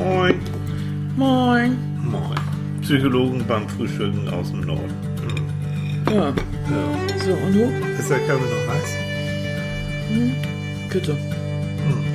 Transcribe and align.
Moin. 0.00 0.40
Moin. 1.16 1.76
Moin. 2.02 2.38
Psychologen 2.80 3.44
beim 3.46 3.68
Frühstücken 3.68 4.28
aus 4.30 4.50
dem 4.50 4.62
Norden. 4.62 4.94
Hm. 6.06 6.14
Ja, 6.14 6.28
Ja. 6.28 6.34
so 7.24 7.32
und 7.34 7.52
du? 7.54 7.64
Ist 7.98 8.08
der 8.10 8.18
Kaffee 8.20 8.48
noch 8.54 8.66
heiß? 8.72 8.90
Bitte. 10.90 11.16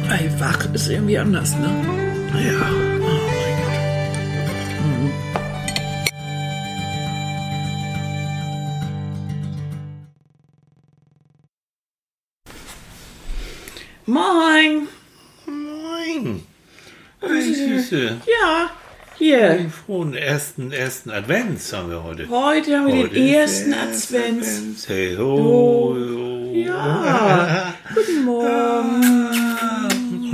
Ey, 0.10 0.30
wach 0.40 0.66
ist 0.74 0.90
irgendwie 0.90 1.18
anders, 1.20 1.56
ne? 1.58 1.70
Ja. 2.44 2.70
Oh. 3.02 3.06
Moin. 14.08 14.26
Moin. 14.40 14.55
Süße. 17.86 18.18
Ja, 18.26 18.70
hier. 19.18 19.50
Den 19.50 19.72
frohen 19.72 20.14
ersten, 20.14 20.72
ersten 20.72 21.12
Advents 21.12 21.72
haben 21.74 21.90
wir 21.90 22.04
heute. 22.04 22.30
Heute 22.30 22.78
haben 22.78 22.88
wir 22.88 23.04
Heute 23.04 23.14
den 23.14 23.28
ersten 23.28 23.74
Advents. 23.74 24.12
Advents. 24.14 24.90
Hey, 24.90 25.16
ho, 25.16 25.96
ho. 25.96 26.52
Ja. 26.54 27.74
Guten 27.96 28.26
Morgen. 28.26 29.75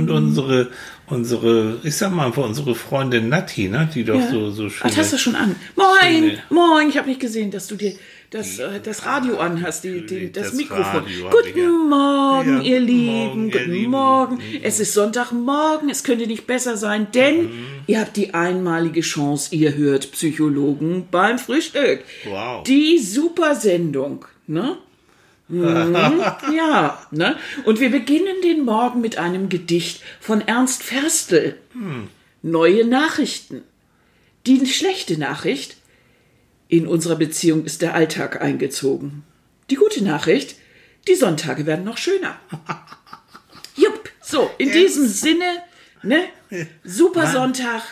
Und 0.02 0.10
unsere, 0.10 0.68
unsere, 1.08 1.78
ich 1.82 1.96
sag 1.96 2.12
mal 2.12 2.26
einfach 2.26 2.44
unsere 2.44 2.74
Freundin 2.74 3.28
Nati, 3.28 3.68
ne, 3.68 3.88
die 3.94 4.04
doch 4.04 4.14
Ja. 4.18 4.30
so, 4.30 4.50
so 4.50 4.68
schön. 4.70 4.90
Ach, 4.92 4.96
hast 4.96 5.12
du 5.12 5.18
schon 5.18 5.34
an? 5.34 5.54
Moin, 5.76 6.30
Schöne- 6.30 6.38
moin. 6.50 6.88
Ich 6.88 6.96
habe 6.98 7.08
nicht 7.08 7.20
gesehen, 7.20 7.50
dass 7.50 7.66
du 7.66 7.76
dir 7.76 7.94
das, 8.30 8.58
äh, 8.58 8.80
das 8.82 9.04
Radio 9.04 9.36
anhast, 9.38 9.84
die, 9.84 10.06
die, 10.06 10.32
das, 10.32 10.48
Das 10.48 10.54
Mikrofon. 10.54 11.04
Radio 11.04 11.28
Guten. 11.30 11.88
Morgen, 11.90 12.56
Ja, 12.56 12.62
ihr 12.62 12.80
Lieben. 12.80 13.06
Morgen, 13.12 13.46
ihr 13.50 13.58
guten 13.58 13.72
Lieben. 13.72 13.90
Morgen. 13.90 14.38
Es 14.62 14.80
ist 14.80 14.94
Sonntagmorgen. 14.94 15.90
Es 15.90 16.02
könnte 16.02 16.26
nicht 16.26 16.46
besser 16.46 16.76
sein, 16.78 17.08
denn 17.14 17.42
Mhm. 17.44 17.50
ihr 17.88 18.00
habt 18.00 18.16
die 18.16 18.32
einmalige 18.32 19.02
Chance. 19.02 19.54
Ihr 19.54 19.74
hört 19.74 20.12
Psychologen 20.12 21.08
beim 21.10 21.38
Frühstück. 21.38 22.04
Wow. 22.24 22.62
Die 22.64 22.98
super 22.98 23.54
Sendung, 23.54 24.24
ne? 24.46 24.78
Mhm, 25.52 26.22
ja, 26.56 27.06
ne? 27.10 27.36
Und 27.64 27.80
wir 27.80 27.90
beginnen 27.90 28.40
den 28.42 28.64
Morgen 28.64 29.00
mit 29.00 29.18
einem 29.18 29.48
Gedicht 29.48 30.02
von 30.20 30.40
Ernst 30.40 30.82
Ferstel. 30.82 31.58
Neue 32.42 32.86
Nachrichten. 32.86 33.62
Die 34.46 34.66
schlechte 34.66 35.18
Nachricht, 35.18 35.76
in 36.68 36.86
unserer 36.86 37.16
Beziehung 37.16 37.64
ist 37.64 37.82
der 37.82 37.94
Alltag 37.94 38.40
eingezogen. 38.40 39.24
Die 39.70 39.74
gute 39.76 40.02
Nachricht, 40.02 40.56
die 41.06 41.14
Sonntage 41.14 41.66
werden 41.66 41.84
noch 41.84 41.98
schöner. 41.98 42.36
Jupp, 43.76 44.08
so, 44.22 44.50
in 44.58 44.72
diesem 44.72 45.06
Sinne, 45.06 45.44
ne? 46.02 46.24
Super 46.84 47.26
Sonntag, 47.30 47.82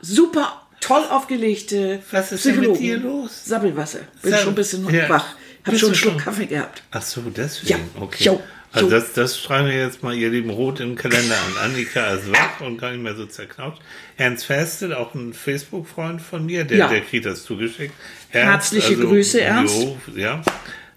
super 0.00 0.66
toll 0.80 1.04
aufgelegte 1.10 2.02
Was 2.10 2.32
ist 2.32 2.44
denn 2.44 2.60
mit 2.60 2.72
Psychologen. 2.74 2.82
dir 2.82 2.98
los? 2.98 3.44
Sabbelwasser. 3.44 4.00
Bin 4.22 4.30
Sabbel- 4.32 4.38
schon 4.38 4.52
ein 4.52 4.54
bisschen 4.56 4.90
Ja. 4.94 5.08
wach. 5.08 5.34
Hab 5.64 5.70
Bist 5.72 5.80
schon 5.80 5.88
einen 5.90 5.96
Schluck 5.96 6.12
schon? 6.14 6.22
Kaffee 6.22 6.46
gehabt. 6.46 6.82
Ach 6.90 7.02
so, 7.02 7.20
deswegen. 7.22 7.68
Ja. 7.70 7.78
Okay. 8.02 8.24
Jo. 8.24 8.40
Also 8.72 8.86
Jo. 8.86 8.92
das, 8.92 9.12
das 9.14 9.38
schreiben 9.38 9.66
wir 9.68 9.76
jetzt 9.76 10.02
mal, 10.04 10.14
ihr 10.14 10.30
lieben 10.30 10.50
Rot 10.50 10.78
im 10.80 10.94
Kalender 10.94 11.34
an. 11.34 11.70
Annika 11.70 12.14
ist 12.14 12.30
wach 12.30 12.60
und 12.60 12.78
gar 12.78 12.92
nicht 12.92 13.02
mehr 13.02 13.16
so 13.16 13.26
zerknautscht. 13.26 13.82
Ernst 14.16 14.46
Festel, 14.46 14.94
auch 14.94 15.12
ein 15.14 15.32
Facebook-Freund 15.34 16.22
von 16.22 16.46
mir, 16.46 16.64
der, 16.64 16.78
Ja. 16.78 16.88
der 16.88 17.00
kriegt 17.00 17.26
das 17.26 17.42
zugeschickt. 17.42 17.92
Ernst, 18.30 18.72
Herzliche 18.72 18.96
Grüße, 18.96 19.40
Ernst. 19.40 19.76
Jo, 19.82 19.96
ja. 20.14 20.42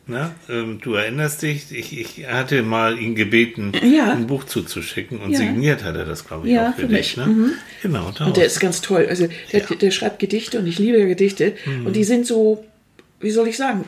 Na, 0.06 0.36
ähm, 0.50 0.80
du 0.84 0.94
erinnerst 0.96 1.42
dich, 1.44 1.72
ich, 1.72 1.98
ich 1.98 2.28
hatte 2.28 2.62
mal 2.62 3.00
ihn 3.00 3.16
gebeten, 3.16 3.72
Ja. 3.82 4.12
ein 4.12 4.28
Buch 4.28 4.44
zuzuschicken 4.44 5.18
und 5.20 5.32
Ja. 5.32 5.38
signiert 5.40 5.84
hat 5.84 5.96
er 5.96 6.04
das, 6.06 6.28
glaube 6.28 6.48
ich, 6.48 6.54
Ja, 6.54 6.70
auch 6.72 6.76
für, 6.76 6.82
für 6.82 6.88
dich. 6.90 7.18
mich. 7.18 7.26
Mhm. 7.26 7.42
Ne? 7.44 7.54
Genau, 7.82 8.12
da 8.12 8.26
Und 8.26 8.38
der 8.38 8.46
ist 8.46 8.60
ganz 8.60 8.82
toll. 8.82 9.08
Also 9.10 9.28
der. 9.52 9.64
Mhm. 9.68 9.80
der 9.80 9.92
schreibt 9.92 10.20
Gedichte 10.20 10.60
und 10.60 10.68
ich 10.68 10.78
liebe 10.78 11.08
Gedichte. 11.08 11.56
Und 11.86 11.96
die 11.96 12.04
sind 12.04 12.28
so, 12.28 12.64
wie 13.20 13.32
soll 13.32 13.48
ich 13.48 13.56
sagen, 13.58 13.86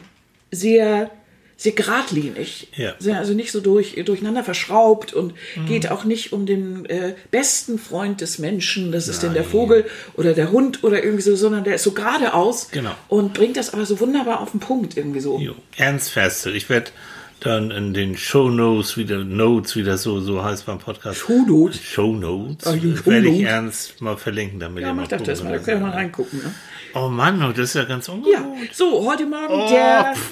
sehr, 0.51 1.09
sehr 1.57 1.71
geradlinig. 1.71 2.67
Ja. 2.75 2.95
Sehr, 2.99 3.17
also 3.17 3.33
nicht 3.33 3.51
so 3.51 3.61
durch, 3.61 3.95
durcheinander 4.05 4.43
verschraubt 4.43 5.13
und 5.13 5.33
Mhm. 5.55 5.65
geht 5.67 5.89
auch 5.89 6.03
nicht 6.03 6.33
um 6.33 6.45
den 6.45 6.85
äh, 6.85 7.13
besten 7.31 7.79
Freund 7.79 8.19
des 8.21 8.39
Menschen, 8.39 8.91
das 8.91 9.07
ist 9.07 9.23
denn 9.23 9.33
der 9.33 9.45
Vogel 9.45 9.85
oder 10.15 10.33
der 10.33 10.51
Hund 10.51 10.83
oder 10.83 11.01
irgendwie 11.03 11.23
so, 11.23 11.35
sondern 11.37 11.63
der 11.63 11.75
ist 11.75 11.83
so 11.83 11.91
geradeaus 11.91 12.69
Genau. 12.71 12.91
und 13.07 13.33
bringt 13.33 13.55
das 13.55 13.73
aber 13.73 13.85
so 13.85 13.99
wunderbar 14.01 14.41
auf 14.41 14.51
den 14.51 14.59
Punkt 14.59 14.97
irgendwie 14.97 15.21
so. 15.21 15.39
Jo. 15.39 15.55
Ernst 15.77 16.09
Festel. 16.11 16.55
Ich 16.57 16.69
werde 16.69 16.91
dann 17.39 17.69
in 17.71 17.93
den 17.93 18.17
Show 18.17 18.49
Notes 18.49 18.97
wieder, 18.97 19.23
Notes, 19.23 19.75
wie 19.75 19.83
das 19.83 20.03
so, 20.03 20.19
so 20.19 20.43
heißt 20.43 20.65
beim 20.65 20.79
Podcast. 20.79 21.19
Show 21.19 21.45
Notes? 21.47 21.79
Show 21.81 22.13
Notes. 22.13 22.65
Show 22.65 23.05
werde 23.05 23.27
ich. 23.29 23.43
Ernst 23.43 24.01
mal 24.01 24.17
verlinken, 24.17 24.59
damit 24.59 24.81
Ja, 24.83 24.89
ihr 24.89 24.93
mal 24.93 25.01
das 25.03 25.09
gucken 25.11 25.25
das 25.25 25.43
mal, 25.43 25.49
da 25.49 25.55
könnt. 25.57 25.65
können 25.65 25.81
wir 25.81 25.87
mal 25.87 25.93
reingucken. 25.93 26.39
Ne? 26.39 26.55
Oh 26.93 27.09
Mann, 27.09 27.43
oh, 27.43 27.49
das 27.51 27.59
ist 27.69 27.75
ja 27.75 27.83
ganz 27.83 28.07
ungut. 28.09 28.31
Ja, 28.33 28.43
so, 28.73 29.05
heute 29.05 29.25
Morgen 29.25 29.53
Oh, 29.53 29.69
der 29.69 30.13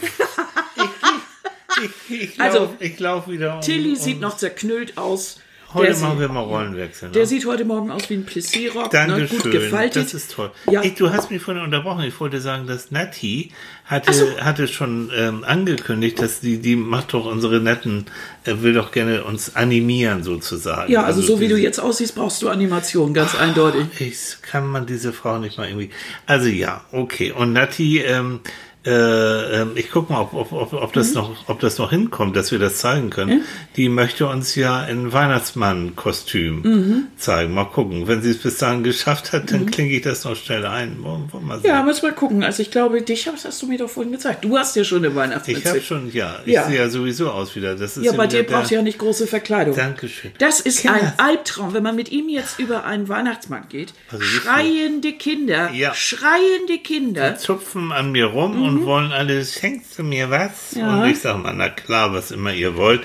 Ich, 2.10 2.22
ich 2.36 2.40
Also, 2.42 2.60
lauf, 2.60 2.70
ich 2.80 3.00
lauf 3.00 3.28
wieder 3.28 3.56
um. 3.56 3.62
Tilly 3.62 3.90
um, 3.90 3.96
sieht 3.96 4.22
noch 4.22 4.38
zerknüllt 4.38 4.98
aus. 4.98 5.40
Heute 5.74 5.92
Der 5.92 5.98
machen 6.00 6.12
sieht- 6.12 6.20
wir 6.20 6.30
mal 6.30 6.40
Rollenwechsel. 6.42 7.10
Ne? 7.10 7.14
Der 7.14 7.26
sieht 7.26 7.46
heute 7.46 7.66
Morgen 7.66 7.92
aus 7.92 8.10
wie 8.10 8.16
ein 8.16 8.26
ne? 8.26 8.90
Dankeschön, 8.92 9.40
gut 9.40 9.52
gefaltet. 9.52 10.04
das 10.06 10.14
ist 10.14 10.32
toll. 10.32 10.52
Ja. 10.70 10.84
Ich, 10.84 10.96
du 10.96 11.12
hast 11.12 11.32
mich 11.32 11.42
vorhin 11.42 11.64
unterbrochen. 11.64 12.04
Ich 12.04 12.20
wollte 12.20 12.40
sagen, 12.42 12.68
dass 12.68 12.92
Nati 12.92 13.52
hatte, 13.86 14.12
hatte 14.44 14.68
schon 14.68 15.12
ähm, 15.16 15.44
angekündigt, 15.44 16.22
dass 16.22 16.40
die, 16.40 16.60
die 16.60 16.76
macht 16.76 17.14
doch 17.14 17.26
unsere 17.26 17.60
netten, 17.60 18.06
äh, 18.46 18.54
will 18.62 18.74
doch 18.74 18.92
gerne 18.92 19.24
uns 19.24 19.56
animieren 19.56 20.24
sozusagen. 20.24 20.92
ja, 20.92 21.04
also, 21.04 21.22
so 21.22 21.40
wie 21.40 21.48
du 21.48 21.58
jetzt 21.58 21.80
aussiehst, 21.80 22.16
brauchst 22.16 22.42
du 22.42 22.50
Animation, 22.50 23.14
ganz 23.14 23.36
eindeutig. 23.36 23.86
Ich 24.00 24.42
kann 24.42 24.68
man 24.68 24.86
diese 24.86 25.12
Frau 25.14 25.38
nicht 25.40 25.58
mal 25.58 25.68
irgendwie. 25.68 25.90
Also 26.26 26.48
ja, 26.48 26.84
okay. 26.92 27.32
Und 27.32 27.54
Nati, 27.54 28.00
ähm, 28.00 28.40
äh, 28.86 29.62
ähm, 29.62 29.72
ich 29.76 29.90
guck 29.92 30.10
mal, 30.10 30.20
ob, 30.22 30.34
ob, 30.34 30.52
ob, 30.52 30.74
ob 30.74 30.90
Mhm. 30.90 30.94
das 30.94 31.14
noch, 31.14 31.48
ob 31.50 31.60
das 31.62 31.78
noch 31.78 31.90
hinkommt, 31.90 32.36
dass 32.36 32.52
wir 32.52 32.60
das 32.60 32.78
zeigen 32.80 33.10
können. 33.10 33.44
Die 33.78 33.88
möchte 33.90 34.28
uns 34.28 34.56
ja 34.56 34.84
in 34.84 35.14
Weihnachtsmann-Kostüm 35.14 36.62
Mhm. 36.62 37.04
zeigen. 37.18 37.54
Mal 37.54 37.66
gucken. 37.66 38.08
Wenn 38.08 38.22
sie 38.22 38.32
es 38.32 38.38
bis 38.40 38.58
dahin 38.58 38.84
geschafft 38.84 39.32
hat, 39.34 39.52
dann 39.52 39.66
klinge 39.68 39.92
ich 39.94 40.02
das 40.02 40.24
noch 40.26 40.36
schnell 40.36 40.66
ein. 40.66 40.98
Wollen 41.02 41.30
wir 41.32 41.40
mal 41.40 41.60
sehen. 41.60 41.70
Ja, 41.70 41.84
müssen 41.84 42.04
wir 42.04 42.12
gucken. 42.12 42.44
Also 42.44 42.62
ich 42.62 42.72
glaube, 42.72 43.02
dich 43.02 43.28
hast, 43.28 43.46
hast 43.46 43.62
du 43.62 43.68
mir 43.68 43.78
doch 43.78 43.90
vorhin 43.90 44.12
gezeigt. 44.12 44.44
Du 44.44 44.58
hast 44.58 44.76
ja 44.76 44.84
schon 44.84 45.00
eine 45.00 45.08
ich 45.10 45.16
Weihnachtsmütze. 45.16 45.70
habe 45.70 45.82
schon, 45.82 46.12
ja, 46.12 46.40
ich 46.46 46.54
Ja. 46.54 46.68
sehe 46.68 46.78
ja 46.78 46.90
sowieso 46.90 47.30
aus 47.32 47.56
wieder. 47.56 47.76
Das 47.76 47.98
ist 47.98 48.06
ja, 48.06 48.12
bei 48.14 48.28
dir 48.28 48.40
wieder 48.40 48.52
brauchst 48.58 48.72
du 48.72 48.76
ja 48.76 48.82
nicht 48.82 48.98
große 49.00 49.28
Verkleidung. 49.28 49.76
Dankeschön. 49.76 50.32
Das 50.40 50.60
ist 50.60 50.82
Kinder- 50.82 50.96
ein 51.00 51.14
Albtraum, 51.18 51.74
wenn 51.74 51.84
man 51.84 51.96
mit 51.96 52.12
ihm 52.12 52.30
jetzt 52.30 52.60
über 52.60 52.84
einen 52.86 53.08
Weihnachtsmarkt 53.10 53.70
geht. 53.70 53.94
Also 54.12 54.24
schreiende 54.24 55.14
Kinder, 55.14 55.72
Ja. 55.72 55.94
schreiende 55.94 56.78
Kinder. 56.84 57.38
zupfen 57.38 57.92
an 57.92 58.12
mir 58.12 58.26
rum 58.26 58.62
und 58.62 58.73
wollen 58.82 59.12
alles, 59.12 59.54
schenkst 59.54 59.98
du 60.00 60.04
mir 60.04 60.30
was? 60.30 60.74
Mhm. 60.74 60.80
Ja. 60.82 61.04
Und 61.04 61.10
ich 61.10 61.20
sage 61.20 61.38
mal, 61.38 61.54
na 61.54 61.70
klar, 61.70 62.14
was 62.14 62.32
immer 62.32 62.54
ihr 62.54 62.76
wollt. 62.76 63.04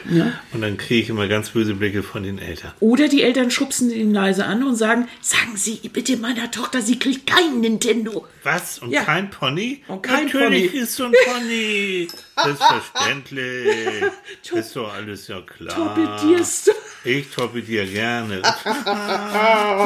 Und 0.52 0.60
dann 0.62 0.76
kriege 0.78 1.02
ich 1.02 1.08
immer 1.10 1.28
ganz 1.28 1.50
böse 1.50 1.74
Blicke 1.74 2.02
von 2.02 2.22
den 2.22 2.38
Eltern. 2.38 2.72
Oder 2.80 3.08
die 3.08 3.22
Eltern 3.22 3.50
schubsen 3.50 3.90
ihn 3.90 4.12
leise 4.14 4.46
an 4.46 4.62
und 4.64 4.76
sagen, 4.76 5.08
sagen 5.20 5.56
Sie 5.56 5.76
bitte 5.92 6.16
meiner 6.16 6.50
Tochter, 6.50 6.80
sie 6.82 6.98
kriegt 6.98 7.26
kein 7.26 7.60
Nintendo. 7.60 8.26
Was? 8.42 8.78
Und 8.78 8.90
Ja. 8.90 9.02
kein 9.04 9.30
Pony? 9.30 9.82
Und 9.88 10.02
kein 10.02 10.24
Natürlich 10.26 10.70
Pony. 10.70 10.80
ist 10.82 10.94
so 10.96 11.04
ein 11.04 11.12
Pony. 11.26 12.08
Selbstverständlich. 12.44 14.04
ist 14.52 14.76
doch 14.76 14.92
alles 14.94 15.28
ja 15.28 15.40
klar. 15.42 15.74
Torpedierst 15.94 16.68
du? 16.68 16.72
Ich 17.04 17.28
torpediere 17.30 17.86
gerne. 17.86 18.42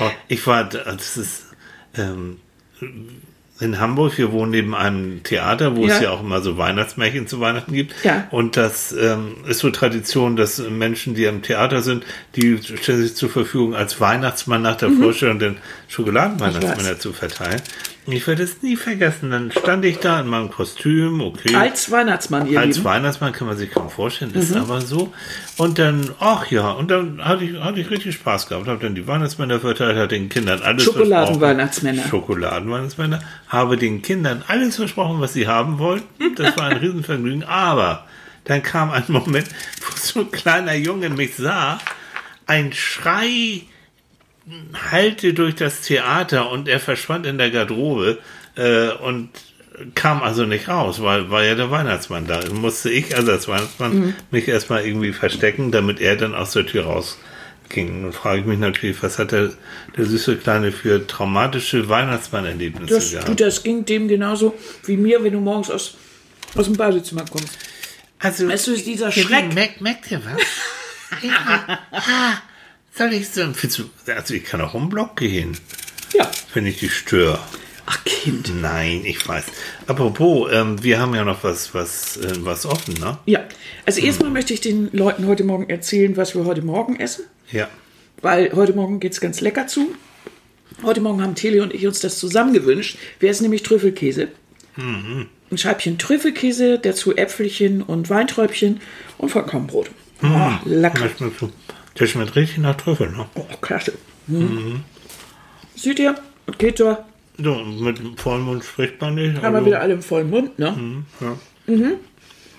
oh, 0.00 0.10
ich 0.28 0.46
war, 0.46 0.64
das 0.64 1.16
ist 1.16 1.44
ähm, 1.96 2.40
in 3.60 3.78
Hamburg, 3.78 4.18
wir 4.18 4.32
wohnen 4.32 4.50
neben 4.50 4.74
einem 4.74 5.22
Theater, 5.22 5.76
wo 5.76 5.86
Ja. 5.86 5.94
es 5.94 6.02
ja 6.02 6.10
auch 6.10 6.20
immer 6.20 6.40
so 6.42 6.58
Weihnachtsmärchen 6.58 7.28
zu 7.28 7.38
Weihnachten 7.40 7.72
gibt. 7.72 7.94
Ja. 8.04 8.26
Und 8.32 8.56
das 8.56 8.90
ähm, 8.92 9.36
ist 9.46 9.60
so 9.60 9.70
Tradition, 9.70 10.34
dass 10.34 10.58
Menschen, 10.58 11.14
die 11.14 11.28
am 11.28 11.40
Theater 11.42 11.80
sind, 11.80 12.04
die 12.34 12.58
stellen 12.62 13.02
sich 13.02 13.14
zur 13.14 13.30
Verfügung, 13.30 13.74
als 13.76 14.00
Weihnachtsmann 14.00 14.62
nach 14.62 14.76
der 14.76 14.90
Vorstellung 14.90 15.38
den 15.38 15.58
Schokoladenweihnachtsmänner 15.88 16.94
Mhm. 16.94 17.00
Zu 17.00 17.12
verteilen. 17.12 17.62
Ich 18.06 18.26
werde 18.26 18.42
es 18.42 18.60
nie 18.62 18.76
vergessen. 18.76 19.30
Dann 19.30 19.50
stand 19.50 19.84
ich 19.84 19.98
da 19.98 20.20
in 20.20 20.26
meinem 20.26 20.50
Kostüm, 20.50 21.20
okay. 21.22 21.54
Als 21.54 21.90
Weihnachtsmann, 21.90 22.46
ihr 22.46 22.60
Als 22.60 22.76
Lieben. 22.76 22.84
Weihnachtsmann 22.84 23.32
kann 23.32 23.46
man 23.46 23.56
sich 23.56 23.70
kaum 23.70 23.88
vorstellen, 23.88 24.34
ist 24.34 24.50
Mhm. 24.54 24.60
aber 24.60 24.80
so. 24.82 25.12
Und 25.56 25.78
dann, 25.78 26.10
ach 26.20 26.46
ja, 26.50 26.70
und 26.72 26.90
dann 26.90 27.24
hatte 27.24 27.44
ich, 27.44 27.58
hatte 27.58 27.80
ich 27.80 27.88
richtig 27.90 28.14
Spaß 28.16 28.46
gehabt. 28.48 28.66
Habe 28.68 28.78
dann 28.82 28.94
die 28.94 29.06
Weihnachtsmänner 29.06 29.58
verteilt, 29.60 29.96
habe 29.96 30.08
den 30.08 30.28
Kindern 30.28 30.60
alles 30.62 30.84
Schokoladenweihnachtsmänner. 30.84 32.02
versprochen. 32.02 32.20
Schokoladenweihnachtsmänner. 32.26 33.20
Habe 33.48 33.76
den 33.78 34.02
Kindern 34.02 34.42
alles 34.48 34.76
versprochen, 34.76 35.20
was 35.20 35.32
sie 35.32 35.48
haben 35.48 35.78
wollten. 35.78 36.34
Das 36.36 36.56
war 36.58 36.64
ein 36.66 36.76
Riesenvergnügen. 36.76 37.44
Aber 37.48 38.04
dann 38.44 38.62
kam 38.62 38.90
ein 38.90 39.04
Moment, 39.08 39.48
wo 39.80 39.96
so 39.96 40.20
ein 40.20 40.30
kleiner 40.30 40.74
Junge 40.74 41.08
mich 41.08 41.36
sah, 41.36 41.78
ein 42.46 42.74
Schrei 42.74 43.62
hallte 44.90 45.32
durch 45.34 45.54
das 45.54 45.80
Theater 45.82 46.50
und 46.50 46.68
er 46.68 46.80
verschwand 46.80 47.26
in 47.26 47.38
der 47.38 47.50
Garderobe 47.50 48.18
äh, 48.56 48.88
und 48.90 49.30
kam 49.94 50.22
also 50.22 50.44
nicht 50.44 50.68
raus, 50.68 51.02
weil 51.02 51.30
war 51.30 51.42
ja 51.42 51.54
der 51.54 51.70
Weihnachtsmann 51.70 52.26
da. 52.26 52.40
Dann 52.40 52.56
musste 52.56 52.90
ich 52.90 53.16
also 53.16 53.32
als 53.32 53.48
Weihnachtsmann 53.48 54.14
mich 54.30 54.46
erstmal 54.46 54.84
irgendwie 54.86 55.12
verstecken, 55.12 55.72
damit 55.72 56.00
er 56.00 56.16
dann 56.16 56.34
aus 56.34 56.52
der 56.52 56.64
Tür 56.66 56.84
raus 56.84 57.18
ging. 57.70 58.02
Nun 58.02 58.12
frage 58.12 58.40
ich 58.40 58.46
mich 58.46 58.58
natürlich, 58.58 59.02
was 59.02 59.18
hat 59.18 59.32
der, 59.32 59.50
der 59.96 60.04
süße 60.04 60.36
Kleine 60.36 60.70
für 60.70 61.04
traumatische 61.06 61.88
Weihnachtsmann-Erlebnisse 61.88 62.94
Das, 62.94 63.10
gehabt? 63.10 63.28
du, 63.28 63.34
das 63.34 63.62
ging 63.62 63.84
dem 63.84 64.06
genauso 64.06 64.54
wie 64.84 64.96
mir, 64.96 65.24
wenn 65.24 65.32
du 65.32 65.40
morgens 65.40 65.70
aus, 65.70 65.94
aus 66.54 66.66
dem 66.66 66.76
Badezimmer 66.76 67.24
kommst. 67.28 67.58
Also, 68.20 68.48
Weißt 68.48 68.68
du, 68.68 68.76
dieser 68.76 69.06
ihr 69.06 69.12
Schreck. 69.24 69.52
Merkt, 69.54 69.80
merkt 69.80 70.10
ihr 70.10 70.20
was? 70.24 71.20
ja. 71.22 71.78
Ah, 71.90 72.34
soll 72.96 73.12
ich 73.12 73.28
so, 73.28 73.42
findest 73.52 73.78
du- 73.78 74.12
also 74.12 74.34
ich 74.34 74.44
kann 74.44 74.60
auch 74.60 74.74
um 74.74 74.84
den 74.84 74.88
Block 74.90 75.16
gehen, 75.16 75.56
Ja. 76.14 76.30
wenn 76.52 76.66
ich 76.66 76.78
dich 76.80 76.92
störe. 76.94 77.38
Ach, 77.86 78.02
Kind. 78.04 78.50
Nein, 78.62 79.02
ich 79.04 79.26
weiß. 79.28 79.44
Apropos, 79.86 80.50
ähm, 80.52 80.82
wir 80.82 80.98
haben 80.98 81.14
ja 81.14 81.22
noch 81.24 81.44
was, 81.44 81.74
was, 81.74 82.16
äh, 82.16 82.32
was 82.38 82.64
offen, 82.64 82.94
ne? 82.94 83.18
Ja. 83.26 83.44
Also 83.84 84.00
erstmal 84.00 84.30
möchte 84.30 84.54
ich 84.54 84.62
den 84.62 84.88
Leuten 84.92 85.26
heute 85.26 85.44
Morgen 85.44 85.68
erzählen, 85.68 86.16
was 86.16 86.34
wir 86.34 86.46
heute 86.46 86.62
Morgen 86.62 86.96
essen. 86.98 87.24
Ja. 87.52 87.68
Weil 88.22 88.52
heute 88.54 88.72
Morgen 88.72 89.00
geht 89.00 89.12
es 89.12 89.20
ganz 89.20 89.42
lecker 89.42 89.66
zu. 89.66 89.94
Heute 90.82 91.02
Morgen 91.02 91.20
haben 91.22 91.34
Tele 91.34 91.62
und 91.62 91.74
ich 91.74 91.86
uns 91.86 92.00
das 92.00 92.18
zusammen 92.18 92.54
gewünscht. 92.54 92.96
Wir 93.20 93.28
essen 93.28 93.42
nämlich 93.42 93.62
Trüffelkäse. 93.62 94.28
Ein 94.78 95.28
Scheibchen 95.58 95.98
Trüffelkäse, 95.98 96.78
dazu 96.78 97.14
Äpfelchen 97.14 97.82
und 97.82 98.08
Weinträubchen 98.08 98.80
und 99.18 99.28
Vollkornbrot. 99.28 99.90
Oh, 100.22 100.50
lecker. 100.64 101.10
Das 101.94 102.10
schmeckt, 102.10 102.34
richtig 102.36 102.58
nach 102.58 102.76
Trüffel, 102.76 103.10
ne? 103.10 103.26
Oh, 103.34 103.44
klasse. 103.60 103.92
Mhm. 104.26 104.82
Seht 105.76 105.98
ihr? 105.98 106.14
Geht 106.58 106.78
so. 106.78 106.96
So, 107.38 107.54
mit 107.64 108.00
Vollmond 108.20 108.64
spricht 108.64 109.00
man 109.00 109.14
nicht. 109.16 109.36
Haben 109.36 109.42
wir 109.42 109.48
also- 109.54 109.66
wieder 109.66 109.80
alle 109.80 109.94
im 109.94 110.02
vollen 110.02 110.30
Mund, 110.30 110.58
ne? 110.58 111.04
ja. 111.20 111.76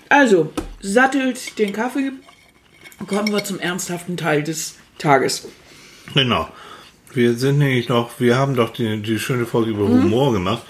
Also, 0.08 0.52
sattelt 0.80 1.58
den 1.58 1.72
Kaffee. 1.72 2.12
Kommen 3.06 3.32
wir 3.32 3.44
zum 3.44 3.58
ernsthaften 3.58 4.16
Teil 4.16 4.42
des 4.42 4.76
Tages. 4.98 5.48
Genau. 6.14 6.48
Wir 7.12 7.34
sind 7.34 7.58
nämlich 7.58 7.88
noch, 7.88 8.20
wir 8.20 8.36
haben 8.36 8.54
doch 8.54 8.70
die, 8.70 9.00
die 9.02 9.18
schöne 9.18 9.46
Folge 9.46 9.70
über 9.72 9.88
Mhm. 9.88 10.04
Humor 10.04 10.32
gemacht 10.32 10.62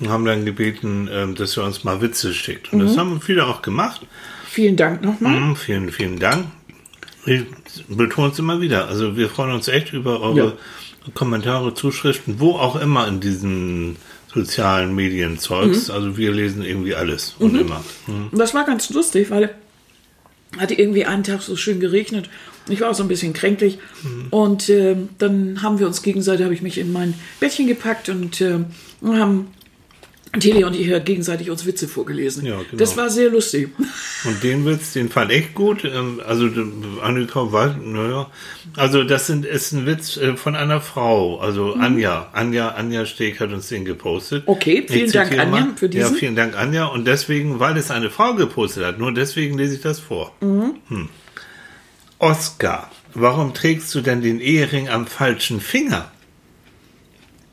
und 0.00 0.08
haben 0.08 0.24
dann 0.24 0.44
gebeten, 0.44 1.08
ähm, 1.10 1.34
dass 1.34 1.56
er 1.56 1.64
uns 1.64 1.84
mal 1.84 2.00
Witze 2.00 2.32
schickt. 2.34 2.72
Und 2.72 2.80
Mhm. 2.80 2.86
das 2.86 2.96
haben 2.96 3.20
viele 3.20 3.46
auch 3.46 3.62
gemacht. 3.62 4.02
Vielen 4.46 4.76
Dank 4.76 5.02
nochmal. 5.02 5.32
Mhm, 5.40 5.56
vielen, 5.56 5.90
vielen 5.90 6.18
Dank. 6.18 6.46
Ich 7.26 7.44
betone 7.88 8.32
es 8.32 8.38
immer 8.38 8.60
wieder. 8.60 8.88
Also 8.88 9.16
wir 9.16 9.28
freuen 9.28 9.52
uns 9.52 9.68
echt 9.68 9.92
über 9.92 10.20
eure 10.20 10.56
Kommentare, 11.14 11.74
Zuschriften, 11.74 12.40
wo 12.40 12.52
auch 12.52 12.76
immer 12.76 13.06
in 13.08 13.20
diesen 13.20 13.96
sozialen 14.32 14.94
Medien 14.94 15.38
Zeugs. 15.38 15.88
Mhm. 15.88 15.94
Also 15.94 16.16
wir 16.16 16.32
lesen 16.32 16.62
irgendwie 16.62 16.94
alles 16.94 17.34
und 17.38 17.58
immer. 17.58 17.84
Mhm. 18.06 18.28
Und 18.32 18.38
das 18.38 18.54
war 18.54 18.64
ganz 18.64 18.90
lustig, 18.90 19.30
weil 19.30 19.54
hatte 20.58 20.74
irgendwie 20.74 21.04
einen 21.04 21.24
Tag 21.24 21.42
so 21.42 21.56
schön 21.56 21.80
geregnet. 21.80 22.28
Ich 22.68 22.80
war 22.80 22.90
auch 22.90 22.94
so 22.94 23.02
ein 23.02 23.08
bisschen 23.08 23.32
kränklich. 23.32 23.78
Und 24.30 24.68
ähm, 24.68 25.10
dann 25.18 25.62
haben 25.62 25.78
wir 25.78 25.86
uns 25.86 26.02
gegenseitig, 26.02 26.44
habe 26.44 26.54
ich 26.54 26.62
mich 26.62 26.78
in 26.78 26.92
mein 26.92 27.14
Bettchen 27.40 27.66
gepackt 27.66 28.08
und 28.08 28.40
ähm, 28.40 28.66
haben 29.02 29.48
Tele 30.40 30.66
und 30.66 30.74
ich 30.74 30.86
ja 30.86 30.98
gegenseitig 30.98 31.50
uns 31.50 31.66
Witze 31.66 31.88
vorgelesen. 31.88 32.44
Ja, 32.46 32.56
genau. 32.56 32.66
Das 32.76 32.96
war 32.96 33.10
sehr 33.10 33.30
lustig. 33.30 33.68
Und 34.24 34.42
den 34.42 34.64
Witz, 34.66 34.92
den 34.92 35.08
fand 35.08 35.32
ich 35.32 35.54
gut. 35.54 35.84
Ähm, 35.84 36.20
Also 36.26 36.48
Annika 37.02 37.52
weiß, 37.52 37.72
naja. 37.82 38.30
Also 38.76 39.04
das 39.04 39.26
sind, 39.26 39.44
ist 39.46 39.72
ein 39.72 39.86
Witz 39.86 40.16
äh, 40.16 40.36
von 40.36 40.56
einer 40.56 40.80
Frau, 40.80 41.38
also 41.40 41.74
Anja. 41.74 42.28
Anja, 42.32 42.70
Anja 42.70 43.06
Steg 43.06 43.40
hat 43.40 43.52
uns 43.52 43.68
den 43.68 43.84
gepostet. 43.84 44.46
Mhm. 44.46 44.52
Okay, 44.52 44.84
vielen 44.88 45.12
Dank, 45.12 45.32
Anja, 45.32 45.46
mal. 45.46 45.76
für 45.76 45.88
diesen. 45.88 46.12
Ja, 46.12 46.18
vielen 46.18 46.36
Dank, 46.36 46.56
Anja. 46.56 46.86
Und 46.86 47.06
deswegen, 47.06 47.60
weil 47.60 47.76
es 47.76 47.90
eine 47.90 48.10
Frau 48.10 48.34
gepostet 48.34 48.84
hat, 48.84 48.98
nur 48.98 49.12
deswegen 49.12 49.56
lese 49.56 49.76
ich 49.76 49.80
das 49.80 50.00
vor. 50.00 50.34
Mhm. 50.40 50.76
Hm. 50.88 51.08
Oskar, 52.18 52.90
warum 53.12 53.54
trägst 53.54 53.94
du 53.94 54.00
denn 54.00 54.22
den 54.22 54.40
Ehering 54.40 54.88
am 54.88 55.06
falschen 55.06 55.60
Finger? 55.60 56.10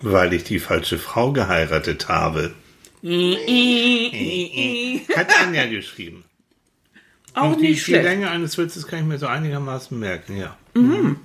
Weil 0.02 0.34
ich 0.34 0.44
die 0.44 0.60
falsche 0.60 0.98
Frau 0.98 1.32
geheiratet 1.32 2.08
habe. 2.08 2.54
Hat 5.16 5.42
Anja 5.42 5.66
geschrieben. 5.68 6.24
Auch 7.34 7.52
Und 7.54 7.62
die, 7.62 7.70
nicht 7.70 7.80
die 7.80 7.92
schlecht. 7.92 8.04
Länge 8.04 8.30
eines 8.30 8.58
Witzes 8.58 8.86
kann 8.88 9.00
ich 9.00 9.06
mir 9.06 9.18
so 9.18 9.28
einigermaßen 9.28 9.98
merken, 9.98 10.38
ja. 10.38 10.58
Mhm. 10.74 11.18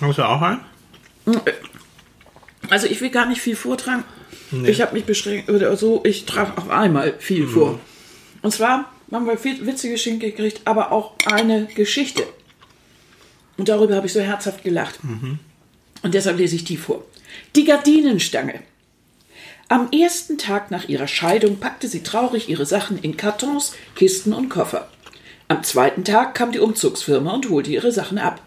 Hast 0.00 0.18
du 0.18 0.22
auch 0.28 0.42
einen? 0.42 0.60
Also 2.68 2.86
ich 2.86 3.00
will 3.00 3.10
gar 3.10 3.26
nicht 3.26 3.40
viel 3.40 3.56
vortragen. 3.56 4.04
Ich 4.64 4.80
habe 4.80 4.94
mich 4.94 5.04
beschränkt 5.04 5.48
oder 5.48 5.76
so, 5.76 6.02
ich 6.04 6.26
trage 6.26 6.56
auf 6.58 6.68
einmal 6.68 7.14
viel 7.18 7.46
vor. 7.46 7.78
Und 8.42 8.52
zwar 8.52 8.92
haben 9.10 9.26
wir 9.26 9.38
viel 9.38 9.64
Witze 9.66 9.88
geschenkt 9.88 10.20
gekriegt, 10.20 10.62
aber 10.64 10.90
auch 10.92 11.14
eine 11.26 11.66
Geschichte. 11.74 12.24
Und 13.56 13.68
darüber 13.68 13.94
habe 13.96 14.06
ich 14.06 14.12
so 14.12 14.20
herzhaft 14.20 14.62
gelacht. 14.64 14.98
Und 16.02 16.14
deshalb 16.14 16.38
lese 16.38 16.56
ich 16.56 16.64
die 16.64 16.76
vor. 16.76 17.04
Die 17.54 17.64
Gardinenstange. 17.64 18.60
Am 19.72 19.90
ersten 19.90 20.36
Tag 20.36 20.70
nach 20.70 20.90
ihrer 20.90 21.08
Scheidung 21.08 21.56
packte 21.56 21.88
sie 21.88 22.02
traurig 22.02 22.50
ihre 22.50 22.66
Sachen 22.66 22.98
in 22.98 23.16
Kartons, 23.16 23.72
Kisten 23.94 24.34
und 24.34 24.50
Koffer. 24.50 24.90
Am 25.48 25.64
zweiten 25.64 26.04
Tag 26.04 26.34
kam 26.34 26.52
die 26.52 26.58
Umzugsfirma 26.58 27.32
und 27.32 27.48
holte 27.48 27.70
ihre 27.70 27.90
Sachen 27.90 28.18
ab. 28.18 28.42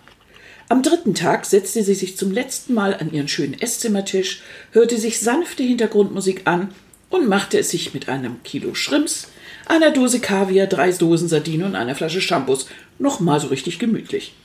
Am 0.69 0.83
dritten 0.83 1.15
Tag 1.15 1.47
setzte 1.47 1.81
sie 1.81 1.95
sich 1.95 2.15
zum 2.15 2.29
letzten 2.29 2.75
Mal 2.75 2.93
an 2.93 3.11
ihren 3.11 3.27
schönen 3.27 3.59
Esszimmertisch, 3.59 4.43
hörte 4.69 4.99
sich 4.99 5.19
sanfte 5.19 5.63
Hintergrundmusik 5.63 6.41
an 6.45 6.75
und 7.09 7.27
machte 7.27 7.57
es 7.57 7.71
sich 7.71 7.95
mit 7.95 8.07
einem 8.07 8.43
Kilo 8.43 8.75
Schrimps, 8.75 9.29
einer 9.65 9.89
Dose 9.89 10.19
Kaviar, 10.19 10.67
drei 10.67 10.91
Dosen 10.91 11.27
Sardinen 11.27 11.65
und 11.65 11.75
einer 11.75 11.95
Flasche 11.95 12.21
Shampoos 12.21 12.67
nochmal 12.99 13.39
so 13.39 13.47
richtig 13.47 13.79
gemütlich. 13.79 14.35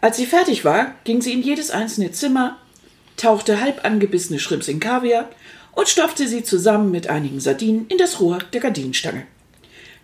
Als 0.00 0.16
sie 0.16 0.24
fertig 0.24 0.64
war, 0.64 0.94
ging 1.04 1.20
sie 1.20 1.34
in 1.34 1.42
jedes 1.42 1.70
einzelne 1.70 2.12
Zimmer, 2.12 2.56
tauchte 3.18 3.60
halb 3.60 3.84
angebissene 3.84 4.38
Schrimps 4.38 4.68
in 4.68 4.80
Kaviar 4.80 5.28
und 5.74 5.88
stopfte 5.88 6.28
sie 6.28 6.44
zusammen 6.44 6.90
mit 6.90 7.08
einigen 7.08 7.40
Sardinen 7.40 7.86
in 7.88 7.98
das 7.98 8.20
Rohr 8.20 8.38
der 8.52 8.60
Gardinenstange. 8.60 9.26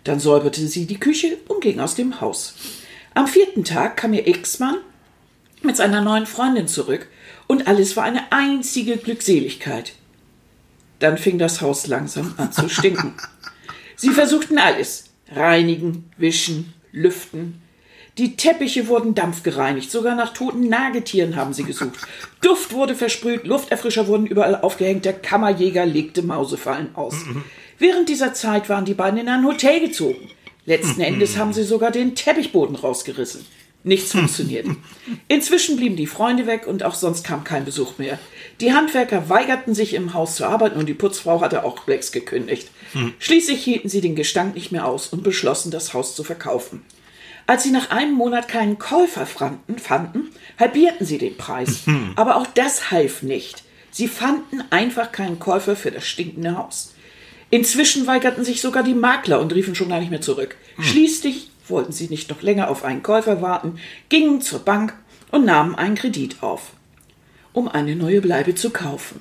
Dann 0.03 0.19
säuberte 0.19 0.65
sie 0.67 0.85
die 0.85 0.99
Küche 0.99 1.37
und 1.47 1.61
ging 1.61 1.79
aus 1.79 1.95
dem 1.95 2.21
Haus. 2.21 2.55
Am 3.13 3.27
vierten 3.27 3.63
Tag 3.63 3.97
kam 3.97 4.13
ihr 4.13 4.27
Ex-Mann 4.27 4.77
mit 5.61 5.77
seiner 5.77 6.01
neuen 6.01 6.25
Freundin 6.25 6.67
zurück 6.67 7.07
und 7.47 7.67
alles 7.67 7.95
war 7.95 8.03
eine 8.03 8.31
einzige 8.31 8.97
Glückseligkeit. 8.97 9.93
Dann 10.99 11.17
fing 11.17 11.37
das 11.37 11.61
Haus 11.61 11.87
langsam 11.87 12.33
an 12.37 12.51
zu 12.51 12.69
stinken. 12.69 13.13
Sie 13.95 14.11
versuchten 14.11 14.57
alles. 14.57 15.05
Reinigen, 15.31 16.09
wischen, 16.17 16.73
lüften. 16.91 17.60
Die 18.17 18.35
Teppiche 18.35 18.87
wurden 18.87 19.15
dampfgereinigt, 19.15 19.89
sogar 19.89 20.15
nach 20.15 20.33
toten 20.33 20.67
Nagetieren 20.67 21.37
haben 21.37 21.53
sie 21.53 21.63
gesucht. 21.63 21.95
Duft 22.41 22.73
wurde 22.73 22.93
versprüht, 22.93 23.45
Lufterfrischer 23.45 24.07
wurden 24.07 24.25
überall 24.25 24.55
aufgehängt, 24.55 25.05
der 25.05 25.13
Kammerjäger 25.13 25.85
legte 25.85 26.21
Mausefallen 26.21 26.93
aus. 26.95 27.15
Während 27.79 28.09
dieser 28.09 28.33
Zeit 28.33 28.67
waren 28.67 28.85
die 28.85 28.93
beiden 28.93 29.19
in 29.19 29.29
ein 29.29 29.45
Hotel 29.45 29.79
gezogen. 29.79 30.29
Letzten 30.65 31.01
Endes 31.01 31.37
haben 31.37 31.53
sie 31.53 31.63
sogar 31.63 31.89
den 31.89 32.13
Teppichboden 32.13 32.75
rausgerissen. 32.75 33.45
Nichts 33.83 34.11
funktioniert. 34.11 34.67
Inzwischen 35.27 35.77
blieben 35.77 35.95
die 35.95 36.05
Freunde 36.05 36.45
weg 36.45 36.67
und 36.67 36.83
auch 36.83 36.93
sonst 36.93 37.23
kam 37.25 37.43
kein 37.43 37.65
Besuch 37.65 37.97
mehr. 37.97 38.19
Die 38.59 38.73
Handwerker 38.73 39.29
weigerten 39.29 39.73
sich 39.73 39.93
im 39.93 40.13
Haus 40.13 40.35
zu 40.35 40.45
arbeiten 40.45 40.77
und 40.77 40.87
die 40.87 40.93
Putzfrau 40.93 41.41
hatte 41.41 41.63
auch 41.63 41.87
längst 41.87 42.13
gekündigt. 42.13 42.69
Schließlich 43.19 43.63
hielten 43.63 43.89
sie 43.89 44.01
den 44.01 44.15
Gestank 44.15 44.53
nicht 44.53 44.71
mehr 44.71 44.85
aus 44.85 45.07
und 45.07 45.23
beschlossen, 45.23 45.71
das 45.71 45.93
Haus 45.93 46.15
zu 46.15 46.23
verkaufen. 46.23 46.83
Als 47.47 47.63
sie 47.63 47.71
nach 47.71 47.89
einem 47.91 48.13
Monat 48.13 48.47
keinen 48.47 48.79
Käufer 48.79 49.25
fanden, 49.25 49.77
fanden, 49.79 50.29
halbierten 50.59 51.05
sie 51.05 51.17
den 51.17 51.37
Preis. 51.37 51.81
Aber 52.15 52.35
auch 52.37 52.47
das 52.47 52.91
half 52.91 53.23
nicht. 53.23 53.63
Sie 53.89 54.07
fanden 54.07 54.63
einfach 54.69 55.11
keinen 55.11 55.39
Käufer 55.39 55.75
für 55.75 55.91
das 55.91 56.07
stinkende 56.07 56.57
Haus. 56.57 56.93
Inzwischen 57.49 58.07
weigerten 58.07 58.45
sich 58.45 58.61
sogar 58.61 58.83
die 58.83 58.93
Makler 58.93 59.41
und 59.41 59.53
riefen 59.53 59.75
schon 59.75 59.89
gar 59.89 59.99
nicht 59.99 60.11
mehr 60.11 60.21
zurück. 60.21 60.55
Schließlich 60.79 61.49
wollten 61.67 61.91
sie 61.91 62.07
nicht 62.07 62.29
noch 62.29 62.41
länger 62.41 62.69
auf 62.69 62.85
einen 62.85 63.03
Käufer 63.03 63.41
warten, 63.41 63.79
gingen 64.07 64.39
zur 64.41 64.59
Bank 64.59 64.93
und 65.31 65.45
nahmen 65.45 65.75
einen 65.75 65.95
Kredit 65.95 66.41
auf, 66.41 66.71
um 67.51 67.67
eine 67.67 67.95
neue 67.97 68.21
Bleibe 68.21 68.55
zu 68.55 68.69
kaufen. 68.69 69.19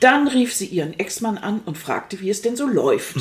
Dann 0.00 0.28
rief 0.28 0.52
sie 0.52 0.66
ihren 0.66 0.98
Ex-Mann 0.98 1.38
an 1.38 1.60
und 1.64 1.78
fragte, 1.78 2.20
wie 2.20 2.28
es 2.28 2.42
denn 2.42 2.56
so 2.56 2.66
läuft. 2.66 3.16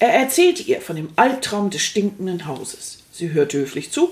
Er 0.00 0.12
erzählte 0.14 0.62
ihr 0.62 0.80
von 0.80 0.96
dem 0.96 1.10
Albtraum 1.14 1.70
des 1.70 1.82
stinkenden 1.82 2.46
Hauses. 2.46 2.99
Sie 3.20 3.32
hörte 3.32 3.58
höflich 3.58 3.90
zu 3.92 4.10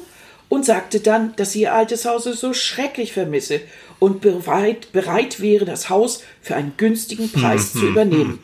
und 0.49 0.65
sagte 0.65 1.01
dann, 1.01 1.35
dass 1.37 1.53
sie 1.53 1.63
ihr 1.63 1.75
altes 1.75 2.05
Haus 2.05 2.25
so 2.25 2.53
schrecklich 2.55 3.13
vermisse 3.13 3.61
und 3.99 4.21
bereit, 4.21 4.93
bereit 4.93 5.41
wäre, 5.41 5.65
das 5.65 5.91
Haus 5.91 6.23
für 6.41 6.55
einen 6.55 6.75
günstigen 6.77 7.31
Preis 7.33 7.73
zu 7.73 7.87
übernehmen. 7.89 8.39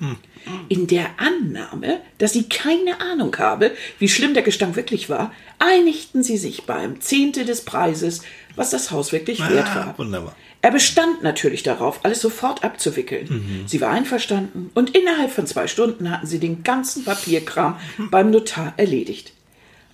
In 0.68 0.86
der 0.86 1.06
Annahme, 1.18 2.00
dass 2.18 2.32
sie 2.34 2.48
keine 2.48 3.00
Ahnung 3.00 3.34
habe, 3.38 3.70
wie 3.98 4.08
schlimm 4.10 4.34
der 4.34 4.42
Gestank 4.42 4.76
wirklich 4.76 5.08
war, 5.08 5.32
einigten 5.58 6.22
sie 6.22 6.36
sich 6.36 6.64
beim 6.64 7.00
Zehnte 7.00 7.44
des 7.46 7.62
Preises, 7.62 8.20
was 8.56 8.68
das 8.70 8.90
Haus 8.90 9.12
wirklich 9.12 9.38
wert 9.48 9.68
Ah, 9.70 9.76
war. 9.76 9.94
wunderbar. 9.98 10.36
Er 10.60 10.70
bestand 10.70 11.22
natürlich 11.22 11.62
darauf, 11.62 12.00
alles 12.04 12.20
sofort 12.20 12.64
abzuwickeln. 12.64 13.64
Sie 13.66 13.80
war 13.82 13.90
einverstanden 13.90 14.70
und 14.74 14.96
innerhalb 14.96 15.30
von 15.30 15.46
zwei 15.46 15.66
Stunden 15.66 16.10
hatten 16.10 16.26
sie 16.26 16.38
den 16.38 16.62
ganzen 16.62 17.04
Papierkram 17.04 17.78
beim 18.10 18.30
Notar 18.30 18.72
erledigt. 18.78 19.32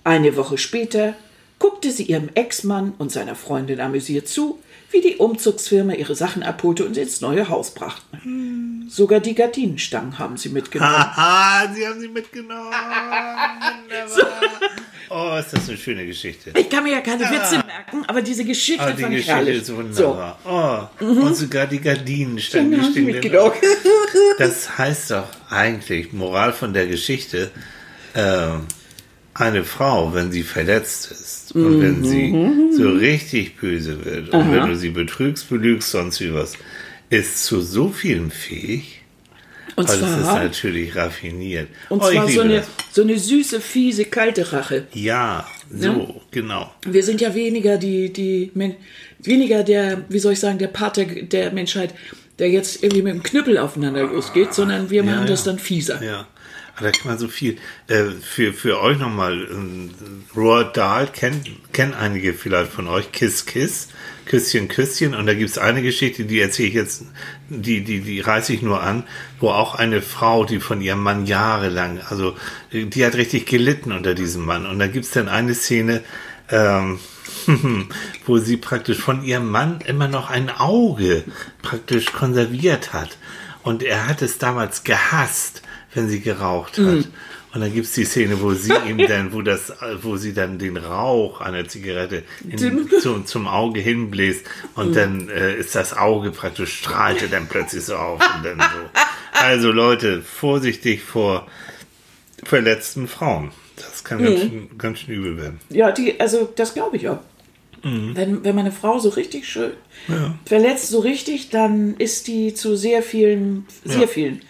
Eine 0.03 0.35
Woche 0.35 0.57
später 0.57 1.13
guckte 1.59 1.91
sie 1.91 2.03
ihrem 2.03 2.29
Ex-Mann 2.33 2.93
und 2.97 3.11
seiner 3.11 3.35
Freundin 3.35 3.79
amüsiert 3.79 4.27
zu, 4.27 4.59
wie 4.89 4.99
die 5.01 5.17
Umzugsfirma 5.17 5.93
ihre 5.93 6.15
Sachen 6.15 6.41
abholte 6.43 6.83
und 6.85 6.95
sie 6.95 7.01
ins 7.01 7.21
neue 7.21 7.47
Haus 7.49 7.73
brachten. 7.73 8.87
Sogar 8.89 9.19
die 9.19 9.35
Gardinenstangen 9.35 10.17
haben 10.19 10.37
sie 10.37 10.49
mitgenommen. 10.49 10.91
Haha, 11.15 11.71
sie 11.73 11.87
haben 11.87 11.99
sie 12.01 12.07
mitgenommen. 12.09 12.71
Wunderbar. 12.73 14.31
Oh, 15.09 15.37
ist 15.39 15.53
das 15.53 15.67
eine 15.69 15.77
schöne 15.77 16.05
Geschichte. 16.05 16.51
Ich 16.57 16.69
kann 16.69 16.83
mir 16.83 16.93
ja 16.93 17.01
keine 17.01 17.23
Witze 17.29 17.57
merken, 17.65 18.03
aber 18.07 18.21
diese 18.21 18.43
Geschichte 18.43 18.83
Oh, 18.85 18.95
die 18.95 19.01
fand 19.03 19.13
ich 19.13 19.19
Geschichte 19.25 19.35
herrlich. 19.35 19.61
ist 19.61 19.75
wunderbar. 19.75 20.89
Oh, 20.99 21.05
und 21.05 21.35
sogar 21.35 21.67
die 21.67 21.79
Gardinen 21.79 22.37
So, 22.37 22.43
standen 22.43 22.71
dann 22.71 22.81
haben 22.81 22.93
sie 22.93 23.01
stehen. 23.01 23.05
mitgenommen. 23.13 23.53
Das 24.39 24.77
heißt 24.77 25.11
doch 25.11 25.27
eigentlich, 25.49 26.11
Moral 26.11 26.53
von 26.53 26.73
der 26.73 26.87
Geschichte, 26.87 27.51
ähm, 28.15 28.65
eine 29.33 29.63
Frau, 29.63 30.13
wenn 30.13 30.31
sie 30.31 30.43
verletzt 30.43 31.09
ist 31.11 31.55
und 31.55 31.81
wenn 31.81 32.03
sie 32.03 32.75
so 32.77 32.89
richtig 32.89 33.57
böse 33.57 34.03
wird 34.03 34.29
und 34.29 34.51
wenn 34.51 34.67
du 34.67 34.75
sie 34.75 34.89
betrügst, 34.89 35.49
belügst, 35.49 35.91
sonst 35.91 36.19
wie 36.21 36.33
was, 36.33 36.53
ist 37.09 37.45
zu 37.45 37.61
so 37.61 37.89
vielem 37.89 38.31
fähig. 38.31 38.97
Und 39.77 39.89
Aber 39.89 39.97
das 39.99 40.11
ist 40.17 40.23
zwar, 40.25 40.43
natürlich 40.43 40.95
raffiniert. 40.95 41.69
und 41.89 42.01
Oh, 42.01 42.11
zwar 42.11 42.27
so, 42.27 42.41
eine, 42.41 42.57
das. 42.57 42.67
so 42.91 43.03
eine 43.03 43.17
süße, 43.17 43.61
fiese, 43.61 44.03
kalte 44.05 44.51
Rache. 44.51 44.85
Ja, 44.93 45.47
so, 45.73 45.87
Ja. 45.87 46.07
genau. 46.29 46.71
Wir 46.85 47.03
sind 47.03 47.21
ja 47.21 47.33
weniger 47.33 47.77
die, 47.77 48.11
die 48.11 48.51
weniger 49.19 49.63
der, 49.63 50.03
wie 50.09 50.19
soll 50.19 50.33
ich 50.33 50.39
sagen, 50.41 50.57
der 50.59 50.67
Part 50.67 50.97
der, 50.97 51.05
der 51.05 51.51
Menschheit, 51.53 51.93
der 52.37 52.49
jetzt 52.49 52.83
irgendwie 52.83 53.01
mit 53.03 53.13
dem 53.13 53.23
Knüppel 53.23 53.57
aufeinander 53.57 54.03
losgeht, 54.03 54.53
sondern 54.53 54.89
wir 54.89 55.03
machen 55.03 55.21
ja. 55.21 55.25
das 55.27 55.45
dann 55.45 55.57
fieser. 55.57 56.03
Ja, 56.03 56.27
kann 56.89 57.11
man 57.11 57.17
so 57.19 57.27
viel. 57.27 57.57
Äh, 57.87 58.05
für, 58.21 58.53
für 58.53 58.81
euch 58.81 58.97
nochmal, 58.97 59.47
ähm, 59.51 59.91
Roald 60.35 60.75
Dahl 60.75 61.07
kennt, 61.07 61.47
kennen 61.73 61.93
einige 61.93 62.33
vielleicht 62.33 62.71
von 62.71 62.87
euch, 62.87 63.11
Kiss 63.11 63.45
Kiss, 63.45 63.89
Küsschen 64.25 64.67
Küsschen. 64.67 65.13
Und 65.13 65.27
da 65.27 65.33
gibt 65.33 65.49
es 65.49 65.57
eine 65.57 65.81
Geschichte, 65.81 66.25
die 66.25 66.39
erzähle 66.39 66.69
ich 66.69 66.73
jetzt, 66.73 67.03
die, 67.49 67.83
die, 67.83 68.01
die 68.01 68.21
reiße 68.21 68.53
ich 68.53 68.61
nur 68.61 68.81
an, 68.81 69.03
wo 69.39 69.49
auch 69.49 69.75
eine 69.75 70.01
Frau, 70.01 70.45
die 70.45 70.59
von 70.59 70.81
ihrem 70.81 71.03
Mann 71.03 71.25
jahrelang, 71.25 71.99
also 72.09 72.35
äh, 72.71 72.85
die 72.85 73.05
hat 73.05 73.15
richtig 73.15 73.45
gelitten 73.45 73.91
unter 73.91 74.15
diesem 74.15 74.45
Mann. 74.45 74.65
Und 74.65 74.79
da 74.79 74.87
gibt 74.87 75.05
es 75.05 75.11
dann 75.11 75.29
eine 75.29 75.53
Szene, 75.53 76.01
ähm, 76.49 76.99
wo 78.25 78.37
sie 78.37 78.57
praktisch 78.57 78.99
von 78.99 79.23
ihrem 79.23 79.49
Mann 79.49 79.81
immer 79.81 80.07
noch 80.07 80.29
ein 80.29 80.49
Auge 80.49 81.23
praktisch 81.61 82.07
konserviert 82.07 82.93
hat. 82.93 83.17
Und 83.63 83.83
er 83.83 84.07
hat 84.07 84.21
es 84.21 84.37
damals 84.37 84.83
gehasst, 84.83 85.61
wenn 85.93 86.07
sie 86.09 86.21
geraucht 86.21 86.77
hat. 86.77 87.07
Und 87.53 87.59
dann 87.59 87.73
gibt's 87.73 87.91
die 87.93 88.05
Szene, 88.05 88.41
wo 88.41 88.53
sie 88.53 88.71
ihm 88.87 88.97
dann, 88.99 89.33
wo 89.33 89.41
das, 89.41 89.73
wo 90.01 90.15
sie 90.15 90.33
dann 90.33 90.57
den 90.57 90.77
Rauch 90.77 91.41
einer 91.41 91.67
Zigarette 91.67 92.23
in, 92.49 92.89
zum, 93.01 93.25
zum 93.25 93.47
Auge 93.47 93.81
hinbläst 93.81 94.45
und 94.75 94.95
dann 94.95 95.27
äh, 95.29 95.55
ist 95.55 95.75
das 95.75 95.95
Auge 95.97 96.31
praktisch 96.31 96.77
strahlte 96.79 97.27
dann 97.27 97.47
plötzlich 97.47 97.83
so 97.83 97.95
auf 97.95 98.21
und 98.37 98.45
dann 98.45 98.57
so. 98.59 98.99
Also 99.33 99.71
Leute, 99.71 100.21
vorsichtig 100.21 101.01
vor 101.01 101.47
verletzten 102.43 103.07
Frauen. 103.07 103.51
Das 103.75 104.03
kann 104.03 104.23
ganz, 104.23 104.39
schön, 104.41 104.69
ganz 104.77 104.99
schön 104.99 105.15
übel 105.15 105.37
werden. 105.37 105.59
Ja, 105.69 105.91
die, 105.91 106.19
also 106.19 106.49
das 106.55 106.73
glaube 106.73 106.97
ich 106.97 107.09
auch. 107.09 107.19
Wenn, 107.83 108.43
wenn 108.43 108.55
meine 108.55 108.71
Frau 108.71 108.99
so 108.99 109.09
richtig 109.09 109.47
schön 109.47 109.71
verletzt, 110.45 110.89
so 110.89 110.99
richtig, 110.99 111.49
dann 111.49 111.95
ist 111.97 112.27
die 112.27 112.53
zu 112.53 112.75
sehr 112.77 113.01
vielen, 113.01 113.65
sehr 113.83 114.01
Ja. 114.01 114.07
vielen, 114.07 114.41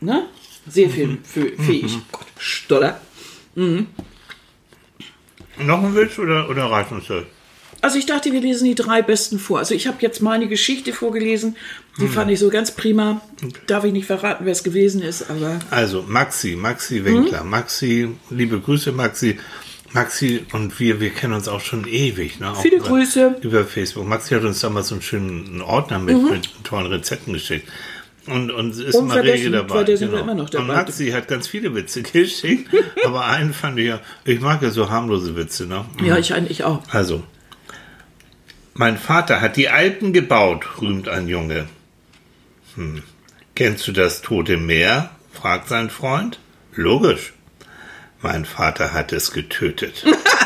ne? 0.00 0.26
Sehr 0.68 0.88
vielen 0.90 1.18
fäh- 1.24 1.60
fähig. 1.60 1.98
Gott, 2.12 2.26
Stoller. 2.38 3.00
Noch 5.58 5.82
ein 5.84 5.94
Witz 5.94 6.18
oder, 6.18 6.48
oder 6.48 6.64
reicht 6.70 6.92
uns 6.92 7.06
das? 7.08 7.24
Also 7.80 7.98
ich 7.98 8.06
dachte, 8.06 8.32
wir 8.32 8.40
lesen 8.40 8.64
die 8.66 8.76
drei 8.76 9.02
besten 9.02 9.40
vor. 9.40 9.58
Also 9.58 9.74
ich 9.74 9.88
habe 9.88 9.96
jetzt 10.00 10.22
meine 10.22 10.46
Geschichte 10.46 10.92
vorgelesen. 10.92 11.56
Die 12.00 12.06
fand 12.06 12.30
ich 12.30 12.38
so 12.38 12.48
ganz 12.48 12.70
prima. 12.70 13.20
Darf 13.66 13.82
ich 13.84 13.92
nicht 13.92 14.06
verraten, 14.06 14.44
wer 14.44 14.52
es 14.52 14.62
gewesen 14.62 15.02
ist, 15.02 15.28
aber 15.28 15.58
Also 15.70 16.04
Maxi, 16.06 16.54
Maxi 16.56 17.04
Winkler, 17.04 17.42
Maxi, 17.44 18.08
liebe 18.30 18.60
Grüße 18.60 18.92
Maxi. 18.92 19.38
Maxi 19.92 20.46
und 20.52 20.78
wir, 20.80 21.00
wir 21.00 21.10
kennen 21.10 21.34
uns 21.34 21.48
auch 21.48 21.60
schon 21.60 21.86
ewig. 21.86 22.40
Ne? 22.40 22.52
Auch 22.52 22.62
Viele 22.62 22.76
über, 22.76 22.86
Grüße. 22.86 23.36
Über 23.42 23.64
Facebook. 23.66 24.06
Maxi 24.06 24.32
hat 24.34 24.44
uns 24.44 24.60
damals 24.60 24.88
so 24.88 24.94
einen 24.94 25.02
schönen 25.02 25.60
Ordner 25.60 25.98
mit, 25.98 26.22
mit 26.30 26.48
tollen 26.64 26.86
Rezepten 26.86 27.34
geschickt. 27.34 27.68
Und, 28.26 28.50
und 28.52 28.70
ist 28.70 28.94
immer 28.94 29.22
rege 29.22 29.50
dabei. 29.50 29.82
der 29.82 30.00
wir 30.00 30.20
immer 30.20 30.34
noch 30.34 30.44
Und 30.44 30.54
dabei. 30.54 30.74
Maxi 30.74 31.10
hat 31.10 31.26
ganz 31.26 31.48
viele 31.48 31.74
Witze 31.74 32.02
geschickt, 32.12 32.70
aber 33.04 33.26
einen 33.26 33.52
fand 33.52 33.78
ich 33.78 33.86
ja, 33.86 34.00
ich 34.24 34.40
mag 34.40 34.62
ja 34.62 34.70
so 34.70 34.90
harmlose 34.90 35.36
Witze. 35.36 35.66
Ne? 35.66 35.84
ja, 36.04 36.16
ich 36.18 36.32
eigentlich 36.32 36.62
auch. 36.62 36.82
Also, 36.90 37.24
mein 38.74 38.96
Vater 38.96 39.40
hat 39.40 39.56
die 39.56 39.68
Alpen 39.68 40.12
gebaut, 40.12 40.80
rühmt 40.80 41.08
ein 41.08 41.28
Junge. 41.28 41.66
Hm. 42.76 43.02
Kennst 43.54 43.86
du 43.86 43.92
das 43.92 44.22
Tote 44.22 44.56
Meer? 44.56 45.10
fragt 45.32 45.68
sein 45.68 45.90
Freund. 45.90 46.38
Logisch. 46.74 47.32
Mein 48.22 48.44
Vater 48.44 48.92
hat 48.92 49.12
es 49.12 49.32
getötet. 49.32 50.04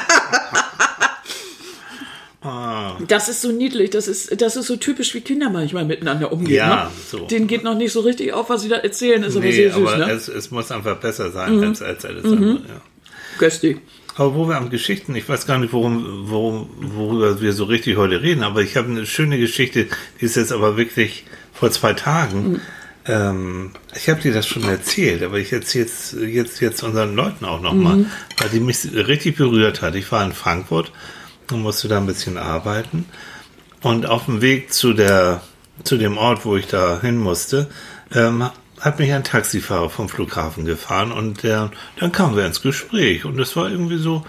Das 3.09 3.29
ist 3.29 3.43
so 3.43 3.53
niedlich, 3.53 3.91
das 3.91 4.09
ist, 4.09 4.41
das 4.41 4.57
ist 4.57 4.67
so 4.67 4.77
typisch, 4.77 5.15
wie 5.15 5.21
Kinder 5.21 5.51
manchmal 5.51 5.85
miteinander 5.85 6.33
umgehen. 6.33 6.57
Ja, 6.57 6.85
ne? 6.85 6.91
so. 7.11 7.27
Denen 7.27 7.47
geht 7.47 7.65
noch 7.65 7.77
nicht 7.77 7.93
so 7.93 8.01
richtig 8.01 8.33
auf, 8.33 8.51
was 8.51 8.63
sie 8.63 8.69
da 8.69 8.77
erzählen, 8.77 9.23
ist 9.23 9.37
aber 9.37 9.45
nee, 9.45 9.53
sehr 9.53 9.73
süß, 9.73 9.89
aber 9.89 10.07
ne? 10.07 10.13
es, 10.13 10.29
es 10.29 10.51
muss 10.51 10.71
einfach 10.71 10.97
besser 10.97 11.31
sein 11.31 11.63
als, 11.63 11.83
als 11.83 12.05
alles 12.05 12.25
andere. 12.25 12.55
Ja. 12.55 12.81
Köstlich. 13.39 13.79
Aber 14.17 14.35
wo 14.35 14.49
wir 14.49 14.57
am 14.57 14.71
Geschichten, 14.71 15.15
ich 15.15 15.29
weiß 15.29 15.47
gar 15.47 15.59
nicht, 15.59 15.73
worum, 15.73 16.31
worum, 16.31 16.71
worüber 16.79 17.41
wir 17.41 17.53
so 17.53 17.65
richtig 17.65 17.97
heute 17.97 18.23
reden, 18.23 18.43
aber 18.43 18.63
ich 18.63 18.77
habe 18.77 18.89
eine 18.89 19.05
schöne 19.05 19.39
Geschichte, 19.39 19.87
die 20.21 20.25
ist 20.25 20.37
jetzt 20.37 20.53
aber 20.53 20.77
wirklich 20.77 21.25
vor 21.53 21.71
zwei 21.71 21.93
Tagen. 21.93 22.63
Ähm, 23.07 23.73
ich 23.95 24.09
habe 24.09 24.21
dir 24.21 24.33
das 24.33 24.47
schon 24.47 24.65
erzählt, 24.65 25.23
aber 25.23 25.39
ich 25.39 25.53
erzähle 25.53 25.85
jetzt, 25.85 26.17
jetzt, 26.19 26.61
jetzt 26.61 26.83
unseren 26.83 27.15
Leuten 27.15 27.45
auch 27.45 27.61
nochmal, 27.61 28.07
weil 28.39 28.49
die 28.49 28.61
mich 28.61 28.79
richtig 28.95 29.37
berührt 29.37 29.83
hat. 29.83 29.95
Ich 29.95 30.11
war 30.11 30.25
in 30.25 30.33
Frankfurt 30.33 30.93
und 31.53 31.63
musste 31.63 31.89
da 31.89 31.99
ein 31.99 32.07
bisschen 32.07 32.39
arbeiten. 32.39 33.07
Und 33.83 34.07
auf 34.07 34.25
dem 34.27 34.41
Weg 34.41 34.73
zu, 34.73 34.93
der, 34.93 35.43
zu 35.85 35.97
dem 35.97 36.19
Ort, 36.19 36.45
wo 36.45 36.57
ich 36.57 36.67
da 36.67 37.01
hin 37.01 37.19
musste, 37.19 37.69
ähm, 38.13 38.49
hat 38.81 38.99
mich 38.99 39.13
ein 39.13 39.25
Taxifahrer 39.25 39.91
vom 39.91 40.09
Flughafen 40.09 40.65
gefahren 40.65 41.13
und 41.13 41.43
der, 41.43 41.71
dann 41.99 42.13
kamen 42.13 42.37
wir 42.37 42.47
ins 42.47 42.63
Gespräch. 42.63 43.25
Und 43.25 43.39
es 43.39 43.57
war 43.57 43.71
irgendwie 43.71 43.99
so, 43.99 44.25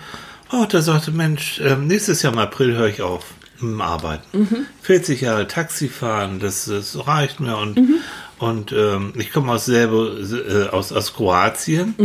oh, 0.52 0.66
der 0.66 0.82
sagte, 0.82 1.12
Mensch, 1.12 1.60
ähm, 1.64 1.88
nächstes 1.88 2.22
Jahr 2.22 2.34
im 2.34 2.40
April 2.40 2.76
höre 2.76 2.88
ich 2.88 3.02
auf 3.02 3.26
dem 3.60 3.82
Arbeiten. 3.82 4.48
40 4.84 5.22
Jahre 5.22 5.48
Taxifahren, 5.48 6.40
das, 6.40 6.66
das 6.66 7.08
reicht 7.08 7.40
mir. 7.40 7.58
Und, 7.58 7.78
und 8.38 8.72
ähm, 8.72 9.14
ich 9.16 9.32
komme 9.32 9.52
aus 9.52 9.66
selber 9.66 10.12
äh, 10.20 10.70
aus, 10.70 10.92
aus 10.92 11.14
Kroatien. 11.14 11.96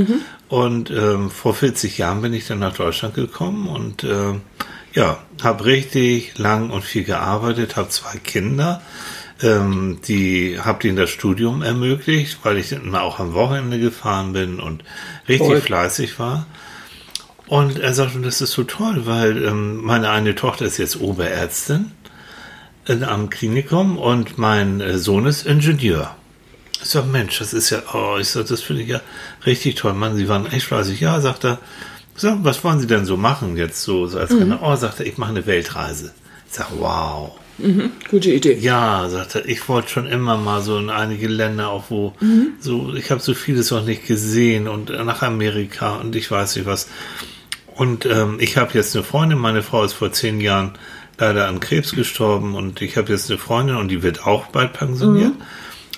Und 0.49 0.91
ähm, 0.91 1.31
vor 1.31 1.55
40 1.55 1.99
Jahren 1.99 2.23
bin 2.23 2.33
ich 2.33 2.47
dann 2.47 2.59
nach 2.59 2.75
Deutschland 2.75 3.15
gekommen 3.15 3.69
und 3.69 4.05
ähm, 4.05 4.41
ja, 4.95 5.19
habe 5.43 5.65
richtig 5.65 6.39
lang 6.39 6.71
und 6.71 6.85
viel 6.85 7.05
gearbeitet, 7.05 7.77
habe 7.77 7.89
zwei 7.89 8.19
Kinder, 8.19 8.83
ähm, 9.43 10.01
die 10.07 10.59
habe 10.61 10.87
ihnen 10.87 10.97
das 10.97 11.11
Studium 11.11 11.63
ermöglicht, 11.63 12.39
weil 12.43 12.59
ich 12.59 12.73
immer 12.73 13.03
auch 13.03 13.19
am 13.19 13.35
Wochenende 13.35 13.79
gefahren 13.79 14.33
bin 14.33 14.61
und 14.61 14.85
richtig 15.29 15.49
Toll. 15.49 15.61
fleißig 15.61 16.19
war. 16.19 16.47
Und 17.47 17.79
er 17.79 17.93
sagte, 17.93 18.21
das 18.21 18.41
ist 18.41 18.53
so 18.53 18.65
toll, 18.65 19.03
weil 19.05 19.45
ähm, 19.45 19.83
meine 19.83 20.11
eine 20.11 20.35
Tochter 20.35 20.65
ist 20.65 20.79
jetzt 20.79 21.01
Oberärztin 21.01 21.91
in, 22.87 23.05
am 23.05 23.31
Klinikum 23.31 23.99
und 23.99 24.39
mein 24.39 24.81
äh, 24.81 24.99
Sohn 24.99 25.27
ist 25.27 25.47
Ingenieur. 25.47 26.17
Ich 26.83 26.91
sag, 26.91 27.07
Mensch, 27.07 27.39
das 27.39 27.53
ist 27.53 27.71
ja, 27.71 27.83
oh, 27.93 28.17
ich 28.19 28.29
sag, 28.29 28.47
das 28.47 28.63
finde 28.63 28.83
ich 28.83 28.89
ja 28.89 29.01
richtig 29.47 29.77
toll. 29.77 29.93
Mann, 29.93 30.17
Sie 30.17 30.29
waren 30.29 30.47
echt 30.47 30.67
fleißig. 30.67 31.01
Ja, 31.01 31.21
sagt 31.21 31.45
er. 31.45 31.59
Sag, 32.15 32.39
was 32.43 32.63
wollen 32.63 32.81
Sie 32.81 32.87
denn 32.87 33.05
so 33.05 33.17
machen 33.17 33.57
jetzt 33.57 33.83
so, 33.83 34.07
so 34.07 34.19
als 34.19 34.31
mhm. 34.31 34.59
Oh, 34.61 34.77
sagt 34.77 35.01
er, 35.01 35.07
ich 35.07 35.19
mache 35.19 35.31
eine 35.31 35.47
Weltreise. 35.47 36.13
Ich 36.49 36.55
sag, 36.55 36.69
wow. 36.79 37.33
Gute 38.11 38.31
Idee. 38.31 38.59
Ja, 38.59 39.09
sagt 39.09 39.37
er, 39.37 39.47
ich 39.47 39.69
wollte 39.69 39.89
schon 39.89 40.07
immer 40.07 40.37
mal 40.37 40.63
so 40.63 40.79
in 40.79 40.91
einige 40.91 41.29
Länder, 41.29 41.69
auch 41.69 41.85
wo 41.91 42.13
so, 42.61 42.95
ich 42.95 43.11
habe 43.11 43.21
so 43.21 43.35
vieles 43.35 43.71
noch 43.71 43.85
nicht 43.85 44.07
gesehen 44.07 44.69
und 44.69 44.91
nach 44.91 45.23
Amerika 45.23 45.97
und 45.97 46.17
ich 46.17 46.31
weiß 46.31 46.57
nicht 46.57 46.67
was. 46.67 46.89
Und 47.75 48.05
ähm, 48.07 48.37
ich 48.41 48.57
habe 48.57 48.73
jetzt 48.75 48.95
eine 48.95 49.05
Freundin, 49.05 49.39
meine 49.39 49.63
Frau 49.63 49.85
ist 49.85 49.93
vor 49.93 50.13
zehn 50.13 50.41
Jahren 50.41 50.73
leider 51.19 51.47
an 51.47 51.61
Krebs 51.61 51.93
gestorben 51.93 52.55
und 52.55 52.83
ich 52.83 52.97
habe 52.97 53.13
jetzt 53.13 53.31
eine 53.31 53.39
Freundin 53.39 53.77
und 53.77 53.89
die 53.89 54.03
wird 54.03 54.27
auch 54.27 54.47
bald 54.47 54.73
pensioniert. 54.73 55.33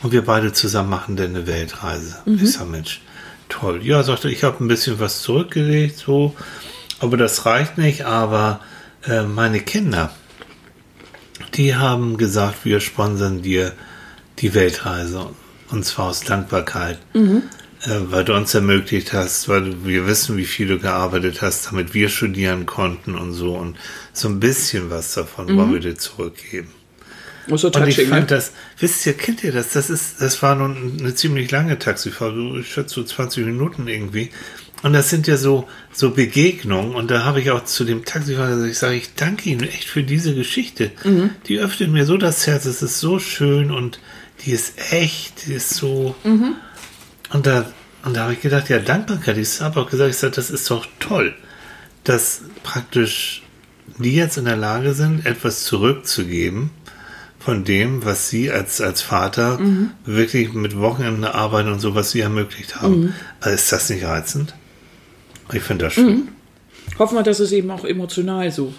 Und 0.02 0.12
wir 0.12 0.22
beide 0.22 0.52
zusammen 0.52 0.90
machen 0.90 1.16
dann 1.16 1.30
eine 1.34 1.46
Weltreise. 1.46 2.16
Ich 2.26 2.52
sag, 2.52 2.68
Mensch, 2.68 3.00
toll. 3.54 3.80
Ja, 3.84 4.02
sagte, 4.02 4.30
ich 4.30 4.44
habe 4.44 4.62
ein 4.64 4.68
bisschen 4.68 5.00
was 5.00 5.22
zurückgelegt, 5.22 5.96
so, 5.96 6.34
aber 7.00 7.16
das 7.16 7.46
reicht 7.46 7.78
nicht, 7.78 8.04
aber 8.04 8.60
äh, 9.06 9.22
meine 9.22 9.60
Kinder, 9.60 10.10
die 11.54 11.74
haben 11.74 12.16
gesagt, 12.16 12.64
wir 12.64 12.80
sponsern 12.80 13.42
dir 13.42 13.72
die 14.38 14.54
Weltreise. 14.54 15.30
Und 15.70 15.84
zwar 15.84 16.06
aus 16.06 16.20
Dankbarkeit. 16.20 16.98
äh, 17.86 18.10
weil 18.10 18.24
du 18.24 18.34
uns 18.34 18.54
ermöglicht 18.54 19.12
hast, 19.12 19.48
weil 19.48 19.84
wir 19.84 20.06
wissen, 20.06 20.36
wie 20.36 20.44
viel 20.44 20.68
du 20.68 20.78
gearbeitet 20.78 21.42
hast, 21.42 21.66
damit 21.66 21.94
wir 21.94 22.08
studieren 22.08 22.66
konnten 22.66 23.14
und 23.14 23.32
so. 23.32 23.54
Und 23.54 23.76
so 24.12 24.28
ein 24.28 24.40
bisschen 24.40 24.90
was 24.90 25.14
davon 25.14 25.46
mhm. 25.46 25.56
wollen 25.56 25.72
wir 25.74 25.80
dir 25.80 25.96
zurückgeben. 25.96 26.72
Oh, 27.50 27.56
so 27.56 27.70
und 27.70 27.88
ich 27.88 27.96
fand 27.96 28.30
ne? 28.30 28.36
das, 28.36 28.52
wisst 28.78 29.04
ihr, 29.06 29.14
kennt 29.14 29.44
ihr 29.44 29.52
das? 29.52 29.70
Das 29.70 29.90
ist, 29.90 30.20
das 30.20 30.42
war 30.42 30.54
nun 30.54 30.98
eine 30.98 31.14
ziemlich 31.14 31.50
lange 31.50 31.78
Taxifahrt, 31.78 32.34
ich 32.58 32.72
schätze 32.72 32.94
so 32.94 33.04
20 33.04 33.44
Minuten 33.44 33.86
irgendwie. 33.86 34.30
Und 34.82 34.92
das 34.92 35.08
sind 35.08 35.26
ja 35.26 35.38
so, 35.38 35.66
so 35.92 36.10
Begegnungen. 36.10 36.94
Und 36.94 37.10
da 37.10 37.24
habe 37.24 37.40
ich 37.40 37.50
auch 37.50 37.64
zu 37.64 37.84
dem 37.84 38.04
Taxifahrer 38.04 38.50
gesagt, 38.50 38.70
ich 38.70 38.78
sage, 38.78 38.94
ich 38.96 39.14
danke 39.14 39.48
Ihnen 39.48 39.66
echt 39.66 39.88
für 39.88 40.02
diese 40.02 40.34
Geschichte. 40.34 40.90
Mhm. 41.04 41.30
Die 41.46 41.58
öffnet 41.58 41.90
mir 41.90 42.04
so 42.04 42.18
das 42.18 42.46
Herz. 42.46 42.66
Es 42.66 42.82
ist 42.82 43.00
so 43.00 43.18
schön 43.18 43.70
und 43.70 43.98
die 44.44 44.50
ist 44.50 44.74
echt, 44.92 45.46
die 45.46 45.54
ist 45.54 45.70
so. 45.70 46.14
Mhm. 46.22 46.56
Und 47.32 47.46
da, 47.46 47.64
und 48.04 48.14
da 48.14 48.24
habe 48.24 48.34
ich 48.34 48.42
gedacht, 48.42 48.68
ja, 48.68 48.78
Dankbarkeit. 48.78 49.38
Ich 49.38 49.62
habe 49.62 49.80
auch 49.80 49.88
gesagt, 49.88 50.10
ich 50.10 50.18
sage, 50.18 50.34
das 50.34 50.50
ist 50.50 50.70
doch 50.70 50.86
toll, 51.00 51.34
dass 52.04 52.42
praktisch 52.62 53.42
die 53.98 54.14
jetzt 54.14 54.36
in 54.36 54.44
der 54.44 54.56
Lage 54.56 54.92
sind, 54.92 55.24
etwas 55.24 55.64
zurückzugeben 55.64 56.70
von 57.44 57.64
dem, 57.64 58.04
was 58.06 58.30
sie 58.30 58.50
als, 58.50 58.80
als 58.80 59.02
Vater 59.02 59.58
mhm. 59.58 59.90
wirklich 60.06 60.54
mit 60.54 60.78
Wochenende 60.78 61.34
arbeiten 61.34 61.70
und 61.70 61.78
so, 61.78 61.94
was 61.94 62.10
sie 62.10 62.20
ermöglicht 62.20 62.76
haben. 62.80 63.00
Mhm. 63.00 63.14
Also 63.40 63.54
ist 63.54 63.70
das 63.70 63.90
nicht 63.90 64.04
reizend? 64.04 64.54
Ich 65.52 65.62
finde 65.62 65.84
das 65.84 65.92
schön. 65.92 66.06
Mhm. 66.06 66.28
Hoffen 66.98 67.16
wir, 67.16 67.22
dass 67.22 67.40
es 67.40 67.52
eben 67.52 67.70
auch 67.70 67.84
emotional 67.84 68.50
so. 68.50 68.72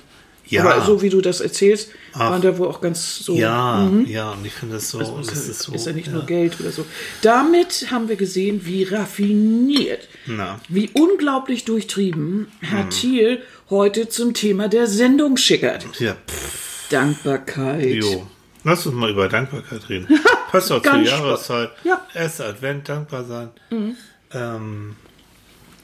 Ja. 0.48 0.64
Aber 0.64 0.84
so 0.84 1.02
wie 1.04 1.10
du 1.10 1.22
das 1.22 1.42
erzählst, 1.42 1.90
Ach, 2.14 2.20
waren 2.32 2.42
da 2.42 2.58
wohl 2.58 2.68
auch 2.68 2.82
ganz 2.82 3.20
so. 3.20 3.36
Ja, 3.36 3.88
mhm. 3.88 4.06
ja, 4.08 4.32
und 4.32 4.46
ich 4.46 4.54
finde 4.54 4.76
das 4.76 4.90
so. 4.90 5.00
Also 5.00 5.18
das 5.18 5.34
ist, 5.34 5.48
ist, 5.48 5.60
so, 5.60 5.74
ist 5.74 5.86
ja 5.86 5.94
nicht 5.94 6.08
ja. 6.08 6.14
nur 6.14 6.26
Geld 6.26 6.60
oder 6.60 6.72
so. 6.72 6.86
Damit 7.22 7.88
haben 7.92 8.10
wir 8.10 8.16
gesehen, 8.16 8.62
wie 8.66 8.84
raffiniert, 8.84 10.08
Na. 10.26 10.60
wie 10.70 10.90
unglaublich 10.94 11.66
durchtrieben 11.66 12.48
Herr 12.62 12.84
hm. 12.84 12.90
Thiel 12.90 13.42
heute 13.70 14.10
zum 14.10 14.34
Thema 14.34 14.70
der 14.70 14.88
Sendung 14.88 15.38
schickert. 15.38 15.86
Ja. 16.00 16.16
Pff. 16.28 16.90
Dankbarkeit. 16.90 17.96
Jo. 18.04 18.28
Lass 18.66 18.86
uns 18.88 18.96
mal 18.96 19.12
über 19.12 19.30
Dankbarkeit 19.30 19.88
reden. 19.90 20.08
Passt 20.52 20.72
auch 20.72 20.82
zur 20.82 20.98
Jahreszeit. 20.98 21.70
Ja. 21.84 22.02
Erster 22.16 22.48
Advent, 22.48 22.90
dankbar 22.90 23.24
sein. 23.24 23.50
Mhm. 23.70 23.96
Ähm, 24.34 24.96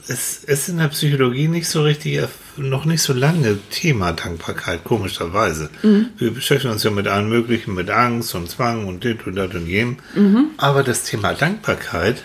es 0.07 0.43
ist 0.43 0.67
in 0.67 0.79
der 0.79 0.88
Psychologie 0.88 1.47
nicht 1.47 1.67
so 1.67 1.83
richtig, 1.83 2.27
noch 2.57 2.85
nicht 2.85 3.03
so 3.03 3.13
lange 3.13 3.59
Thema 3.69 4.13
Dankbarkeit, 4.13 4.83
komischerweise. 4.83 5.69
Mhm. 5.83 6.07
Wir 6.17 6.31
beschäftigen 6.31 6.73
uns 6.73 6.83
ja 6.83 6.89
mit 6.89 7.07
allem 7.07 7.29
Möglichen, 7.29 7.75
mit 7.75 7.91
Angst 7.91 8.33
und 8.33 8.50
Zwang 8.50 8.88
und 8.88 9.03
dit 9.03 9.27
und 9.27 9.35
dat 9.35 9.53
und 9.53 9.67
jem. 9.67 9.97
Mhm. 10.15 10.47
Aber 10.57 10.81
das 10.81 11.03
Thema 11.03 11.35
Dankbarkeit, 11.35 12.23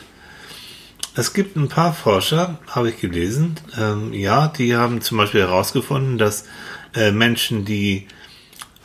es 1.14 1.34
gibt 1.34 1.56
ein 1.56 1.68
paar 1.68 1.92
Forscher, 1.92 2.58
habe 2.66 2.88
ich 2.88 2.98
gelesen, 2.98 3.56
ähm, 3.78 4.14
ja, 4.14 4.48
die 4.48 4.74
haben 4.74 5.02
zum 5.02 5.18
Beispiel 5.18 5.42
herausgefunden, 5.42 6.16
dass 6.16 6.46
äh, 6.94 7.10
Menschen, 7.10 7.66
die 7.66 8.06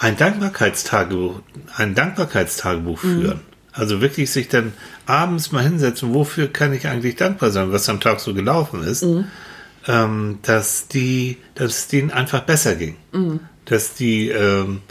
ein 0.02 0.18
Dankbarkeitstagebuch, 0.18 1.42
ein 1.76 1.94
Dankbarkeitstagebuch 1.94 3.04
mhm. 3.04 3.22
führen, 3.22 3.40
also 3.72 4.02
wirklich 4.02 4.32
sich 4.32 4.50
dann 4.50 4.74
abends 5.06 5.52
mal 5.52 5.62
hinsetzen, 5.62 6.12
wofür 6.14 6.48
kann 6.48 6.74
ich 6.74 6.88
eigentlich 6.88 7.18
dankbar 7.18 7.52
sein, 7.52 7.72
was 7.72 7.88
am 7.88 8.00
Tag 8.00 8.20
so 8.20 8.34
gelaufen 8.34 8.84
ist, 8.84 9.04
mhm. 9.04 9.26
ähm, 9.88 10.40
dass 10.42 10.88
die, 10.88 11.38
dass 11.54 11.78
es 11.78 11.88
denen 11.88 12.10
einfach 12.10 12.42
besser 12.42 12.76
ging. 12.76 12.98
Mhm. 13.12 13.42
Dass 13.66 13.94
die 13.94 14.30
ähm, 14.30 14.82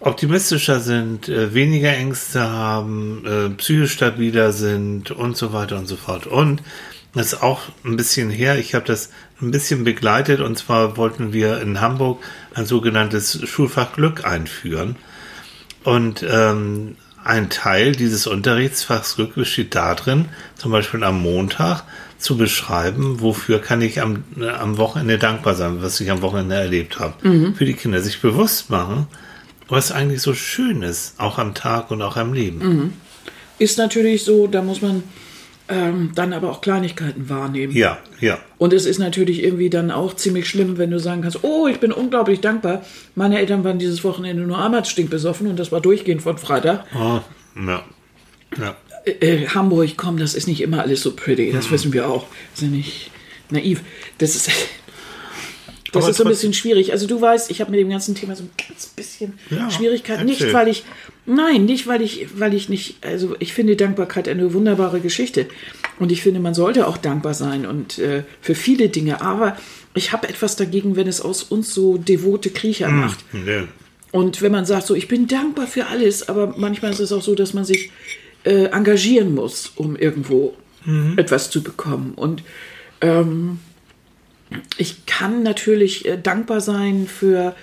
optimistischer 0.00 0.80
sind, 0.80 1.28
äh, 1.28 1.54
weniger 1.54 1.92
Ängste 1.92 2.40
haben, 2.40 3.24
äh, 3.24 3.50
psychisch 3.50 3.92
stabiler 3.92 4.50
sind 4.50 5.12
und 5.12 5.36
so 5.36 5.52
weiter 5.52 5.78
und 5.78 5.86
so 5.86 5.94
fort. 5.94 6.26
Und 6.26 6.62
das 7.14 7.32
ist 7.32 7.42
auch 7.42 7.62
ein 7.84 7.96
bisschen 7.96 8.30
her, 8.30 8.58
ich 8.58 8.74
habe 8.74 8.84
das 8.84 9.10
ein 9.40 9.50
bisschen 9.50 9.84
begleitet 9.84 10.40
und 10.40 10.56
zwar 10.58 10.96
wollten 10.96 11.32
wir 11.32 11.60
in 11.60 11.80
Hamburg 11.80 12.22
ein 12.54 12.66
sogenanntes 12.66 13.40
Schulfach 13.48 13.94
Glück 13.94 14.24
einführen. 14.24 14.96
Und 15.82 16.24
ähm, 16.28 16.96
ein 17.24 17.50
Teil 17.50 17.92
dieses 17.92 18.26
Unterrichtsfachs 18.26 19.16
Glück 19.16 19.34
besteht 19.34 19.74
darin, 19.74 20.26
zum 20.56 20.72
Beispiel 20.72 21.02
am 21.04 21.20
Montag 21.20 21.84
zu 22.18 22.36
beschreiben, 22.36 23.20
wofür 23.20 23.60
kann 23.60 23.80
ich 23.80 24.00
am, 24.00 24.24
äh, 24.38 24.48
am 24.48 24.76
Wochenende 24.76 25.18
dankbar 25.18 25.54
sein, 25.54 25.82
was 25.82 26.00
ich 26.00 26.10
am 26.10 26.22
Wochenende 26.22 26.56
erlebt 26.56 27.00
habe. 27.00 27.26
Mhm. 27.26 27.54
Für 27.54 27.64
die 27.64 27.74
Kinder 27.74 28.00
sich 28.02 28.20
bewusst 28.20 28.70
machen, 28.70 29.06
was 29.68 29.90
eigentlich 29.90 30.20
so 30.20 30.34
schön 30.34 30.82
ist, 30.82 31.14
auch 31.18 31.38
am 31.38 31.54
Tag 31.54 31.90
und 31.90 32.02
auch 32.02 32.16
am 32.16 32.34
Leben. 32.34 32.58
Mhm. 32.58 32.92
Ist 33.58 33.78
natürlich 33.78 34.24
so, 34.24 34.46
da 34.46 34.62
muss 34.62 34.82
man 34.82 35.02
ähm, 35.70 36.10
dann 36.14 36.32
aber 36.32 36.50
auch 36.50 36.60
Kleinigkeiten 36.60 37.28
wahrnehmen. 37.28 37.72
Ja, 37.72 37.98
ja. 38.20 38.38
Und 38.58 38.72
es 38.72 38.86
ist 38.86 38.98
natürlich 38.98 39.42
irgendwie 39.42 39.70
dann 39.70 39.90
auch 39.90 40.14
ziemlich 40.14 40.48
schlimm, 40.48 40.78
wenn 40.78 40.90
du 40.90 40.98
sagen 40.98 41.22
kannst, 41.22 41.44
oh, 41.44 41.66
ich 41.68 41.80
bin 41.80 41.92
unglaublich 41.92 42.40
dankbar. 42.40 42.82
Meine 43.14 43.38
Eltern 43.38 43.64
waren 43.64 43.78
dieses 43.78 44.02
Wochenende 44.04 44.42
nur 44.42 44.62
einmal 44.62 44.84
stinkbesoffen 44.84 45.46
und 45.46 45.58
das 45.58 45.72
war 45.72 45.80
durchgehend 45.80 46.22
von 46.22 46.38
Freitag. 46.38 46.84
Oh, 46.94 47.20
ja. 47.66 47.84
ja. 48.58 48.76
Äh, 49.04 49.10
äh, 49.10 49.46
Hamburg, 49.48 49.90
komm, 49.96 50.18
das 50.18 50.34
ist 50.34 50.48
nicht 50.48 50.60
immer 50.60 50.82
alles 50.82 51.02
so 51.02 51.12
pretty, 51.12 51.52
das 51.52 51.68
mhm. 51.68 51.70
wissen 51.72 51.92
wir 51.92 52.08
auch. 52.08 52.26
Das 52.52 52.62
ist 52.62 52.68
ja 52.68 52.76
nicht 52.76 53.10
naiv. 53.50 53.82
Das 54.18 54.34
ist, 54.34 54.50
das 55.92 56.08
ist 56.08 56.16
so 56.16 56.24
ein 56.24 56.28
bisschen 56.28 56.52
schwierig. 56.52 56.92
Also 56.92 57.06
du 57.06 57.20
weißt, 57.20 57.50
ich 57.50 57.60
habe 57.60 57.70
mit 57.70 57.80
dem 57.80 57.90
ganzen 57.90 58.14
Thema 58.14 58.36
so 58.36 58.44
ein 58.44 58.50
ganz 58.56 58.86
bisschen 58.86 59.38
ja, 59.50 59.70
Schwierigkeiten. 59.70 60.24
Nicht, 60.24 60.52
weil 60.52 60.68
ich, 60.68 60.84
nein, 61.26 61.64
nicht, 61.64 61.86
weil 61.86 62.02
ich, 62.02 62.28
weil 62.38 62.54
ich 62.54 62.68
nicht, 62.68 62.96
also 63.04 63.34
ich 63.38 63.52
finde 63.52 63.76
Dankbarkeit 63.76 64.28
eine 64.28 64.52
wunderbare 64.54 65.00
Geschichte. 65.00 65.46
Und 65.98 66.12
ich 66.12 66.22
finde, 66.22 66.40
man 66.40 66.54
sollte 66.54 66.86
auch 66.86 66.96
dankbar 66.96 67.34
sein 67.34 67.66
und 67.66 67.98
äh, 67.98 68.22
für 68.40 68.54
viele 68.54 68.88
Dinge. 68.88 69.20
Aber 69.20 69.56
ich 69.94 70.12
habe 70.12 70.28
etwas 70.28 70.56
dagegen, 70.56 70.96
wenn 70.96 71.08
es 71.08 71.20
aus 71.20 71.42
uns 71.42 71.74
so 71.74 71.96
devote 71.96 72.50
Kriecher 72.50 72.88
mm, 72.88 73.00
macht. 73.00 73.24
Yeah. 73.34 73.68
Und 74.12 74.42
wenn 74.42 74.52
man 74.52 74.64
sagt, 74.64 74.86
so, 74.86 74.94
ich 74.94 75.08
bin 75.08 75.26
dankbar 75.26 75.66
für 75.66 75.86
alles, 75.86 76.28
aber 76.28 76.54
manchmal 76.56 76.92
ist 76.92 77.00
es 77.00 77.12
auch 77.12 77.22
so, 77.22 77.34
dass 77.34 77.54
man 77.54 77.64
sich 77.64 77.90
äh, 78.44 78.66
engagieren 78.66 79.34
muss, 79.34 79.72
um 79.76 79.96
irgendwo 79.96 80.54
mhm. 80.84 81.18
etwas 81.18 81.50
zu 81.50 81.62
bekommen. 81.62 82.14
Und 82.14 82.42
ähm, 83.00 83.58
ich 84.76 85.06
kann 85.06 85.42
natürlich 85.42 86.06
äh, 86.06 86.18
dankbar 86.20 86.60
sein 86.60 87.06
für, 87.06 87.54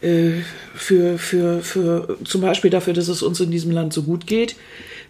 äh, 0.00 0.32
für, 0.74 1.18
für, 1.18 1.62
für 1.62 2.18
zum 2.24 2.40
Beispiel 2.40 2.70
dafür, 2.70 2.92
dass 2.92 3.08
es 3.08 3.22
uns 3.22 3.40
in 3.40 3.50
diesem 3.50 3.70
Land 3.70 3.92
so 3.92 4.02
gut 4.02 4.26
geht. 4.26 4.56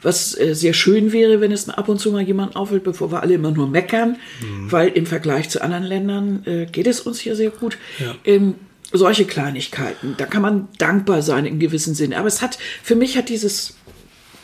Was 0.02 0.38
äh, 0.38 0.54
sehr 0.54 0.74
schön 0.74 1.12
wäre, 1.12 1.40
wenn 1.40 1.52
es 1.52 1.68
ab 1.68 1.88
und 1.88 1.98
zu 1.98 2.12
mal 2.12 2.22
jemand 2.22 2.54
auffällt, 2.54 2.84
bevor 2.84 3.10
wir 3.10 3.22
alle 3.22 3.34
immer 3.34 3.50
nur 3.50 3.68
meckern, 3.68 4.18
mhm. 4.40 4.70
weil 4.70 4.88
im 4.88 5.06
Vergleich 5.06 5.48
zu 5.48 5.62
anderen 5.62 5.84
Ländern 5.84 6.68
geht 6.70 6.86
es 6.86 7.00
uns 7.00 7.18
hier 7.18 7.34
sehr 7.34 7.50
gut. 7.50 7.78
Ja. 7.98 8.14
Ähm, 8.24 8.54
solche 8.92 9.24
Kleinigkeiten, 9.24 10.14
da 10.16 10.26
kann 10.26 10.42
man 10.42 10.68
dankbar 10.78 11.22
sein 11.22 11.44
in 11.44 11.58
gewissem 11.58 11.94
Sinne. 11.94 12.18
Aber 12.18 12.28
es 12.28 12.40
hat, 12.40 12.58
für 12.82 12.94
mich 12.94 13.16
hat 13.16 13.28
dieses 13.28 13.74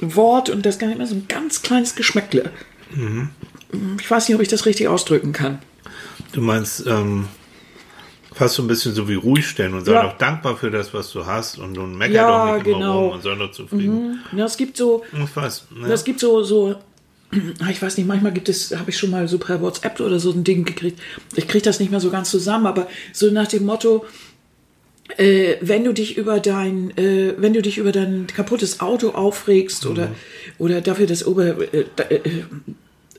Wort 0.00 0.50
und 0.50 0.66
das 0.66 0.78
gar 0.78 0.88
nicht 0.88 0.98
mehr 0.98 1.06
so 1.06 1.14
ein 1.14 1.26
ganz 1.28 1.62
kleines 1.62 1.94
Geschmäckle. 1.94 2.50
Mhm. 2.94 3.30
Ich 4.00 4.10
weiß 4.10 4.28
nicht, 4.28 4.34
ob 4.34 4.42
ich 4.42 4.48
das 4.48 4.66
richtig 4.66 4.88
ausdrücken 4.88 5.32
kann. 5.32 5.60
Du 6.32 6.40
meinst 6.40 6.86
ähm, 6.86 7.28
fast 8.34 8.54
so 8.54 8.62
ein 8.62 8.68
bisschen 8.68 8.94
so 8.94 9.08
wie 9.08 9.14
ruhig 9.14 9.46
stellen 9.46 9.74
und 9.74 9.84
sei 9.84 9.92
ja. 9.92 10.02
doch 10.02 10.18
dankbar 10.18 10.56
für 10.56 10.70
das, 10.70 10.92
was 10.94 11.12
du 11.12 11.26
hast 11.26 11.58
und 11.58 11.72
nun 11.72 11.96
mecker 11.96 12.14
ja, 12.14 12.46
doch 12.46 12.54
nicht 12.54 12.64
genau. 12.64 12.78
immer 12.78 12.88
rum 12.88 13.12
und 13.12 13.22
sei 13.22 13.34
doch 13.34 13.50
zufrieden. 13.50 14.22
Mhm. 14.32 14.38
Ja, 14.38 14.46
es 14.46 14.56
gibt 14.56 14.76
so. 14.76 15.04
Ich 15.12 15.36
weiß. 15.36 15.66
Ja. 15.82 15.88
Es 15.88 16.04
gibt 16.04 16.20
so, 16.20 16.42
so 16.42 16.76
ich 17.70 17.80
weiß 17.80 17.96
nicht, 17.96 18.06
manchmal 18.06 18.32
gibt 18.32 18.48
es, 18.48 18.76
habe 18.76 18.90
ich 18.90 18.98
schon 18.98 19.10
mal 19.10 19.28
so 19.28 19.38
per 19.38 19.60
WhatsApp 19.60 20.00
oder 20.00 20.18
so 20.18 20.32
ein 20.32 20.44
Ding 20.44 20.64
gekriegt. 20.64 21.00
Ich 21.36 21.48
kriege 21.48 21.64
das 21.64 21.80
nicht 21.80 21.90
mehr 21.90 22.00
so 22.00 22.10
ganz 22.10 22.30
zusammen, 22.30 22.66
aber 22.66 22.88
so 23.12 23.30
nach 23.30 23.48
dem 23.48 23.64
Motto, 23.64 24.04
äh, 25.16 25.56
wenn 25.60 25.84
du 25.84 25.92
dich 25.92 26.16
über 26.16 26.40
dein, 26.40 26.96
äh, 26.96 27.34
wenn 27.36 27.52
du 27.52 27.62
dich 27.62 27.78
über 27.78 27.92
dein 27.92 28.26
kaputtes 28.26 28.80
Auto 28.80 29.10
aufregst 29.10 29.84
mhm. 29.84 29.90
oder, 29.90 30.08
oder 30.58 30.80
dafür, 30.80 31.06
dass 31.06 31.26
Ober, 31.26 31.56
äh, 31.74 31.84
äh 31.98 32.20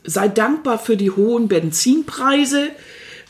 sei 0.06 0.28
dankbar 0.28 0.78
für 0.78 0.98
die 0.98 1.10
hohen 1.10 1.48
Benzinpreise, 1.48 2.68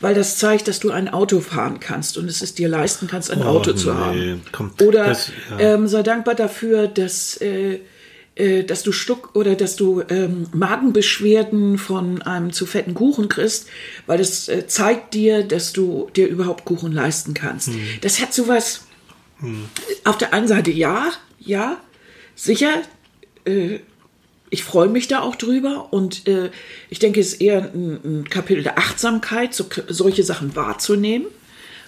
weil 0.00 0.14
das 0.14 0.38
zeigt, 0.38 0.68
dass 0.68 0.80
du 0.80 0.90
ein 0.90 1.09
Auto 1.09 1.40
fahren 1.40 1.80
kannst 1.80 2.18
und 2.18 2.28
es 2.28 2.42
es 2.42 2.54
dir 2.54 2.68
leisten 2.68 3.07
kannst, 3.07 3.30
ein 3.30 3.42
oh, 3.42 3.46
Auto 3.46 3.70
nee. 3.70 3.76
zu 3.76 3.94
haben. 3.94 4.42
Kommt, 4.52 4.83
oder 4.83 5.07
das, 5.07 5.30
ja. 5.50 5.74
ähm, 5.74 5.88
sei 5.88 6.02
dankbar 6.02 6.35
dafür, 6.35 6.88
dass 6.88 7.37
äh, 7.40 7.80
äh, 8.37 8.64
dass 8.64 8.83
du 8.83 8.90
Stuck 8.90 9.30
oder 9.35 9.54
dass 9.54 9.76
du 9.76 10.02
ähm, 10.09 10.48
Magenbeschwerden 10.52 11.78
von 11.78 12.20
einem 12.22 12.52
zu 12.52 12.66
fetten 12.66 12.94
Kuchen 12.94 13.28
kriegst, 13.28 13.68
weil 14.07 14.18
das 14.18 14.48
äh, 14.48 14.66
zeigt 14.66 15.14
dir, 15.14 15.44
dass 15.44 15.72
du 15.72 16.11
dir 16.16 16.26
überhaupt 16.26 16.64
Kuchen 16.64 16.90
leisten 16.90 17.35
kannst. 17.35 17.68
Hm. 17.68 17.80
Das 18.00 18.20
hat 18.20 18.35
sowas. 18.35 18.87
Hm. 19.38 19.66
Auf 20.02 20.18
der 20.18 20.33
einen 20.33 20.48
Seite 20.48 20.72
ja, 20.72 21.12
ja, 21.38 21.80
sicher. 22.35 22.83
Äh, 23.44 23.78
ich 24.54 24.62
freue 24.62 24.88
mich 24.88 25.08
da 25.08 25.20
auch 25.20 25.34
drüber 25.34 25.88
und 25.90 26.28
äh, 26.28 26.50
ich 26.88 27.00
denke, 27.00 27.18
es 27.18 27.32
ist 27.32 27.40
eher 27.40 27.72
ein, 27.74 27.98
ein 28.04 28.30
Kapitel 28.30 28.62
der 28.62 28.78
Achtsamkeit, 28.78 29.52
so, 29.52 29.66
solche 29.88 30.22
Sachen 30.22 30.54
wahrzunehmen, 30.54 31.26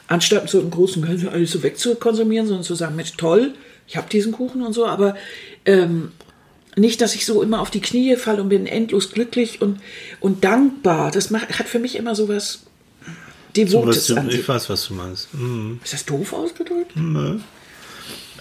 anstatt 0.09 0.51
so 0.51 0.61
im 0.61 0.73
Großen 0.73 1.01
Ganzen 1.01 1.29
alles 1.29 1.53
so 1.53 1.63
wegzukonsumieren, 1.63 2.49
sondern 2.49 2.65
zu 2.65 2.75
sagen, 2.75 2.97
Mensch, 2.97 3.13
toll, 3.17 3.55
ich 3.87 3.97
habe 3.97 4.09
diesen 4.11 4.33
Kuchen 4.33 4.63
und 4.63 4.73
so, 4.73 4.85
aber 4.85 5.15
ähm, 5.65 6.11
nicht, 6.75 7.01
dass 7.01 7.15
ich 7.15 7.25
so 7.25 7.41
immer 7.41 7.61
auf 7.61 7.71
die 7.71 7.81
Knie 7.81 8.17
falle 8.17 8.43
und 8.43 8.49
bin 8.49 8.67
endlos 8.67 9.13
glücklich 9.13 9.63
und, 9.63 9.79
und 10.19 10.43
dankbar. 10.43 11.13
Das 11.13 11.31
macht, 11.31 11.61
hat 11.61 11.69
für 11.69 11.79
mich 11.79 11.95
immer 11.95 12.17
so 12.17 12.29
was 12.29 12.65
Devotes 13.57 14.09
du, 14.09 14.17
an 14.17 14.29
sich. 14.29 14.41
ich 14.41 14.49
weiß, 14.49 14.69
was 14.69 14.89
du 14.89 14.95
meinst. 14.95 15.33
Mhm. 15.33 15.79
Ist 15.85 15.93
das 15.93 16.05
doof 16.05 16.33
ausgedrückt? 16.33 16.93
Nö. 16.97 17.39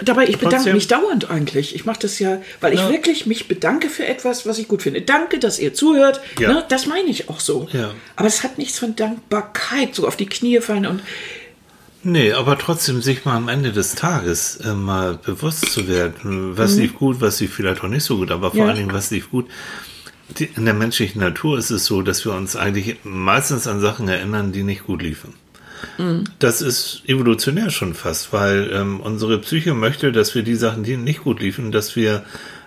Dabei, 0.03 0.23
ich 0.27 0.37
bedanke 0.37 0.55
Trotzdem- 0.57 0.73
mich 0.75 0.87
dauernd 0.87 1.29
eigentlich. 1.29 1.73
Ich 1.73 1.85
mache 1.85 1.99
das 2.01 2.19
ja, 2.19 2.41
weil 2.59 2.73
ich 2.73 2.81
Ja. 2.81 2.89
wirklich 2.89 3.25
mich 3.25 3.47
bedanke 3.47 3.89
für 3.89 4.05
etwas, 4.05 4.45
was 4.45 4.57
ich 4.57 4.67
gut 4.67 4.81
finde. 4.81 5.01
Danke, 5.01 5.39
dass 5.39 5.57
ihr 5.57 5.73
zuhört. 5.73 6.19
Ja. 6.37 6.51
Ne, 6.53 6.65
das 6.67 6.85
meine 6.85 7.07
ich 7.09 7.29
auch 7.29 7.39
so. 7.39 7.69
Ja. 7.71 7.91
Aber 8.17 8.27
es 8.27 8.43
hat 8.43 8.57
nichts 8.57 8.77
von 8.79 8.95
Dankbarkeit, 8.95 9.95
so 9.95 10.05
auf 10.07 10.17
die 10.17 10.25
Knie 10.27 10.59
fallen 10.59 10.85
und 10.85 11.01
Nee, 12.07 12.33
aber 12.33 12.55
trotzdem 12.59 13.01
sich 13.01 13.25
mal 13.25 13.35
am 13.35 13.47
Ende 13.47 13.71
des 13.71 13.95
Tages 13.95 14.57
äh, 14.57 14.73
mal 14.73 15.15
bewusst 15.17 15.71
zu 15.71 15.87
werden, 15.87 16.55
was 16.55 16.75
lief 16.75 16.93
gut, 16.93 17.19
was 17.19 17.39
lief 17.39 17.55
vielleicht 17.55 17.83
auch 17.83 17.87
nicht 17.87 18.03
so 18.03 18.17
gut, 18.17 18.29
aber 18.29 18.51
vor 18.51 18.59
Ja. 18.59 18.65
allen 18.67 18.75
Dingen, 18.75 18.93
was 18.93 19.09
lief 19.09 19.31
gut. 19.31 19.47
Die, 20.37 20.45
in 20.55 20.65
der 20.65 20.75
menschlichen 20.75 21.19
Natur 21.21 21.57
ist 21.57 21.71
es 21.71 21.85
so, 21.85 22.03
dass 22.03 22.23
wir 22.23 22.33
uns 22.33 22.55
eigentlich 22.55 22.97
meistens 23.03 23.65
an 23.65 23.79
Sachen 23.79 24.07
erinnern, 24.07 24.51
die 24.51 24.61
nicht 24.61 24.85
gut 24.85 25.01
liefen. 25.01 25.33
Das 26.39 26.61
ist 26.61 27.03
evolutionär 27.07 27.69
schon 27.69 27.93
fast, 27.93 28.33
weil 28.33 28.69
ähm, 28.73 28.99
unsere 28.99 29.39
Psyche 29.39 29.73
möchte, 29.73 30.11
dass 30.11 30.35
wir 30.35 30.43
die 30.43 30.55
Sachen, 30.55 30.83
die 30.83 30.97
nicht 30.97 31.23
gut 31.23 31.41
liefen, 31.41 31.71
dass 31.71 31.95
wir 31.95 32.23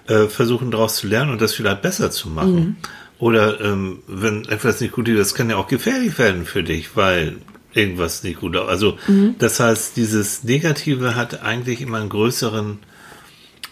äh, 0.07 0.27
versuchen 0.27 0.71
daraus 0.71 0.97
zu 0.97 1.07
lernen 1.07 1.31
und 1.31 1.41
das 1.41 1.55
vielleicht 1.55 1.83
besser 1.83 2.11
zu 2.11 2.29
machen. 2.29 2.77
Oder 3.19 3.61
ähm, 3.61 3.99
wenn 4.07 4.45
etwas 4.45 4.81
nicht 4.81 4.93
gut 4.93 5.09
lief, 5.09 5.19
das 5.19 5.35
kann 5.35 5.51
ja 5.51 5.57
auch 5.57 5.69
gefährlich 5.69 6.19
werden 6.19 6.47
für 6.47 6.63
dich, 6.63 6.97
weil 6.97 7.37
irgendwas 7.75 8.23
nicht 8.23 8.41
gut 8.41 8.55
läuft. 8.55 8.69
Also 8.71 8.97
das 9.39 9.61
heißt, 9.61 9.97
dieses 9.97 10.45
Negative 10.45 11.15
hat 11.15 11.43
eigentlich 11.43 11.81
immer 11.81 11.99
einen 11.99 12.09
größeren 12.09 12.79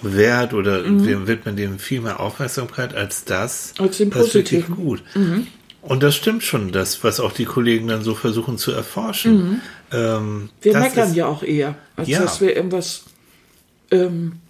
Wert 0.03 0.53
oder 0.53 0.85
wir 0.85 1.27
widmen 1.27 1.57
dem 1.57 1.79
viel 1.79 2.03
mehr 2.03 2.21
Aufmerksamkeit 2.21 2.95
als 2.95 3.25
das, 3.25 3.73
Als 3.79 3.97
dem 3.97 4.11
das 4.11 4.35
wirklich 4.35 4.67
gut. 4.67 5.03
Und 5.89 6.03
das 6.03 6.17
stimmt 6.17 6.43
schon, 6.43 6.73
das, 6.73 7.03
was 7.05 7.21
auch 7.21 7.33
die 7.33 7.45
Kollegen 7.45 7.89
dann 7.89 8.03
so 8.03 8.15
versuchen 8.15 8.59
zu 8.59 8.73
erforschen. 8.73 9.61
Ähm, 9.93 10.51
wir 10.61 10.77
meckern 10.79 11.09
ist 11.09 11.17
ja 11.17 11.27
auch 11.27 11.43
eher, 11.43 11.77
als 11.97 12.09
Ja. 12.09 12.21
dass 12.21 12.41
wir 12.41 12.57
irgendwas 12.57 13.05
ähm, 13.91 14.41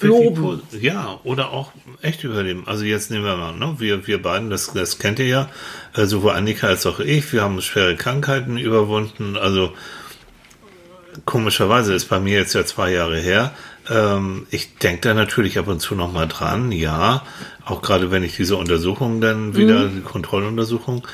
loben. 0.00 0.62
Ja, 0.80 1.20
oder 1.24 1.50
auch 1.50 1.72
echt 2.00 2.24
überleben. 2.24 2.64
Also 2.66 2.84
jetzt 2.84 3.10
nehmen 3.10 3.24
wir 3.24 3.36
mal, 3.36 3.52
ne, 3.52 3.74
wir, 3.78 4.06
wir 4.06 4.22
beiden, 4.22 4.48
das, 4.48 4.72
das 4.72 4.98
kennt 4.98 5.18
ihr 5.18 5.26
ja, 5.26 5.48
äh, 5.94 6.06
sowohl 6.06 6.32
Annika 6.32 6.68
als 6.68 6.86
auch 6.86 7.00
ich, 7.00 7.32
wir 7.32 7.42
haben 7.42 7.60
schwere 7.60 7.96
Krankheiten 7.96 8.58
überwunden. 8.58 9.36
Also 9.36 9.72
komischerweise 11.24 11.94
ist 11.94 12.06
bei 12.06 12.20
mir 12.20 12.38
jetzt 12.38 12.54
ja 12.54 12.64
zwei 12.64 12.92
Jahre 12.92 13.18
her. 13.18 13.52
Ähm, 13.90 14.46
ich 14.50 14.76
denke 14.76 15.00
da 15.08 15.14
natürlich 15.14 15.58
ab 15.58 15.66
und 15.68 15.80
zu 15.80 15.94
noch 15.94 16.12
mal 16.12 16.26
dran, 16.26 16.70
ja, 16.72 17.24
auch 17.64 17.82
gerade 17.82 18.10
wenn 18.10 18.22
ich 18.22 18.36
diese 18.36 18.56
Untersuchung 18.56 19.20
dann 19.20 19.56
wieder, 19.56 19.88
die 19.88 20.00
Kontrolluntersuchung. 20.00 21.06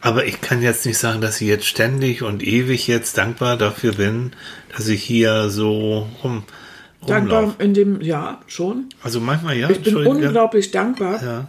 Aber 0.00 0.24
ich 0.24 0.40
kann 0.40 0.62
jetzt 0.62 0.86
nicht 0.86 0.98
sagen, 0.98 1.20
dass 1.20 1.40
ich 1.40 1.48
jetzt 1.48 1.66
ständig 1.66 2.22
und 2.22 2.42
ewig 2.46 2.86
jetzt 2.86 3.18
dankbar 3.18 3.56
dafür 3.56 3.92
bin, 3.94 4.32
dass 4.76 4.86
ich 4.88 5.02
hier 5.02 5.48
so 5.50 6.08
rum, 6.22 6.44
dankbar 7.06 7.40
rumlaufe. 7.40 7.62
in 7.62 7.74
dem, 7.74 8.00
ja, 8.02 8.40
schon. 8.46 8.88
Also 9.02 9.20
manchmal 9.20 9.56
ja. 9.56 9.68
Ich 9.70 9.82
bin 9.82 9.96
unglaublich 9.96 10.70
dankbar, 10.70 11.22
Ja, 11.24 11.48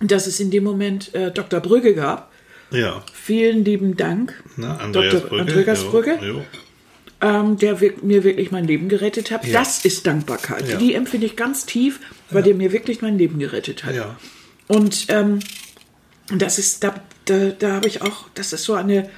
dass 0.00 0.28
es 0.28 0.38
in 0.38 0.50
dem 0.52 0.62
Moment 0.62 1.12
äh, 1.14 1.32
Dr. 1.32 1.58
Brügge 1.60 1.94
gab. 1.94 2.30
ja. 2.70 3.02
Vielen 3.12 3.64
lieben 3.64 3.96
Dank, 3.96 4.34
Ne, 4.56 4.78
Andreas 4.78 5.14
Dr. 5.14 5.28
Brügge. 5.28 5.42
Andreas 5.42 5.82
jo, 5.82 5.90
Brügge. 5.90 6.18
jo. 6.22 6.42
Ähm, 7.20 7.56
der 7.58 7.76
mir 8.02 8.22
wirklich 8.24 8.50
mein 8.50 8.64
Leben 8.66 8.88
gerettet 8.88 9.30
hat. 9.30 9.44
Ja. 9.46 9.52
Das 9.60 9.84
ist 9.84 10.06
Dankbarkeit. 10.06 10.68
Ja. 10.68 10.76
Die 10.78 10.94
empfinde 10.94 11.26
ich 11.26 11.36
ganz 11.36 11.66
tief, 11.66 11.98
weil 12.30 12.42
der 12.42 12.54
mir 12.54 12.72
wirklich 12.72 13.02
mein 13.02 13.18
Leben 13.18 13.38
gerettet 13.38 13.84
hat. 13.84 13.94
Und 14.68 15.06
ähm, 15.08 15.40
das 16.36 16.58
ist, 16.58 16.84
da, 16.84 16.94
da, 17.24 17.48
da 17.58 17.72
habe 17.72 17.88
ich 17.88 18.02
auch, 18.02 18.26
das 18.34 18.52
ist 18.52 18.64
so 18.64 18.74
eine, 18.74 19.08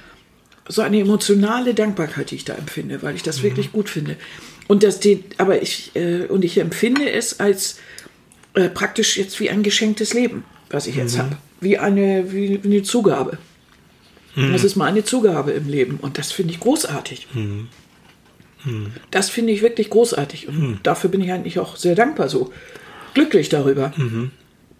so 0.67 0.81
eine 0.81 0.99
emotionale 0.99 1.73
Dankbarkeit, 1.73 2.31
die 2.31 2.35
ich 2.35 2.45
da 2.45 2.53
empfinde, 2.55 3.01
weil 3.03 3.15
ich 3.15 3.21
Mhm. 3.21 3.25
das 3.25 3.43
wirklich 3.43 3.71
gut 3.71 3.89
finde. 3.89 4.15
Und 4.67 4.83
das, 4.83 4.99
die, 4.99 5.23
aber 5.37 5.61
ich, 5.61 5.91
äh, 5.95 6.23
und 6.27 6.45
ich 6.45 6.57
empfinde 6.57 7.09
es 7.11 7.39
als 7.39 7.77
äh, 8.53 8.69
praktisch 8.69 9.17
jetzt 9.17 9.39
wie 9.39 9.49
ein 9.49 9.63
geschenktes 9.63 10.13
Leben, 10.13 10.43
was 10.69 10.87
ich 10.87 10.95
Mhm. 10.95 11.01
jetzt 11.01 11.17
habe. 11.19 11.37
Wie 11.59 11.77
eine, 11.77 12.31
wie, 12.31 12.63
wie 12.63 12.67
eine 12.67 12.83
Zugabe. 12.83 13.37
Mhm. 14.35 14.53
Das 14.53 14.63
ist 14.63 14.75
meine 14.77 15.03
Zugabe 15.03 15.51
im 15.51 15.67
Leben 15.67 15.97
und 16.01 16.17
das 16.17 16.31
finde 16.31 16.53
ich 16.53 16.59
großartig. 16.61 17.27
Mhm. 18.65 18.87
Das 19.11 19.29
finde 19.29 19.53
ich 19.53 19.61
wirklich 19.61 19.89
großartig 19.89 20.47
und 20.47 20.79
dafür 20.83 21.09
bin 21.09 21.21
ich 21.21 21.31
eigentlich 21.31 21.59
auch 21.59 21.75
sehr 21.75 21.95
dankbar 21.95 22.29
so. 22.29 22.51
Glücklich 23.13 23.49
darüber. 23.49 23.91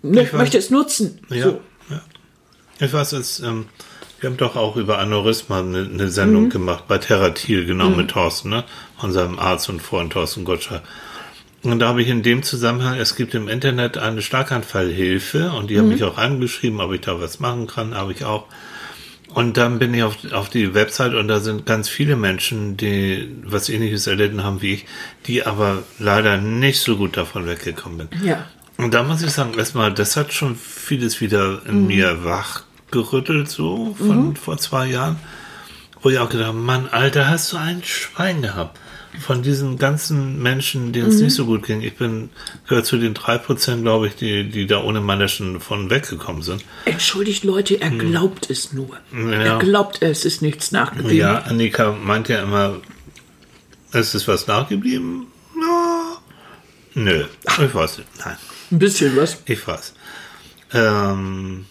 Ne, 0.03 0.23
Ich 0.23 0.33
möchte 0.33 0.57
es 0.57 0.69
nutzen. 0.69 1.19
Ja, 1.29 1.43
So. 1.43 1.61
ja. 1.89 2.01
Ich 2.79 2.93
weiß, 2.93 3.13
es, 3.13 3.39
ähm, 3.41 3.65
wir 4.19 4.29
haben 4.29 4.37
doch 4.37 4.55
auch 4.55 4.75
über 4.77 4.99
Aneurysma 4.99 5.59
eine, 5.59 5.89
eine 5.91 6.09
Sendung 6.09 6.45
Mhm. 6.45 6.49
gemacht 6.49 6.83
bei 6.87 6.97
Terratil, 6.97 7.65
genau 7.65 7.89
mit 7.89 8.11
Thorsten, 8.11 8.49
ne? 8.49 8.63
unserem 9.01 9.37
Arzt 9.39 9.67
und 9.69 9.81
Freund 9.81 10.13
Thorsten 10.13 10.45
Gottschalk. 10.45 10.83
Und 11.63 11.77
da 11.79 11.89
habe 11.89 12.01
ich 12.01 12.07
in 12.07 12.23
dem 12.23 12.41
Zusammenhang, 12.41 12.97
es 12.97 13.15
gibt 13.15 13.35
im 13.35 13.47
Internet 13.47 13.97
eine 13.99 14.21
Schlaganfallhilfe 14.23 15.51
und 15.51 15.69
die 15.69 15.75
Mhm. 15.75 15.79
haben 15.79 15.87
mich 15.89 16.03
auch 16.03 16.17
angeschrieben, 16.17 16.79
ob 16.79 16.91
ich 16.93 17.01
da 17.01 17.19
was 17.21 17.39
machen 17.39 17.67
kann, 17.67 17.93
habe 17.95 18.11
ich 18.13 18.23
auch. 18.25 18.45
Und 19.33 19.55
dann 19.55 19.79
bin 19.79 19.93
ich 19.93 20.03
auf, 20.03 20.17
auf 20.33 20.49
die 20.49 20.73
Website 20.73 21.13
und 21.13 21.27
da 21.27 21.39
sind 21.39 21.65
ganz 21.65 21.87
viele 21.87 22.17
Menschen, 22.17 22.75
die 22.75 23.33
was 23.43 23.69
ähnliches 23.69 24.07
erlitten 24.07 24.43
haben 24.43 24.61
wie 24.61 24.73
ich, 24.73 24.85
die 25.25 25.45
aber 25.45 25.83
leider 25.99 26.37
nicht 26.37 26.81
so 26.81 26.97
gut 26.97 27.15
davon 27.15 27.47
weggekommen 27.47 28.09
sind. 28.11 28.25
Ja. 28.25 28.45
Und 28.77 28.93
da 28.93 29.03
muss 29.03 29.21
ich 29.21 29.31
sagen, 29.31 29.53
erstmal, 29.57 29.93
das 29.93 30.17
hat 30.17 30.33
schon 30.33 30.55
vieles 30.55 31.21
wieder 31.21 31.61
in 31.65 31.87
mir 31.87 32.25
wachgerüttelt, 32.25 33.47
so 33.47 33.95
von 33.97 34.35
vor 34.35 34.57
zwei 34.57 34.87
Jahren. 34.87 35.17
Wo 36.01 36.09
ich 36.09 36.17
auch 36.17 36.29
gedacht 36.29 36.47
habe, 36.47 36.57
Mann, 36.57 36.89
Alter, 36.89 37.29
hast 37.29 37.53
du 37.53 37.57
ein 37.57 37.83
Schwein 37.83 38.41
gehabt. 38.41 38.79
Von 39.19 39.43
diesen 39.43 39.77
ganzen 39.77 40.41
Menschen, 40.41 40.93
denen 40.93 41.09
es 41.09 41.19
nicht 41.19 41.35
so 41.35 41.45
gut 41.45 41.65
ging. 41.65 41.81
Ich 41.81 41.95
bin, 41.97 42.29
gehört 42.67 42.85
zu 42.85 42.97
den 42.97 43.13
drei 43.13 43.37
Prozent, 43.37 43.81
glaube 43.83 44.07
ich, 44.07 44.15
die, 44.15 44.49
die 44.49 44.67
da 44.67 44.81
ohne 44.81 45.01
Manneschen 45.01 45.59
von 45.59 45.89
weggekommen 45.89 46.41
sind. 46.43 46.63
Entschuldigt 46.85 47.43
Leute, 47.43 47.81
er 47.81 47.89
glaubt 47.91 48.49
es 48.49 48.71
nur. 48.71 48.97
Ja. 49.13 49.31
Er 49.31 49.59
glaubt, 49.59 50.01
es 50.01 50.23
ist 50.23 50.41
nichts 50.41 50.71
nachgeblieben. 50.71 51.17
Ja, 51.17 51.39
Annika 51.39 51.91
meint 51.91 52.29
ja 52.29 52.41
immer, 52.41 52.77
es 53.91 54.15
ist 54.15 54.27
was 54.29 54.47
nachgeblieben? 54.47 55.27
Ja. 55.59 56.17
Nö, 56.93 57.25
ich 57.45 57.75
weiß 57.75 57.97
nicht. 57.99 58.09
Nein, 58.25 58.37
Ein 58.71 58.79
bisschen 58.79 59.15
was. 59.17 59.37
ich 59.45 59.67
weiß. 59.67 59.93
Ähm, 60.73 61.65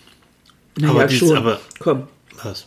Naja, 0.79 0.93
Aber 0.93 1.05
dies- 1.07 1.19
schon. 1.19 1.37
aber- 1.37 1.61
Komm. 1.79 2.09
was? 2.43 2.67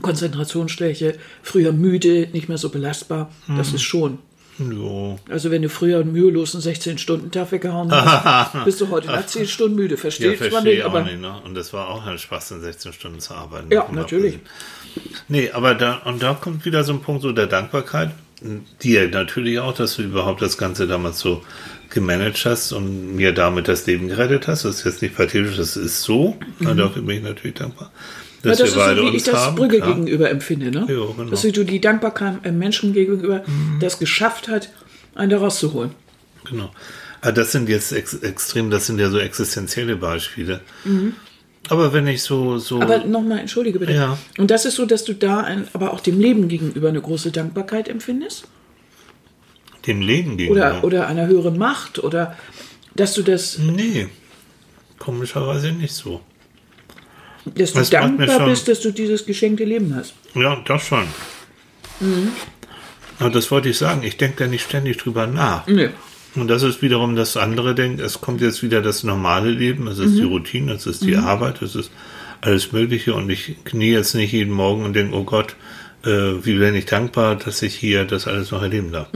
Konzentrationsschwäche, 0.00 1.16
früher 1.42 1.72
müde, 1.72 2.28
nicht 2.32 2.48
mehr 2.48 2.58
so 2.58 2.68
belastbar. 2.70 3.30
Das 3.56 3.70
Mhm. 3.70 3.74
ist 3.76 3.82
schon. 3.82 4.18
Jo. 4.58 5.18
Also 5.30 5.50
wenn 5.50 5.62
du 5.62 5.68
früher 5.70 6.04
mühelos 6.04 6.54
einen 6.54 6.62
16-Stunden-Tag 6.62 7.52
weggehauen 7.52 7.90
hast, 7.90 8.52
bist 8.64 8.80
du 8.80 8.90
heute 8.90 9.06
nach 9.08 9.26
10 9.26 9.48
Stunden 9.48 9.76
müde. 9.76 9.94
Ja, 9.94 10.00
Versteht 10.00 10.40
man 10.40 10.50
verstehe 10.50 10.74
nicht, 10.74 10.82
auch 10.84 10.90
aber 10.90 11.02
nicht, 11.04 11.20
ne? 11.20 11.34
Und 11.44 11.54
das 11.54 11.72
war 11.72 11.88
auch 11.88 12.06
ein 12.06 12.18
Spaß, 12.18 12.52
in 12.52 12.60
16 12.60 12.92
Stunden 12.92 13.20
zu 13.20 13.34
arbeiten. 13.34 13.72
Ja, 13.72 13.88
natürlich. 13.90 14.38
Nee, 15.28 15.50
aber 15.52 15.74
da, 15.74 15.96
und 16.04 16.22
da 16.22 16.34
kommt 16.34 16.64
wieder 16.66 16.84
so 16.84 16.92
ein 16.92 17.00
Punkt 17.00 17.22
so 17.22 17.32
der 17.32 17.46
Dankbarkeit. 17.46 18.10
Dir 18.82 19.08
natürlich 19.08 19.58
auch, 19.60 19.72
dass 19.74 19.96
du 19.96 20.02
überhaupt 20.02 20.42
das 20.42 20.58
Ganze 20.58 20.86
damals 20.86 21.18
so 21.20 21.42
gemanagt 21.90 22.44
hast 22.44 22.72
und 22.72 23.16
mir 23.16 23.32
damit 23.32 23.68
das 23.68 23.86
Leben 23.86 24.08
gerettet 24.08 24.48
hast. 24.48 24.64
Das 24.64 24.76
ist 24.80 24.84
jetzt 24.84 25.00
nicht 25.02 25.16
pathetisch, 25.16 25.56
das 25.56 25.76
ist 25.76 26.02
so. 26.02 26.36
Und 26.60 26.76
dafür 26.76 27.02
bin 27.02 27.18
ich 27.18 27.22
natürlich 27.22 27.54
dankbar. 27.56 27.90
Dass 28.42 28.58
das 28.58 28.68
ist 28.70 28.76
wir 28.76 28.82
beide 28.82 29.00
so, 29.00 29.12
wie 29.12 29.16
ich 29.16 29.22
das. 29.22 29.54
Brügge 29.54 29.78
klar. 29.78 29.94
gegenüber 29.94 30.30
empfinde. 30.30 30.70
Ne? 30.70 30.80
Ja, 30.80 30.86
genau. 30.86 31.12
Mhm. 31.24 31.30
Dass 31.30 31.42
du 31.42 31.64
die 31.64 31.80
Dankbarkeit 31.80 32.44
einem 32.44 32.58
Menschen 32.58 32.92
gegenüber 32.92 33.44
das 33.80 33.98
geschafft 33.98 34.48
hat, 34.48 34.70
einen 35.14 35.30
da 35.30 35.38
rauszuholen. 35.38 35.90
Genau. 36.48 36.70
Aber 37.20 37.32
das 37.32 37.52
sind 37.52 37.68
jetzt 37.68 37.92
ex 37.92 38.14
extrem, 38.14 38.70
das 38.70 38.86
sind 38.86 38.98
ja 38.98 39.08
so 39.10 39.18
existenzielle 39.18 39.96
Beispiele. 39.96 40.60
Aber 41.68 41.92
wenn 41.92 42.08
ich 42.08 42.22
so, 42.22 42.58
so. 42.58 42.76
Mhm. 42.76 42.82
Aber 42.82 43.04
nochmal, 43.04 43.38
entschuldige 43.38 43.78
bitte. 43.78 43.92
Ja. 43.92 44.18
Und 44.38 44.50
das 44.50 44.64
ist 44.64 44.74
so, 44.74 44.86
dass 44.86 45.04
du 45.04 45.14
da 45.14 45.40
ein, 45.40 45.68
aber 45.72 45.92
auch 45.92 46.00
dem 46.00 46.18
Leben 46.18 46.48
gegenüber 46.48 46.88
eine 46.88 47.00
große 47.00 47.30
Dankbarkeit 47.30 47.88
empfindest? 47.88 48.48
dem 49.86 50.00
Leben 50.00 50.36
gegenüber. 50.36 50.68
Oder, 50.68 50.84
oder 50.84 51.06
einer 51.08 51.26
höheren 51.26 51.58
Macht? 51.58 52.02
Oder 52.02 52.36
dass 52.94 53.14
du 53.14 53.22
das, 53.22 53.58
Nee, 53.58 54.08
komischerweise 54.98 55.72
nicht 55.72 55.94
so. 55.94 56.20
Dass 57.44 57.72
du 57.72 57.78
Das 57.80 57.90
dankbar 57.90 58.46
bist, 58.46 58.68
dass 58.68 58.80
du 58.80 58.92
dieses 58.92 59.26
geschenkte 59.26 59.64
Leben 59.64 59.94
hast? 59.94 60.14
Ja, 60.34 60.62
das 60.66 60.82
schon. 60.82 61.06
Mhm. 62.00 62.28
Aber 63.18 63.30
das 63.30 63.50
wollte 63.50 63.68
ich 63.68 63.78
sagen. 63.78 64.02
Ich 64.02 64.16
denke 64.16 64.44
da 64.44 64.46
nicht 64.46 64.64
ständig 64.64 64.96
drüber 64.98 65.26
nach. 65.26 65.66
Nö. 65.66 65.88
Und 66.34 66.48
das 66.48 66.62
ist 66.62 66.80
wiederum 66.80 67.14
das 67.14 67.36
andere 67.36 67.74
Denken. 67.74 68.00
Es 68.00 68.20
kommt 68.20 68.40
jetzt 68.40 68.62
wieder 68.62 68.80
das 68.80 69.04
normale 69.04 69.50
Leben. 69.50 69.86
Es 69.86 69.98
ist 69.98 70.16
die 70.16 70.22
Routine, 70.22 70.72
es 70.72 70.86
ist 70.86 71.04
die 71.04 71.16
Arbeit, 71.16 71.60
es 71.60 71.74
ist 71.74 71.90
alles 72.40 72.72
Mögliche. 72.72 73.14
Und 73.14 73.28
ich 73.28 73.56
knie 73.64 73.92
jetzt 73.92 74.14
nicht 74.14 74.32
jeden 74.32 74.52
Morgen 74.52 74.84
und 74.84 74.94
denke, 74.94 75.14
oh 75.14 75.24
Gott, 75.24 75.56
äh, 76.04 76.44
wie 76.44 76.58
bin 76.58 76.74
ich 76.74 76.86
dankbar, 76.86 77.36
dass 77.36 77.62
ich 77.62 77.74
hier 77.74 78.04
das 78.04 78.26
alles 78.26 78.50
noch 78.50 78.62
erleben 78.62 78.92
darf. 78.92 79.08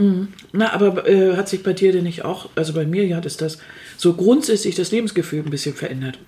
Na, 0.53 0.73
aber 0.73 1.07
äh, 1.07 1.35
hat 1.35 1.49
sich 1.49 1.63
bei 1.63 1.73
dir 1.73 1.91
denn 1.91 2.03
nicht 2.03 2.23
auch, 2.23 2.49
also 2.55 2.73
bei 2.73 2.85
mir 2.85 3.05
ja, 3.05 3.19
ist 3.19 3.41
das 3.41 3.57
so 3.97 4.13
grundsätzlich 4.13 4.75
das 4.75 4.91
Lebensgefühl 4.91 5.43
ein 5.43 5.49
bisschen 5.49 5.75
verändert. 5.75 6.19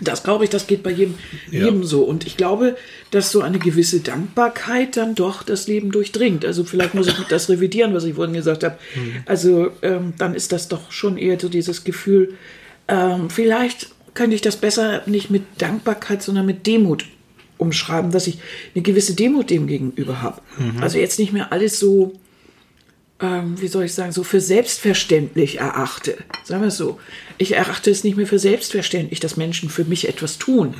Das 0.00 0.22
glaube 0.22 0.44
ich, 0.44 0.50
das 0.50 0.66
geht 0.66 0.82
bei 0.82 0.90
jedem, 0.90 1.14
Ja. 1.50 1.64
jedem 1.66 1.84
so. 1.84 2.02
Und 2.04 2.26
ich 2.26 2.36
glaube, 2.38 2.76
dass 3.10 3.30
so 3.30 3.42
eine 3.42 3.58
gewisse 3.58 4.00
Dankbarkeit 4.00 4.96
dann 4.96 5.14
doch 5.14 5.42
das 5.42 5.68
Leben 5.68 5.90
durchdringt. 5.92 6.44
Also 6.46 6.64
vielleicht 6.64 6.94
muss 6.94 7.08
ich 7.08 7.14
das 7.28 7.48
revidieren, 7.50 7.92
was 7.94 8.04
ich 8.04 8.14
vorhin 8.14 8.34
gesagt 8.34 8.64
habe. 8.64 8.78
Also 9.26 9.70
ähm, 9.82 10.14
dann 10.18 10.34
ist 10.34 10.52
das 10.52 10.68
doch 10.68 10.90
schon 10.90 11.18
eher 11.18 11.38
so 11.38 11.48
dieses 11.48 11.84
Gefühl, 11.84 12.34
ähm, 12.88 13.28
vielleicht 13.30 13.90
könnte 14.14 14.34
ich 14.34 14.40
das 14.42 14.56
besser 14.56 15.02
nicht 15.06 15.30
mit 15.30 15.42
Dankbarkeit, 15.58 16.22
sondern 16.22 16.46
mit 16.46 16.66
Demut 16.66 17.04
umschreiben, 17.58 18.10
dass 18.10 18.26
ich 18.26 18.38
eine 18.74 18.82
gewisse 18.82 19.14
Demut 19.14 19.50
dem 19.50 19.66
gegenüber 19.66 20.20
habe. 20.20 20.40
Also 20.80 20.98
jetzt 20.98 21.18
nicht 21.18 21.32
mehr 21.32 21.52
alles 21.52 21.78
so 21.78 22.12
ähm, 23.22 23.60
wie 23.60 23.68
soll 23.68 23.84
ich 23.84 23.94
sagen, 23.94 24.12
so 24.12 24.24
für 24.24 24.40
selbstverständlich 24.40 25.58
erachte. 25.60 26.16
Sagen 26.44 26.62
wir 26.62 26.68
es 26.68 26.76
so. 26.76 26.98
Ich 27.38 27.54
erachte 27.56 27.90
es 27.90 28.02
nicht 28.04 28.16
mehr 28.16 28.26
für 28.26 28.38
selbstverständlich, 28.38 29.20
dass 29.20 29.36
Menschen 29.36 29.70
für 29.70 29.84
mich 29.84 30.08
etwas 30.08 30.38
tun. 30.38 30.74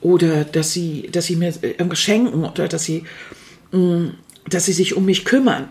Oder 0.00 0.44
dass 0.44 0.72
sie, 0.72 1.08
dass 1.12 1.26
sie 1.26 1.36
mir 1.36 1.52
irgendwas 1.60 1.98
schenken 2.00 2.44
oder 2.44 2.68
dass 2.68 2.84
sie, 2.84 3.04
mh, 3.72 4.12
dass 4.48 4.64
sie 4.66 4.72
sich 4.72 4.96
um 4.96 5.04
mich 5.04 5.24
kümmern. 5.24 5.68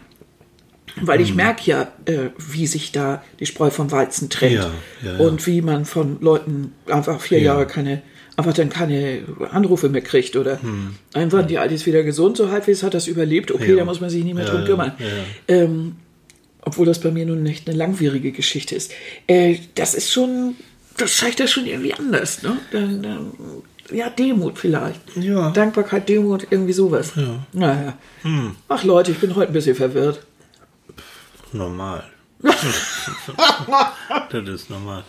Weil 1.00 1.22
ich 1.22 1.36
merke 1.36 1.62
ja, 1.70 1.92
äh, 2.06 2.30
wie 2.38 2.66
sich 2.68 2.92
da 2.92 3.24
die 3.40 3.46
Spreu 3.46 3.70
vom 3.70 3.92
Weizen 3.92 4.30
trennt. 4.30 4.56
Ja, 4.56 4.72
ja, 5.04 5.14
ja. 5.14 5.18
Und 5.20 5.46
wie 5.48 5.62
man 5.62 5.86
von 5.86 6.18
Leuten 6.22 6.74
einfach 6.88 7.22
vier 7.22 7.38
Ja. 7.40 7.54
Jahre 7.54 7.68
keine, 7.68 8.02
einfach 8.36 8.54
dann 8.54 8.70
keine 8.70 9.22
Anrufe 9.52 9.90
mehr 9.90 10.02
kriegt. 10.02 10.36
Oder 10.36 10.60
Hm. 10.62 10.96
waren 11.14 11.48
die 11.48 11.60
alles 11.60 11.86
wieder 11.86 12.02
gesund, 12.04 12.36
so 12.38 12.50
halbwegs 12.50 12.82
hat 12.84 12.96
das 12.96 13.06
überlebt. 13.08 13.52
Okay, 13.52 13.76
da 13.76 13.86
muss 13.86 14.02
man 14.02 14.10
sich 14.10 14.24
nicht 14.24 14.34
mehr 14.34 14.46
drum 14.46 14.66
kümmern. 14.66 14.94
Ähm, 15.48 15.96
obwohl 16.68 16.86
das 16.86 17.00
bei 17.00 17.12
mir 17.12 17.26
nun 17.26 17.44
nicht 17.44 17.66
eine 17.68 17.78
langwierige 17.78 18.34
Geschichte 18.34 18.76
ist. 18.76 18.92
Äh, 19.26 19.58
das 19.76 19.94
ist 19.94 20.12
schon, 20.12 20.58
das 20.98 21.16
zeigt 21.16 21.40
das 21.40 21.50
schon 21.50 21.66
irgendwie 21.66 21.94
anders. 21.94 22.44
Ne? 22.44 22.58
Dann, 22.74 23.02
dann, 23.02 23.32
ja, 23.90 24.10
Demut 24.10 24.60
vielleicht. 24.60 25.00
Ja. 25.16 25.52
Dankbarkeit, 25.52 26.10
Demut, 26.10 26.46
irgendwie 26.50 26.74
sowas. 26.74 27.14
Ja. 27.16 27.46
Naja. 27.54 27.98
Hm. 28.24 28.58
Ach 28.68 28.84
Leute, 28.84 29.12
ich 29.12 29.20
bin 29.20 29.34
heute 29.36 29.52
ein 29.52 29.54
bisschen 29.54 29.78
verwirrt. 29.78 30.26
Normal. 31.54 32.04
das 34.30 34.50
ist 34.50 34.70
normal. 34.70 35.06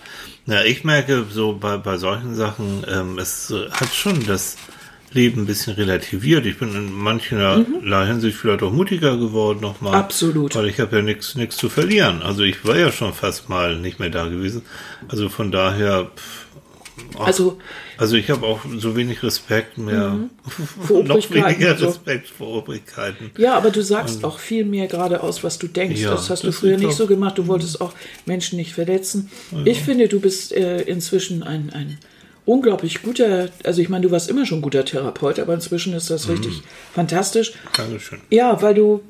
Ja, 0.46 0.62
ich 0.62 0.84
merke 0.84 1.26
so 1.28 1.54
bei, 1.54 1.76
bei 1.76 1.98
solchen 1.98 2.36
Sachen, 2.36 2.84
ähm, 2.88 3.18
es 3.18 3.52
hat 3.72 3.92
schon 3.92 4.24
das 4.26 4.56
Leben 5.12 5.42
ein 5.42 5.46
bisschen 5.46 5.74
relativiert. 5.74 6.44
Ich 6.46 6.58
bin 6.58 6.74
in 6.74 6.92
mancherlei 6.92 8.06
Hinsicht 8.06 8.36
vielleicht 8.36 8.62
auch 8.62 8.72
mutiger 8.72 9.16
geworden 9.16 9.60
nochmal. 9.60 9.94
Absolut. 9.94 10.54
Weil 10.54 10.66
ich 10.68 10.80
habe 10.80 10.96
ja 10.96 11.02
nichts 11.02 11.34
nichts 11.34 11.56
zu 11.56 11.68
verlieren. 11.68 12.22
Also 12.22 12.42
ich 12.42 12.64
war 12.66 12.76
ja 12.76 12.92
schon 12.92 13.14
fast 13.14 13.48
mal 13.48 13.78
nicht 13.78 13.98
mehr 14.00 14.10
da 14.10 14.26
gewesen. 14.28 14.62
Also 15.08 15.28
von 15.30 15.50
daher, 15.50 16.10
ach, 17.18 17.26
Also- 17.26 17.58
also 17.96 18.14
ich 18.16 18.30
habe 18.30 18.46
auch 18.46 18.60
so 18.76 18.94
wenig 18.96 19.22
Respekt 19.24 19.76
mehr, 19.78 20.18
Vor 20.86 21.02
noch 21.02 21.30
weniger 21.30 21.72
und 21.72 21.78
so. 21.78 21.86
Respekt 21.86 22.28
vor 22.28 22.58
Obrigkeiten. 22.58 23.32
Ja, 23.38 23.56
aber 23.56 23.70
du 23.70 23.82
sagst 23.82 24.22
auch 24.24 24.38
viel 24.38 24.64
mehr 24.64 24.86
gerade 24.86 25.20
aus, 25.22 25.42
was 25.42 25.58
du 25.58 25.66
denkst. 25.66 26.00
Ja, 26.00 26.12
das 26.12 26.30
hast 26.30 26.44
du 26.44 26.48
das 26.48 26.56
früher 26.58 26.76
ist 26.76 26.82
nicht 26.82 26.96
so 26.96 27.06
gemacht. 27.08 27.38
Du 27.38 27.46
wolltest 27.48 27.80
auch 27.80 27.92
Menschen 28.26 28.56
nicht 28.56 28.72
verletzen. 28.74 29.30
Ich 29.64 29.80
finde, 29.82 30.06
du 30.06 30.20
bist 30.20 30.52
äh, 30.52 30.82
inzwischen 30.82 31.42
ein, 31.42 31.70
ein 31.72 31.98
unglaublich 32.48 33.02
guter, 33.02 33.50
also 33.62 33.82
ich 33.82 33.88
meine, 33.90 34.06
du 34.06 34.10
warst 34.10 34.30
immer 34.30 34.46
schon 34.46 34.62
guter 34.62 34.84
Therapeut, 34.84 35.38
aber 35.38 35.52
inzwischen 35.54 35.92
ist 35.92 36.08
das 36.08 36.28
richtig 36.28 36.62
fantastisch. 36.94 37.52
Dankeschön. 37.76 38.20
Ja, 38.30 38.60
weil 38.62 38.74
du, 38.74 39.02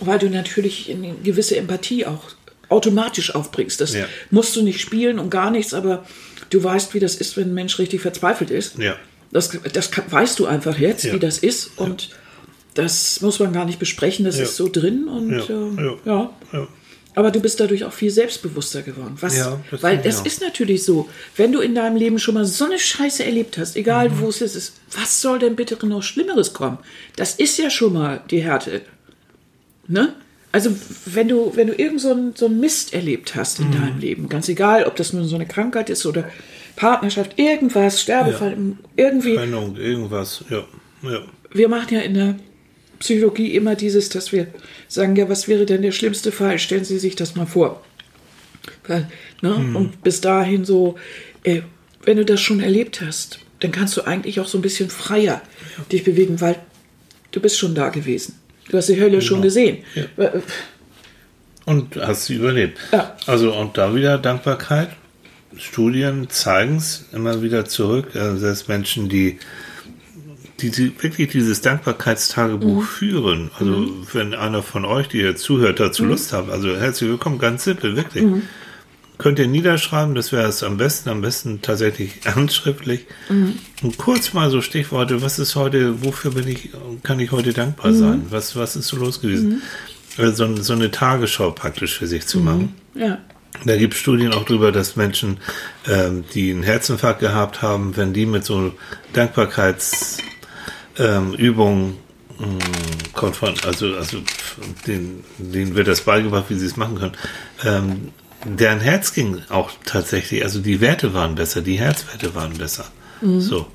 weil 0.00 0.18
du 0.18 0.28
natürlich 0.28 0.90
eine 0.90 1.14
gewisse 1.24 1.56
Empathie 1.56 2.04
auch 2.04 2.22
automatisch 2.68 3.34
aufbringst. 3.34 3.80
Das 3.80 3.94
Ja. 3.94 4.04
musst 4.30 4.54
du 4.54 4.62
nicht 4.62 4.80
spielen 4.80 5.18
und 5.18 5.30
gar 5.30 5.50
nichts, 5.50 5.72
aber 5.72 6.04
du 6.50 6.62
weißt, 6.62 6.92
wie 6.94 7.00
das 7.00 7.14
ist, 7.16 7.36
wenn 7.38 7.48
ein 7.48 7.54
Mensch 7.54 7.78
richtig 7.78 8.02
verzweifelt 8.02 8.50
ist. 8.50 8.78
Ja. 8.78 8.96
Das, 9.32 9.56
das 9.72 9.90
weißt 10.10 10.38
du 10.38 10.46
einfach 10.46 10.78
jetzt, 10.78 11.04
Ja. 11.04 11.14
wie 11.14 11.18
das 11.18 11.38
ist 11.38 11.70
und 11.78 12.10
das 12.74 13.22
muss 13.22 13.38
man 13.38 13.52
gar 13.54 13.64
nicht 13.64 13.78
besprechen, 13.78 14.26
das 14.26 14.38
ist 14.38 14.56
so 14.56 14.68
drin 14.70 15.08
und 15.08 15.32
äh, 15.32 16.08
ja. 16.08 16.30
Ja. 17.16 17.22
Ja. 17.22 17.22
Aber 17.22 17.30
du 17.30 17.40
bist 17.40 17.58
dadurch 17.60 17.84
auch 17.84 17.92
viel 17.92 18.10
selbstbewusster 18.10 18.82
geworden. 18.82 19.16
Was, 19.20 19.36
Ja, 19.36 19.58
das 19.70 19.82
weil 19.82 20.00
es 20.04 20.20
ist 20.20 20.40
natürlich 20.42 20.84
so, 20.84 21.08
wenn 21.36 21.50
du 21.52 21.60
in 21.60 21.74
deinem 21.74 21.96
Leben 21.96 22.18
schon 22.18 22.34
mal 22.34 22.44
so 22.44 22.64
eine 22.66 22.78
Scheiße 22.78 23.24
erlebt 23.24 23.56
hast, 23.58 23.74
egal 23.76 24.10
Mhm. 24.10 24.20
wo 24.20 24.28
es 24.28 24.40
ist, 24.42 24.74
was 24.92 25.20
soll 25.22 25.38
denn 25.38 25.56
bitte 25.56 25.78
noch 25.86 26.02
Schlimmeres 26.02 26.52
kommen? 26.52 26.78
Das 27.16 27.34
ist 27.36 27.56
ja 27.58 27.70
schon 27.70 27.94
mal 27.94 28.20
die 28.30 28.42
Härte. 28.42 28.82
Ne? 29.88 30.14
Also 30.52 30.70
wenn 31.06 31.28
du, 31.28 31.52
wenn 31.54 31.66
du 31.68 31.74
irgend 31.74 32.00
so 32.00 32.10
einen 32.10 32.34
so 32.34 32.46
einen 32.46 32.60
Mist 32.60 32.92
erlebt 32.94 33.34
hast 33.34 33.60
Mhm. 33.60 33.66
in 33.66 33.72
deinem 33.80 33.98
Leben, 33.98 34.28
ganz 34.28 34.48
egal, 34.48 34.84
ob 34.84 34.96
das 34.96 35.12
nun 35.12 35.24
so 35.26 35.36
eine 35.36 35.46
Krankheit 35.46 35.90
ist 35.90 36.04
oder 36.06 36.28
Partnerschaft, 36.76 37.38
irgendwas, 37.38 38.00
Sterbefall, 38.02 38.56
irgendwie, 38.96 39.34
Trennung, 39.36 39.76
irgendwas, 39.76 40.44
ja. 40.50 40.64
ja. 41.02 41.20
wir 41.52 41.68
machen 41.68 41.94
ja 41.94 42.00
in 42.00 42.14
der 42.14 42.34
Psychologie 42.98 43.54
immer 43.54 43.74
dieses, 43.74 44.08
dass 44.08 44.32
wir 44.32 44.46
sagen, 44.88 45.16
ja, 45.16 45.28
was 45.28 45.48
wäre 45.48 45.66
denn 45.66 45.82
der 45.82 45.92
schlimmste 45.92 46.32
Fall? 46.32 46.58
Stellen 46.58 46.84
Sie 46.84 46.98
sich 46.98 47.16
das 47.16 47.34
mal 47.34 47.46
vor. 47.46 47.82
Weil, 48.86 49.08
ne? 49.42 49.54
Und 49.74 50.02
bis 50.02 50.20
dahin 50.20 50.64
so, 50.64 50.96
äh, 51.44 51.62
wenn 52.04 52.16
du 52.16 52.24
das 52.24 52.40
schon 52.40 52.60
erlebt 52.60 53.00
hast, 53.00 53.40
dann 53.60 53.72
kannst 53.72 53.96
du 53.96 54.02
eigentlich 54.02 54.40
auch 54.40 54.46
so 54.46 54.58
ein 54.58 54.62
bisschen 54.62 54.90
freier 54.90 55.42
dich 55.90 56.04
bewegen, 56.04 56.40
weil 56.40 56.56
du 57.32 57.40
bist 57.40 57.58
schon 57.58 57.74
da 57.74 57.88
gewesen. 57.88 58.38
Du 58.68 58.76
hast 58.76 58.88
die 58.88 59.00
Hölle 59.00 59.22
schon 59.22 59.42
gesehen. 59.42 59.78
Äh, 60.16 60.28
Und 61.64 61.96
hast 61.96 62.26
sie 62.26 62.34
überlebt. 62.34 62.78
Ja. 62.92 63.16
Also, 63.26 63.54
und 63.54 63.76
da 63.76 63.94
wieder 63.94 64.18
Dankbarkeit. 64.18 64.90
Studien 65.56 66.28
zeigen 66.28 66.76
es 66.76 67.06
immer 67.12 67.42
wieder 67.42 67.64
zurück. 67.64 68.14
Äh, 68.14 68.36
selbst 68.36 68.68
Menschen, 68.68 69.08
die, 69.08 69.38
die, 70.60 70.70
die 70.70 70.92
wirklich 71.02 71.28
dieses 71.30 71.60
Dankbarkeitstagebuch 71.60 72.80
Mhm. 72.82 72.86
führen. 72.86 73.50
Also, 73.58 73.88
wenn 74.12 74.34
einer 74.34 74.62
von 74.62 74.84
euch, 74.84 75.08
die 75.08 75.18
jetzt 75.18 75.42
zuhört, 75.42 75.80
dazu 75.80 76.04
Mhm. 76.04 76.08
Lust 76.10 76.32
hat, 76.32 76.48
also 76.50 76.76
herzlich 76.76 77.10
willkommen, 77.10 77.38
ganz 77.38 77.64
simpel, 77.64 77.96
wirklich. 77.96 78.24
Könnt 79.18 79.38
ihr 79.38 79.46
niederschreiben, 79.46 80.14
das 80.14 80.30
wäre 80.30 80.46
es 80.46 80.62
am 80.62 80.76
besten, 80.76 81.08
am 81.08 81.22
besten 81.22 81.62
tatsächlich 81.62 82.12
handschriftlich. 82.26 83.06
Mhm. 83.30 83.54
Und 83.82 83.96
kurz 83.96 84.34
mal 84.34 84.50
so 84.50 84.60
Stichworte, 84.60 85.22
was 85.22 85.38
ist 85.38 85.56
heute, 85.56 86.04
wofür 86.04 86.32
bin 86.32 86.46
ich, 86.48 86.70
kann 87.02 87.18
ich 87.20 87.32
heute 87.32 87.52
dankbar 87.54 87.92
Mhm. 87.92 87.98
sein? 87.98 88.22
Was, 88.30 88.56
was 88.56 88.76
ist 88.76 88.88
so 88.88 88.96
los 88.98 89.20
gewesen? 89.22 89.62
Äh, 90.18 90.30
So, 90.32 90.54
so 90.56 90.72
eine 90.72 90.90
Tagesschau 90.90 91.50
praktisch 91.50 91.98
für 91.98 92.06
sich 92.06 92.26
zu 92.26 92.40
machen. 92.40 92.74
ja. 92.94 93.18
Da 93.64 93.74
gibt 93.78 93.94
es 93.94 94.00
Studien 94.00 94.34
auch 94.34 94.44
darüber, 94.44 94.70
dass 94.70 94.96
Menschen, 94.96 95.38
ähm, 95.88 96.24
die 96.34 96.50
einen 96.50 96.62
Herzinfarkt 96.62 97.20
gehabt 97.20 97.62
haben, 97.62 97.96
wenn 97.96 98.12
die 98.12 98.26
mit 98.26 98.44
so 98.44 98.74
Dankbarkeitsübungen 99.14 100.35
ähm, 100.98 101.34
Übungen, 101.34 101.96
mh, 102.38 102.46
konfront, 103.12 103.64
also, 103.66 103.94
also 103.96 104.18
denen, 104.86 105.24
denen 105.38 105.74
wird 105.74 105.88
das 105.88 106.02
beigebracht, 106.02 106.46
wie 106.48 106.54
sie 106.54 106.66
es 106.66 106.76
machen 106.76 106.98
können, 106.98 107.12
ähm, 107.64 108.08
deren 108.44 108.80
Herz 108.80 109.12
ging 109.12 109.42
auch 109.48 109.70
tatsächlich, 109.84 110.44
also 110.44 110.60
die 110.60 110.80
Werte 110.80 111.14
waren 111.14 111.34
besser, 111.34 111.62
die 111.62 111.78
Herzwerte 111.78 112.34
waren 112.34 112.56
besser. 112.58 112.86
So. 113.22 113.66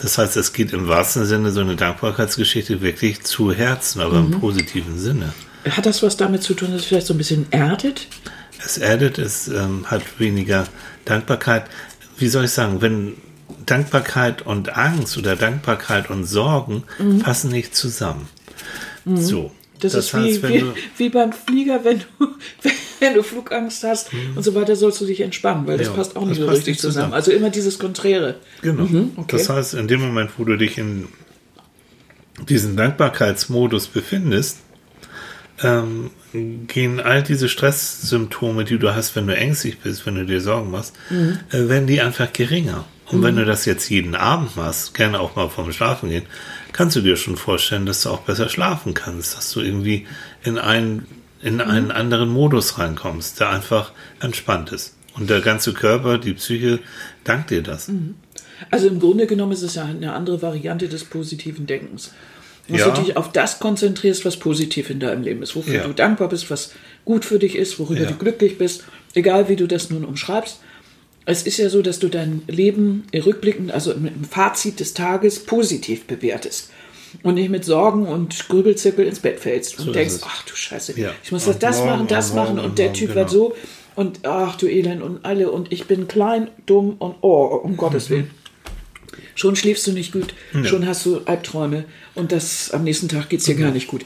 Das 0.00 0.18
heißt, 0.18 0.36
es 0.36 0.52
geht 0.52 0.72
im 0.72 0.88
wahrsten 0.88 1.24
Sinne 1.26 1.50
so 1.50 1.60
eine 1.60 1.76
Dankbarkeitsgeschichte 1.76 2.80
wirklich 2.80 3.22
zu 3.22 3.52
Herzen, 3.52 4.00
aber 4.00 4.18
im 4.18 4.30
positiven 4.32 4.98
Sinne. 4.98 5.32
Hat 5.68 5.86
das 5.86 6.02
was 6.02 6.16
damit 6.16 6.42
zu 6.42 6.54
tun, 6.54 6.72
dass 6.72 6.82
es 6.82 6.86
vielleicht 6.86 7.06
so 7.06 7.14
ein 7.14 7.18
bisschen 7.18 7.46
erdet? 7.50 8.06
Es 8.64 8.78
erdet, 8.78 9.18
es 9.18 9.48
ähm, 9.48 9.86
hat 9.90 10.02
weniger 10.18 10.66
Dankbarkeit. 11.04 11.64
Wie 12.16 12.28
soll 12.28 12.44
ich 12.44 12.50
sagen, 12.50 12.80
wenn 12.80 13.14
Dankbarkeit 13.66 14.42
und 14.46 14.76
Angst 14.76 15.16
oder 15.18 15.36
Dankbarkeit 15.36 16.10
und 16.10 16.24
Sorgen 16.24 16.84
passen 17.22 17.50
nicht 17.50 17.74
zusammen. 17.74 18.28
So. 19.04 19.50
Das, 19.80 19.92
ist 19.94 20.14
wie, 20.16 20.42
wie, 20.42 20.64
wie 20.96 21.08
beim 21.10 21.32
Flieger, 21.32 21.84
wenn 21.84 21.98
du, 21.98 22.28
wenn 23.00 23.14
du 23.14 23.22
Flugangst 23.22 23.82
hast 23.84 24.10
und 24.34 24.42
so 24.42 24.54
weiter, 24.54 24.76
sollst 24.76 25.00
du 25.00 25.06
dich 25.06 25.20
entspannen, 25.20 25.66
weil 25.66 25.76
das 25.76 25.88
Ja, 25.88 25.92
passt 25.92 26.16
auch 26.16 26.20
das 26.20 26.30
nicht 26.30 26.40
so 26.40 26.46
richtig 26.46 26.78
zusammen. 26.78 26.94
zusammen. 26.94 27.12
Also 27.12 27.32
immer 27.32 27.50
dieses 27.50 27.78
Konträre. 27.78 28.36
Genau. 28.62 28.84
okay. 29.16 29.36
Das 29.36 29.48
heißt, 29.50 29.74
in 29.74 29.88
dem 29.88 30.00
Moment, 30.00 30.30
wo 30.38 30.44
du 30.44 30.56
dich 30.56 30.78
in 30.78 31.08
diesem 32.48 32.76
Dankbarkeitsmodus 32.76 33.88
befindest, 33.88 34.58
ähm, 35.62 36.10
gehen 36.32 37.00
all 37.00 37.22
diese 37.22 37.48
Stresssymptome, 37.48 38.64
die 38.64 38.78
du 38.78 38.94
hast, 38.94 39.14
wenn 39.16 39.26
du 39.26 39.36
ängstlich 39.36 39.78
bist, 39.80 40.06
wenn 40.06 40.14
du 40.14 40.24
dir 40.24 40.40
Sorgen 40.40 40.70
machst, 40.70 40.94
äh, 41.50 41.68
werden 41.68 41.86
die 41.86 42.00
einfach 42.00 42.32
geringer. 42.32 42.86
Und 43.10 43.22
wenn 43.22 43.36
du 43.36 43.44
das 43.44 43.66
jetzt 43.66 43.88
jeden 43.90 44.14
Abend 44.14 44.56
machst, 44.56 44.94
gerne 44.94 45.20
auch 45.20 45.36
mal 45.36 45.48
vorm 45.50 45.72
Schlafen 45.72 46.08
gehen, 46.08 46.24
kannst 46.72 46.96
du 46.96 47.00
dir 47.02 47.16
schon 47.16 47.36
vorstellen, 47.36 47.84
dass 47.86 48.02
du 48.02 48.10
auch 48.10 48.20
besser 48.20 48.48
schlafen 48.48 48.94
kannst, 48.94 49.36
dass 49.36 49.52
du 49.52 49.60
irgendwie 49.60 50.06
in 50.42 50.58
einen, 50.58 51.06
in 51.42 51.60
einen 51.60 51.90
anderen 51.92 52.30
Modus 52.30 52.78
reinkommst, 52.78 53.40
der 53.40 53.50
einfach 53.50 53.92
entspannt 54.20 54.72
ist. 54.72 54.94
Und 55.16 55.28
der 55.30 55.40
ganze 55.42 55.74
Körper, 55.74 56.18
die 56.18 56.32
Psyche, 56.32 56.80
dankt 57.24 57.50
dir 57.50 57.62
das. 57.62 57.90
Also 58.70 58.88
im 58.88 58.98
Grunde 59.00 59.26
genommen 59.26 59.52
ist 59.52 59.62
es 59.62 59.74
ja 59.74 59.84
eine 59.84 60.12
andere 60.14 60.40
Variante 60.42 60.88
des 60.88 61.04
positiven 61.04 61.66
Denkens. 61.66 62.10
Dass 62.68 62.80
Ja. 62.80 62.90
du 62.90 63.02
dich 63.02 63.16
auf 63.18 63.30
das 63.30 63.58
konzentrierst, 63.58 64.24
was 64.24 64.38
positiv 64.38 64.88
in 64.88 64.98
deinem 64.98 65.22
Leben 65.22 65.42
ist, 65.42 65.54
wofür 65.54 65.74
Ja. 65.74 65.86
du 65.86 65.92
dankbar 65.92 66.30
bist, 66.30 66.50
was 66.50 66.72
gut 67.04 67.26
für 67.26 67.38
dich 67.38 67.56
ist, 67.56 67.78
worüber 67.78 68.00
Ja. 68.00 68.06
du 68.10 68.14
glücklich 68.16 68.56
bist, 68.56 68.84
egal 69.12 69.50
wie 69.50 69.56
du 69.56 69.66
das 69.68 69.90
nun 69.90 70.04
umschreibst. 70.04 70.60
Es 71.26 71.42
ist 71.44 71.56
ja 71.58 71.68
so, 71.68 71.80
dass 71.82 71.98
du 71.98 72.08
dein 72.08 72.42
Leben 72.48 73.04
rückblickend, 73.14 73.72
also 73.72 73.92
im 73.92 74.24
Fazit 74.28 74.80
des 74.80 74.94
Tages, 74.94 75.40
positiv 75.44 76.04
bewertest. 76.04 76.70
Und 77.22 77.34
nicht 77.36 77.48
mit 77.48 77.64
Sorgen 77.64 78.06
und 78.06 78.48
Grübelzirkel 78.48 79.06
ins 79.06 79.20
Bett 79.20 79.38
fällst 79.38 79.78
und 79.78 79.86
ist 79.88 79.94
denkst, 79.94 80.14
ach 80.22 80.42
du 80.44 80.54
Scheiße, 80.56 80.98
Ja. 80.98 81.12
ich 81.22 81.30
muss 81.30 81.46
Und 81.46 81.62
das, 81.62 81.76
das 81.76 81.78
morgen 81.78 81.90
machen, 81.90 82.06
das 82.08 82.30
und 82.30 82.36
machen 82.36 82.56
morgen 82.56 82.68
und 82.68 82.78
der 82.78 82.88
und 82.88 82.94
Typ 82.94 83.08
morgen, 83.10 83.20
wird 83.20 83.30
so 83.30 83.56
und 83.94 84.20
ach 84.26 84.56
du 84.56 84.66
Elend 84.66 85.00
und 85.00 85.24
alle 85.24 85.50
und 85.52 85.72
ich 85.72 85.84
bin 85.86 86.08
klein, 86.08 86.50
dumm 86.66 86.96
und 86.98 87.14
oh, 87.20 87.60
um 87.62 87.76
Gottes 87.76 88.10
Willen. 88.10 88.30
Schon 89.36 89.54
schläfst 89.54 89.86
du 89.86 89.92
nicht 89.92 90.12
gut, 90.12 90.34
schon 90.64 90.86
hast 90.86 91.06
du 91.06 91.20
Albträume 91.24 91.84
und 92.16 92.32
das 92.32 92.72
am 92.72 92.82
nächsten 92.84 93.08
Tag 93.08 93.28
geht 93.28 93.40
es 93.40 93.46
dir 93.46 93.54
gar 93.54 93.70
nicht 93.70 93.86
gut. 93.86 94.02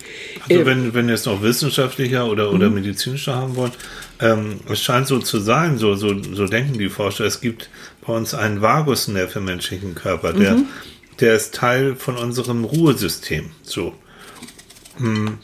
Also 0.48 0.61
Äh, 0.62 0.66
wenn, 0.66 0.92
wenn 0.94 1.09
ihr 1.09 1.14
es 1.14 1.24
noch 1.24 1.42
wissenschaftlicher 1.42 2.26
oder, 2.31 2.52
oder 2.52 2.68
medizinischer 2.70 3.35
haben 3.35 3.57
wollt, 3.57 3.72
ähm, 4.20 4.61
es 4.68 4.81
scheint 4.81 5.07
so 5.07 5.18
zu 5.18 5.38
sein, 5.40 5.78
so, 5.78 5.94
so, 5.94 6.14
so 6.33 6.46
denken 6.46 6.78
die 6.78 6.88
Forscher, 6.88 7.24
es 7.24 7.40
gibt 7.40 7.70
bei 8.07 8.12
uns 8.12 8.35
einen 8.35 8.61
Vagusnerv 8.62 9.37
im 9.37 9.44
menschlichen 9.44 9.94
Körper, 9.94 10.33
der, 10.33 10.57
der 11.20 11.35
ist 11.35 11.54
Teil 11.54 11.94
von 11.94 12.16
unserem 12.16 12.64
Ruhesystem, 12.64 13.50
so. 13.62 13.94
Hm, 14.98 15.38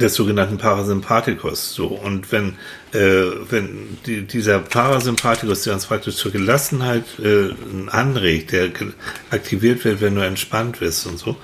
Des 0.00 0.14
sogenannten 0.14 0.58
Parasympathikus, 0.58 1.72
so. 1.74 1.86
Und 1.86 2.32
wenn, 2.32 2.54
äh, 2.92 3.22
wenn 3.50 3.98
die, 4.04 4.22
dieser 4.22 4.58
Parasympathikus, 4.58 5.62
der 5.62 5.74
uns 5.74 5.86
praktisch 5.86 6.16
zur 6.16 6.32
Gelassenheit 6.32 7.04
äh, 7.22 7.50
anregt, 7.90 8.50
der 8.50 8.70
aktiviert 9.30 9.84
wird, 9.84 10.00
wenn 10.00 10.16
du 10.16 10.22
entspannt 10.22 10.80
bist 10.80 11.06
und 11.06 11.18
so, 11.20 11.36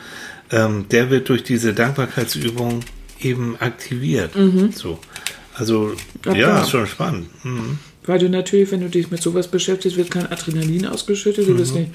ähm, 0.50 0.86
der 0.90 1.08
wird 1.10 1.28
durch 1.28 1.44
diese 1.44 1.72
Dankbarkeitsübung 1.72 2.80
eben 3.20 3.56
aktiviert. 3.60 4.32
So. 4.74 4.98
Also, 5.62 5.92
Ja, 6.26 6.34
ja, 6.34 6.62
ist 6.62 6.70
schon 6.70 6.86
spannend. 6.88 7.26
Mhm. 7.44 7.78
Weil 8.04 8.18
du 8.18 8.28
natürlich, 8.28 8.72
wenn 8.72 8.80
du 8.80 8.88
dich 8.88 9.12
mit 9.12 9.22
sowas 9.22 9.46
beschäftigst, 9.46 9.96
wird 9.96 10.10
kein 10.10 10.26
Adrenalin 10.30 10.86
ausgeschüttet, 10.86 11.46
du 11.46 11.52
Mhm. 11.52 11.56
bist 11.56 11.74
nicht 11.74 11.90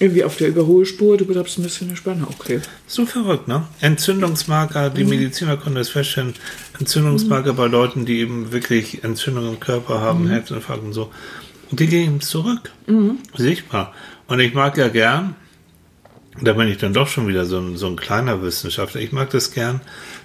irgendwie 0.00 0.24
auf 0.24 0.36
der 0.36 0.48
Überholspur, 0.48 1.16
du 1.16 1.24
bleibst 1.24 1.58
ein 1.58 1.62
bisschen 1.62 1.88
entspannt. 1.90 2.24
Okay. 2.28 2.60
So 2.88 3.06
verrückt, 3.06 3.46
ne? 3.46 3.64
Entzündungsmarker, 3.80 4.90
die 4.90 5.04
Mediziner 5.04 5.56
konnten 5.56 5.76
das 5.76 5.90
feststellen, 5.90 6.34
Entzündungsmarker 6.78 7.52
bei 7.52 7.66
Leuten, 7.66 8.04
die 8.04 8.18
eben 8.18 8.50
wirklich 8.52 9.04
Entzündungen 9.04 9.54
im 9.54 9.60
Körper 9.60 10.00
haben, 10.00 10.28
Herzinfarkt 10.28 10.82
und 10.82 10.92
so. 10.92 11.10
Und 11.70 11.78
die 11.80 11.86
gehen 11.86 12.20
zurück. 12.20 12.72
Sichtbar. 13.36 13.92
Und 14.26 14.40
ich 14.40 14.54
mag 14.54 14.76
ja 14.76 14.88
gern, 14.88 15.34
da 16.40 16.52
bin 16.52 16.68
ich 16.68 16.78
dann 16.78 16.92
doch 16.92 17.08
schon 17.08 17.26
wieder 17.28 17.44
so 17.46 17.58
ein, 17.58 17.76
so 17.76 17.86
ein 17.88 17.96
kleiner 17.96 18.40
Wissenschaftler, 18.42 19.00
ich 19.00 19.12
mag 19.12 19.30
das 19.30 19.50
gern, 19.52 19.80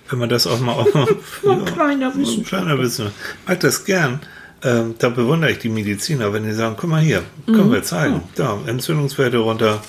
wenn 0.10 0.20
man 0.20 0.30
das 0.30 0.48
auch 0.48 0.60
mal 0.60 0.74
auch 0.74 0.88
Ein 1.48 1.66
kleiner 1.66 2.12
so 2.12 2.20
ein 2.20 2.44
kleiner 2.44 2.80
Wissenschaftler. 2.80 3.34
Ich 3.42 3.48
mag 3.48 3.60
das 3.60 3.86
gern. 3.86 4.20
Ähm, 4.64 4.96
da 4.98 5.10
bewundere 5.10 5.52
ich 5.52 5.60
die 5.60 5.70
Mediziner, 5.70 6.32
wenn 6.32 6.44
die 6.44 6.54
sagen, 6.54 6.76
guck 6.80 6.90
mal 6.90 7.02
hier, 7.02 7.24
können 7.48 7.72
wir 7.72 7.84
zeigen. 7.84 8.22
Da, 8.36 8.58
Entzündungswerte 8.66 9.38
runter, 9.38 9.82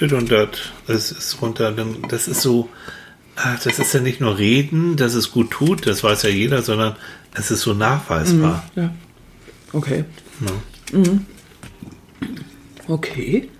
dit 0.00 0.12
und 0.14 0.30
dat, 0.30 0.72
es 0.86 1.12
ist 1.12 1.42
runter. 1.42 1.74
Das 2.08 2.28
ist 2.28 2.40
so, 2.40 2.70
ah, 3.36 3.56
das 3.62 3.78
ist 3.78 3.92
ja 3.92 4.00
nicht 4.00 4.22
nur 4.22 4.38
Reden, 4.38 4.96
dass 4.96 5.12
es 5.14 5.32
gut 5.32 5.50
tut, 5.50 5.86
das 5.86 6.02
weiß 6.02 6.22
ja 6.22 6.30
jeder, 6.30 6.62
sondern 6.62 6.96
es 7.34 7.50
ist 7.50 7.60
so 7.60 7.74
nachweisbar. 7.74 8.64
Ja. 8.74 8.94
Okay. 9.74 10.04
Ne? 10.92 11.20
Okay. 12.88 13.50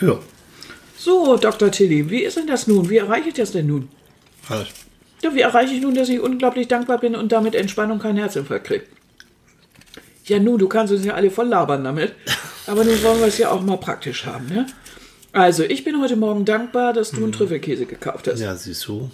Ja. 0.00 0.18
So, 0.96 1.36
Dr. 1.36 1.70
Tilly, 1.70 2.10
wie 2.10 2.22
ist 2.24 2.36
denn 2.36 2.46
das 2.46 2.66
nun? 2.66 2.90
Wie 2.90 2.98
erreiche 2.98 3.28
ich 3.28 3.34
das 3.34 3.52
denn 3.52 3.68
nun? 3.68 3.88
Also, 4.50 4.64
Ja, 5.22 5.34
wie 5.34 5.40
erreiche 5.40 5.74
ich 5.74 5.80
nun, 5.82 5.94
dass 5.94 6.08
ich 6.08 6.20
unglaublich 6.20 6.68
dankbar 6.68 6.98
bin 6.98 7.14
und 7.14 7.30
damit 7.32 7.54
Entspannung 7.54 7.98
keinen 7.98 8.18
Herzinfarkt 8.18 8.66
kriege? 8.66 8.84
Ja, 10.26 10.38
nun, 10.38 10.58
du 10.58 10.68
kannst 10.68 10.92
uns 10.92 11.04
ja 11.04 11.14
alle 11.14 11.30
voll 11.30 11.46
labern 11.48 11.82
damit. 11.84 12.12
Aber 12.66 12.84
nun 12.84 13.02
wollen 13.02 13.18
wir 13.20 13.26
es 13.26 13.38
ja 13.38 13.50
auch 13.50 13.62
mal 13.62 13.76
praktisch 13.78 14.26
haben, 14.26 14.46
ne? 14.46 14.66
Also, 15.32 15.62
ich 15.64 15.84
bin 15.84 16.00
heute 16.00 16.16
Morgen 16.16 16.44
dankbar, 16.44 16.92
dass 16.92 17.10
du 17.12 17.22
einen 17.22 17.32
Trüffelkäse 17.32 17.86
gekauft 17.86 18.26
hast. 18.28 18.40
ja, 18.40 18.54
siehst 18.54 18.86
du. 18.88 19.10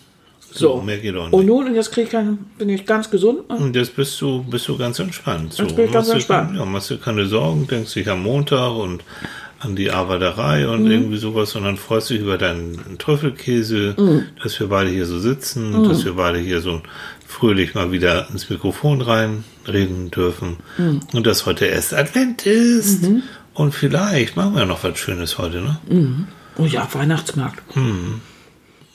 so. 0.51 0.81
Mehr 0.81 0.99
geht 0.99 1.15
auch 1.17 1.25
Und 1.31 1.41
nicht. 1.41 1.47
nun, 1.47 1.67
und 1.67 1.75
jetzt 1.75 1.93
krieg 1.93 2.05
ich 2.05 2.11
keinen, 2.11 2.39
bin 2.59 2.69
ich 2.71 2.87
ganz 2.87 3.11
gesund. 3.11 3.49
Und 3.51 3.77
jetzt 3.77 3.95
bist 3.97 4.19
du, 4.21 4.43
bist 4.45 4.67
du 4.69 4.79
ganz 4.79 4.99
entspannt. 4.99 5.53
So. 5.55 5.63
Jetzt 5.65 5.77
bin 5.77 5.85
ich 5.87 5.93
ganz 5.93 6.07
Machst 6.09 6.15
entspannt. 6.15 6.49
keine- 6.49 6.59
Ja, 6.61 6.65
machst 6.65 6.91
dir 6.91 6.99
keine 6.99 7.27
Sorgen, 7.27 7.67
denkst 7.67 7.93
dich 7.95 8.09
am 8.09 8.23
Montag 8.23 8.73
und 8.77 9.03
an 9.67 9.77
die 9.77 9.91
Arbeiterei 9.91 10.65
Mhm. 10.65 10.71
und 10.73 10.91
irgendwie 10.91 11.17
sowas, 11.19 11.51
sondern 11.51 11.77
freust 11.77 12.09
dich 12.11 12.21
über 12.21 12.39
deinen 12.39 12.97
Trüffelkäse, 12.99 13.95
Mhm. 13.99 14.23
dass 14.43 14.59
wir 14.61 14.69
beide 14.69 14.91
hier 14.91 15.07
so 15.07 15.19
sitzen, 15.19 15.85
dass 15.89 16.05
wir 16.05 16.15
beide 16.15 16.39
hier 16.39 16.61
so 16.61 16.81
fröhlich 17.27 17.75
mal 17.75 17.93
wieder 17.93 18.29
ins 18.31 18.49
Mikrofon 18.49 19.03
reinreden 19.03 20.11
dürfen 20.11 20.57
Mhm. 20.79 21.01
und 21.13 21.27
dass 21.27 21.45
heute 21.47 21.67
erst 21.67 21.93
Advent 21.93 22.47
ist. 22.47 23.05
Und 23.55 23.75
vielleicht 23.75 24.37
machen 24.37 24.55
wir 24.55 24.65
noch 24.67 24.83
was 24.85 24.99
Schönes 24.99 25.37
heute, 25.39 25.61
ne? 25.61 26.27
Oh 26.59 26.65
ja, 26.65 26.89
Weihnachtsmarkt. 26.93 27.63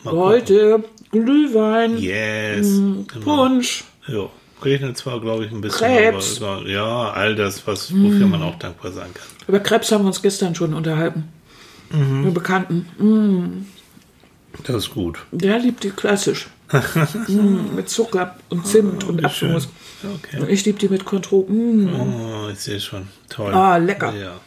Heute 0.05 0.83
Glühwein, 1.11 1.97
Yes. 1.97 2.67
Mhm. 2.67 3.05
Genau. 3.07 3.23
Punsch. 3.25 3.83
Ja. 4.07 4.29
Regnet 4.63 4.95
zwar, 4.97 5.19
glaube 5.19 5.45
ich, 5.45 5.51
ein 5.51 5.59
bisschen, 5.61 5.87
Krebs. 5.87 6.39
aber 6.41 6.67
ja, 6.67 7.09
all 7.11 7.35
das, 7.35 7.65
was, 7.65 7.91
wofür 7.91 8.27
man 8.27 8.43
auch 8.43 8.59
dankbar 8.59 8.91
sein 8.91 9.09
kann. 9.13 9.25
Über 9.51 9.59
Krebs 9.59 9.91
haben 9.91 10.05
wir 10.05 10.07
uns 10.07 10.21
gestern 10.21 10.55
schon 10.55 10.73
unterhalten. 10.73 11.27
Mhm. 11.89 12.23
Mit 12.23 12.33
Bekannten. 12.33 13.67
Das 14.63 14.77
ist 14.77 14.91
gut. 14.91 15.19
Der 15.33 15.59
liebt 15.59 15.83
die 15.83 15.89
klassisch. 15.89 16.47
mm, 17.27 17.75
mit 17.75 17.89
Zucker 17.89 18.37
und 18.47 18.65
Zimt 18.65 19.03
und 19.03 19.17
Wie 19.17 19.29
schön. 19.29 19.51
Apfelmus. 19.51 19.67
Okay. 20.03 20.39
Und 20.39 20.49
ich 20.49 20.63
liebe 20.63 20.79
die 20.79 20.87
mit 20.87 21.03
Kontro. 21.03 21.45
Mm. 21.49 21.89
Oh, 21.93 22.49
ich 22.49 22.59
sehe 22.59 22.79
schon. 22.79 23.09
Toll. 23.27 23.53
Ah, 23.53 23.75
lecker. 23.75 24.13
Ja. 24.13 24.39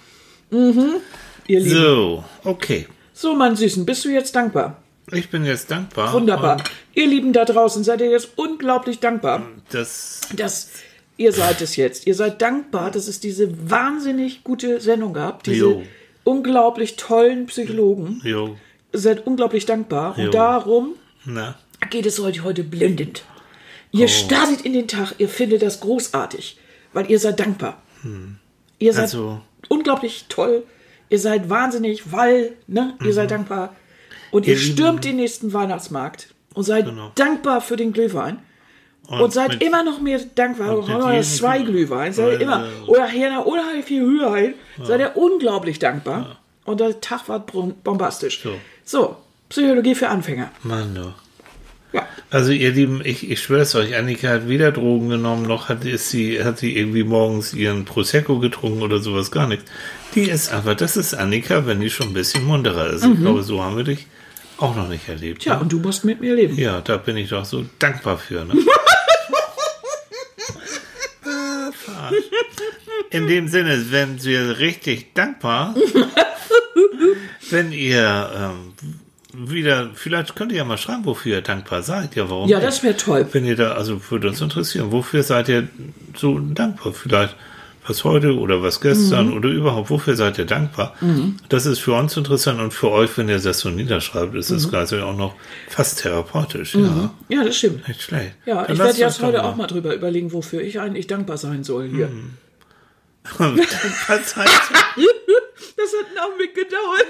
Ihr 0.50 1.60
Lieben. 1.60 1.68
So, 1.68 2.24
okay. 2.44 2.88
So, 3.12 3.34
mein 3.34 3.56
Süßen, 3.56 3.84
bist 3.84 4.06
du 4.06 4.08
jetzt 4.08 4.34
dankbar? 4.34 4.78
Ich 5.12 5.28
bin 5.28 5.44
jetzt 5.44 5.70
dankbar. 5.70 6.14
Wunderbar. 6.14 6.56
Und 6.56 6.62
Ihr 6.94 7.08
Lieben 7.08 7.34
da 7.34 7.44
draußen, 7.44 7.84
seid 7.84 8.00
ihr 8.00 8.08
jetzt 8.08 8.30
unglaublich 8.36 9.00
dankbar, 9.00 9.42
Das, 9.70 10.22
dass 10.34 10.70
ihr 11.16 11.32
seid 11.32 11.60
es 11.60 11.76
jetzt. 11.76 12.06
Ihr 12.06 12.14
seid 12.14 12.40
dankbar, 12.42 12.90
dass 12.90 13.08
es 13.08 13.20
diese 13.20 13.70
wahnsinnig 13.70 14.44
gute 14.44 14.80
Sendung 14.80 15.12
gab. 15.12 15.42
Diese 15.44 15.58
Jo. 15.60 15.82
unglaublich 16.24 16.96
tollen 16.96 17.46
Psychologen. 17.46 18.20
jo, 18.24 18.56
Ihr 18.92 18.98
seid 19.00 19.26
unglaublich 19.26 19.66
dankbar. 19.66 20.16
Jo. 20.18 20.24
Und 20.26 20.34
darum 20.34 20.94
na, 21.24 21.56
geht 21.90 22.06
es 22.06 22.20
euch 22.20 22.42
heute 22.44 22.62
blendend. 22.64 23.22
Ihr 23.90 24.08
startet 24.08 24.62
in 24.62 24.72
den 24.72 24.88
Tag, 24.88 25.14
ihr 25.18 25.28
findet 25.28 25.62
das 25.62 25.80
großartig, 25.80 26.58
weil 26.92 27.10
ihr 27.10 27.18
seid 27.18 27.38
dankbar. 27.40 27.80
Ihr 28.78 28.92
seid 28.92 29.02
Also- 29.02 29.40
unglaublich 29.68 30.26
toll, 30.28 30.64
ihr 31.10 31.18
seid 31.18 31.48
wahnsinnig, 31.48 32.12
weil 32.12 32.52
ne, 32.66 32.96
ihr 33.04 33.12
seid 33.12 33.30
dankbar. 33.30 33.74
Und 34.30 34.46
ihr 34.46 34.54
Ihr 34.54 34.58
stürmt 34.60 35.04
den 35.04 35.16
nächsten 35.16 35.52
Weihnachtsmarkt 35.52 36.34
und 36.54 36.64
seid 36.64 36.86
Genau. 36.86 37.12
dankbar 37.14 37.60
für 37.60 37.76
den 37.76 37.92
Glühwein. 37.92 38.40
Und, 39.08 39.32
seid 39.32 39.50
mit- 39.50 39.62
immer 39.62 39.82
noch 39.84 40.00
mehr 40.00 40.20
dankbar. 40.34 40.78
und 40.78 40.84
Oder 40.84 41.10
jedem 41.10 41.22
zwei 41.24 41.58
Glüh- 41.58 41.64
Glühwein, 41.66 42.12
seid 42.12 42.32
ihr 42.32 42.40
Äh, 42.40 42.42
immer. 42.42 42.66
Oder 42.86 43.06
hier 43.06 43.30
nach 43.30 43.44
unheimlich 43.44 43.84
viel 43.84 44.00
Höhe 44.02 44.54
seid 44.82 45.00
ihr 45.00 45.16
unglaublich 45.16 45.78
dankbar. 45.78 46.36
Und 46.64 46.80
der 46.80 47.00
Tag 47.00 47.28
war 47.28 47.40
bombastisch. 47.40 48.40
So. 48.42 48.54
so, 48.84 49.16
Psychologie 49.50 49.94
für 49.94 50.08
Anfänger. 50.08 50.50
Mann, 50.62 50.94
du. 50.94 51.12
Ja. 51.92 52.08
Also 52.30 52.50
ihr 52.50 52.72
Lieben, 52.72 53.02
ich, 53.04 53.30
ich 53.30 53.40
schwöre 53.40 53.60
es 53.60 53.74
euch, 53.76 53.94
Annika 53.94 54.28
hat 54.28 54.48
weder 54.48 54.72
Drogen 54.72 55.10
genommen, 55.10 55.42
noch 55.46 55.68
hat, 55.68 55.84
ist 55.84 56.08
sie, 56.10 56.42
hat 56.42 56.58
sie 56.58 56.76
irgendwie 56.76 57.04
morgens 57.04 57.52
ihren 57.54 57.84
Prosecco 57.84 58.40
getrunken 58.40 58.82
oder 58.82 58.98
sowas, 58.98 59.30
gar 59.30 59.46
nichts. 59.46 59.70
Die 60.16 60.22
ist 60.22 60.52
einfach, 60.52 60.74
das 60.74 60.96
ist 60.96 61.14
Annika, 61.14 61.66
wenn 61.66 61.80
die 61.80 61.90
schon 61.90 62.08
ein 62.08 62.12
bisschen 62.14 62.44
munterer 62.44 62.88
ist. 62.90 63.04
Ich 63.04 63.20
glaube, 63.20 63.42
so 63.44 63.62
haben 63.62 63.76
wir 63.76 63.84
dich 63.84 64.06
auch 64.58 64.74
noch 64.74 64.88
nicht 64.88 65.08
erlebt. 65.08 65.40
Mhm. 65.40 65.42
Tja, 65.42 65.54
ne? 65.56 65.60
und 65.60 65.72
du 65.72 65.78
musst 65.78 66.04
mit 66.04 66.20
mir 66.20 66.34
leben. 66.34 66.58
Ja, 66.58 66.80
da 66.80 66.96
bin 66.96 67.16
ich 67.16 67.28
doch 67.28 67.44
so 67.44 67.64
dankbar 67.78 68.18
für. 68.18 68.44
Ne? 68.44 68.54
In 73.10 73.26
dem 73.26 73.48
Sinne, 73.48 73.90
wenn 73.90 74.22
wir 74.22 74.58
richtig 74.58 75.14
dankbar, 75.14 75.74
wenn 77.50 77.72
ihr 77.72 78.30
ähm, 78.36 78.74
wieder, 79.32 79.90
vielleicht 79.94 80.36
könnt 80.36 80.52
ihr 80.52 80.58
ja 80.58 80.64
mal 80.64 80.78
schreiben, 80.78 81.04
wofür 81.04 81.36
ihr 81.36 81.42
dankbar 81.42 81.82
seid. 81.82 82.14
Ja, 82.14 82.30
warum? 82.30 82.48
Ja, 82.48 82.60
das 82.60 82.82
wäre 82.82 82.96
toll. 82.96 83.26
Wenn 83.32 83.44
ihr 83.44 83.56
da, 83.56 83.72
also 83.72 84.00
würde 84.10 84.28
uns 84.28 84.40
interessieren, 84.40 84.92
wofür 84.92 85.22
seid 85.22 85.48
ihr 85.48 85.68
so 86.16 86.38
dankbar? 86.38 86.92
Vielleicht 86.92 87.36
was 87.86 88.02
heute 88.04 88.36
oder 88.38 88.62
was 88.62 88.80
gestern 88.80 89.28
Mhm. 89.28 89.36
oder 89.36 89.48
überhaupt, 89.50 89.90
wofür 89.90 90.16
seid 90.16 90.38
ihr 90.38 90.46
dankbar? 90.46 90.94
Das 91.48 91.66
ist 91.66 91.80
für 91.80 91.92
uns 91.92 92.16
interessant 92.16 92.60
und 92.60 92.72
für 92.72 92.90
euch, 92.90 93.16
wenn 93.18 93.28
ihr 93.28 93.38
das 93.38 93.60
so 93.60 93.68
niederschreibt, 93.70 94.34
ist 94.34 94.50
Mhm. 94.50 94.54
das 94.54 94.70
Ganze 94.70 95.04
auch 95.04 95.16
noch 95.16 95.34
fast 95.68 96.00
therapeutisch. 96.00 96.74
Ja, 96.74 97.10
Ja, 97.28 97.44
das 97.44 97.56
stimmt. 97.56 97.86
nicht 97.86 98.00
schlecht. 98.02 98.32
Ja, 98.46 98.62
Dann 98.64 98.72
ich 98.72 98.78
werde 98.78 98.98
jetzt 98.98 99.20
heute 99.22 99.44
auch 99.44 99.56
mal 99.56 99.66
drüber 99.66 99.94
überlegen, 99.94 100.32
wofür 100.32 100.62
ich 100.62 100.80
eigentlich 100.80 101.06
dankbar 101.06 101.36
sein 101.36 101.62
soll 101.64 101.88
hier. 101.88 102.08
was 103.38 104.36
heißt 104.36 104.36
Das 105.76 105.90
hat 105.92 106.08
einen 106.08 106.18
Augenblick 106.18 106.54
gedauert. 106.54 107.06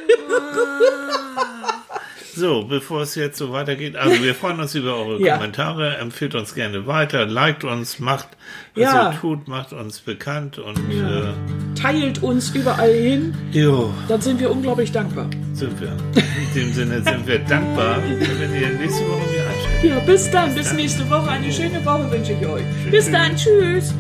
So, 2.35 2.65
bevor 2.65 3.03
es 3.03 3.15
jetzt 3.15 3.39
so 3.39 3.53
weitergeht, 3.53 3.97
also 3.97 4.23
wir 4.23 4.35
freuen 4.35 4.59
uns 4.61 4.75
über 4.75 4.97
eure 4.97 5.21
Ja. 5.25 5.37
Kommentare, 5.37 5.97
empfiehlt 5.99 6.35
uns 6.35 6.55
gerne 6.55 6.87
weiter, 6.87 7.27
liked 7.27 7.65
uns, 7.65 7.99
macht, 7.99 8.29
was 8.75 8.83
Ja. 8.85 9.13
ihr 9.13 9.21
tut, 9.21 9.47
macht 9.49 9.73
uns 9.73 10.01
bekannt 10.01 10.59
und 10.59 10.77
ja. 10.91 11.35
Teilt 11.81 12.23
uns 12.23 12.51
überall 12.51 12.93
hin, 12.93 13.35
äh, 13.53 13.61
jo, 13.61 13.93
dann 14.09 14.21
sind 14.21 14.41
wir 14.41 14.51
unglaublich 14.51 14.91
dankbar. 14.93 15.27
sind 15.53 15.81
wir. 15.81 15.89
In 15.89 16.55
dem 16.55 16.73
Sinne 16.73 17.03
sind 17.03 17.27
wir 17.27 17.39
dankbar, 17.41 17.99
wenn 18.03 18.55
ihr 18.61 18.69
nächste 18.79 19.03
Woche 19.09 19.33
wieder 19.33 19.47
einschaltet. 19.49 19.91
Ja, 19.91 19.99
bis 20.01 20.31
dann, 20.31 20.55
bis 20.55 20.73
nächste 20.73 21.09
Woche. 21.11 21.29
Eine 21.31 21.53
schöne 21.53 21.85
Woche 21.85 22.11
wünsche 22.11 22.33
ich 22.33 22.47
euch. 22.47 22.63
Bis 22.91 23.11
dann, 23.11 23.37
tschüss. 23.37 23.93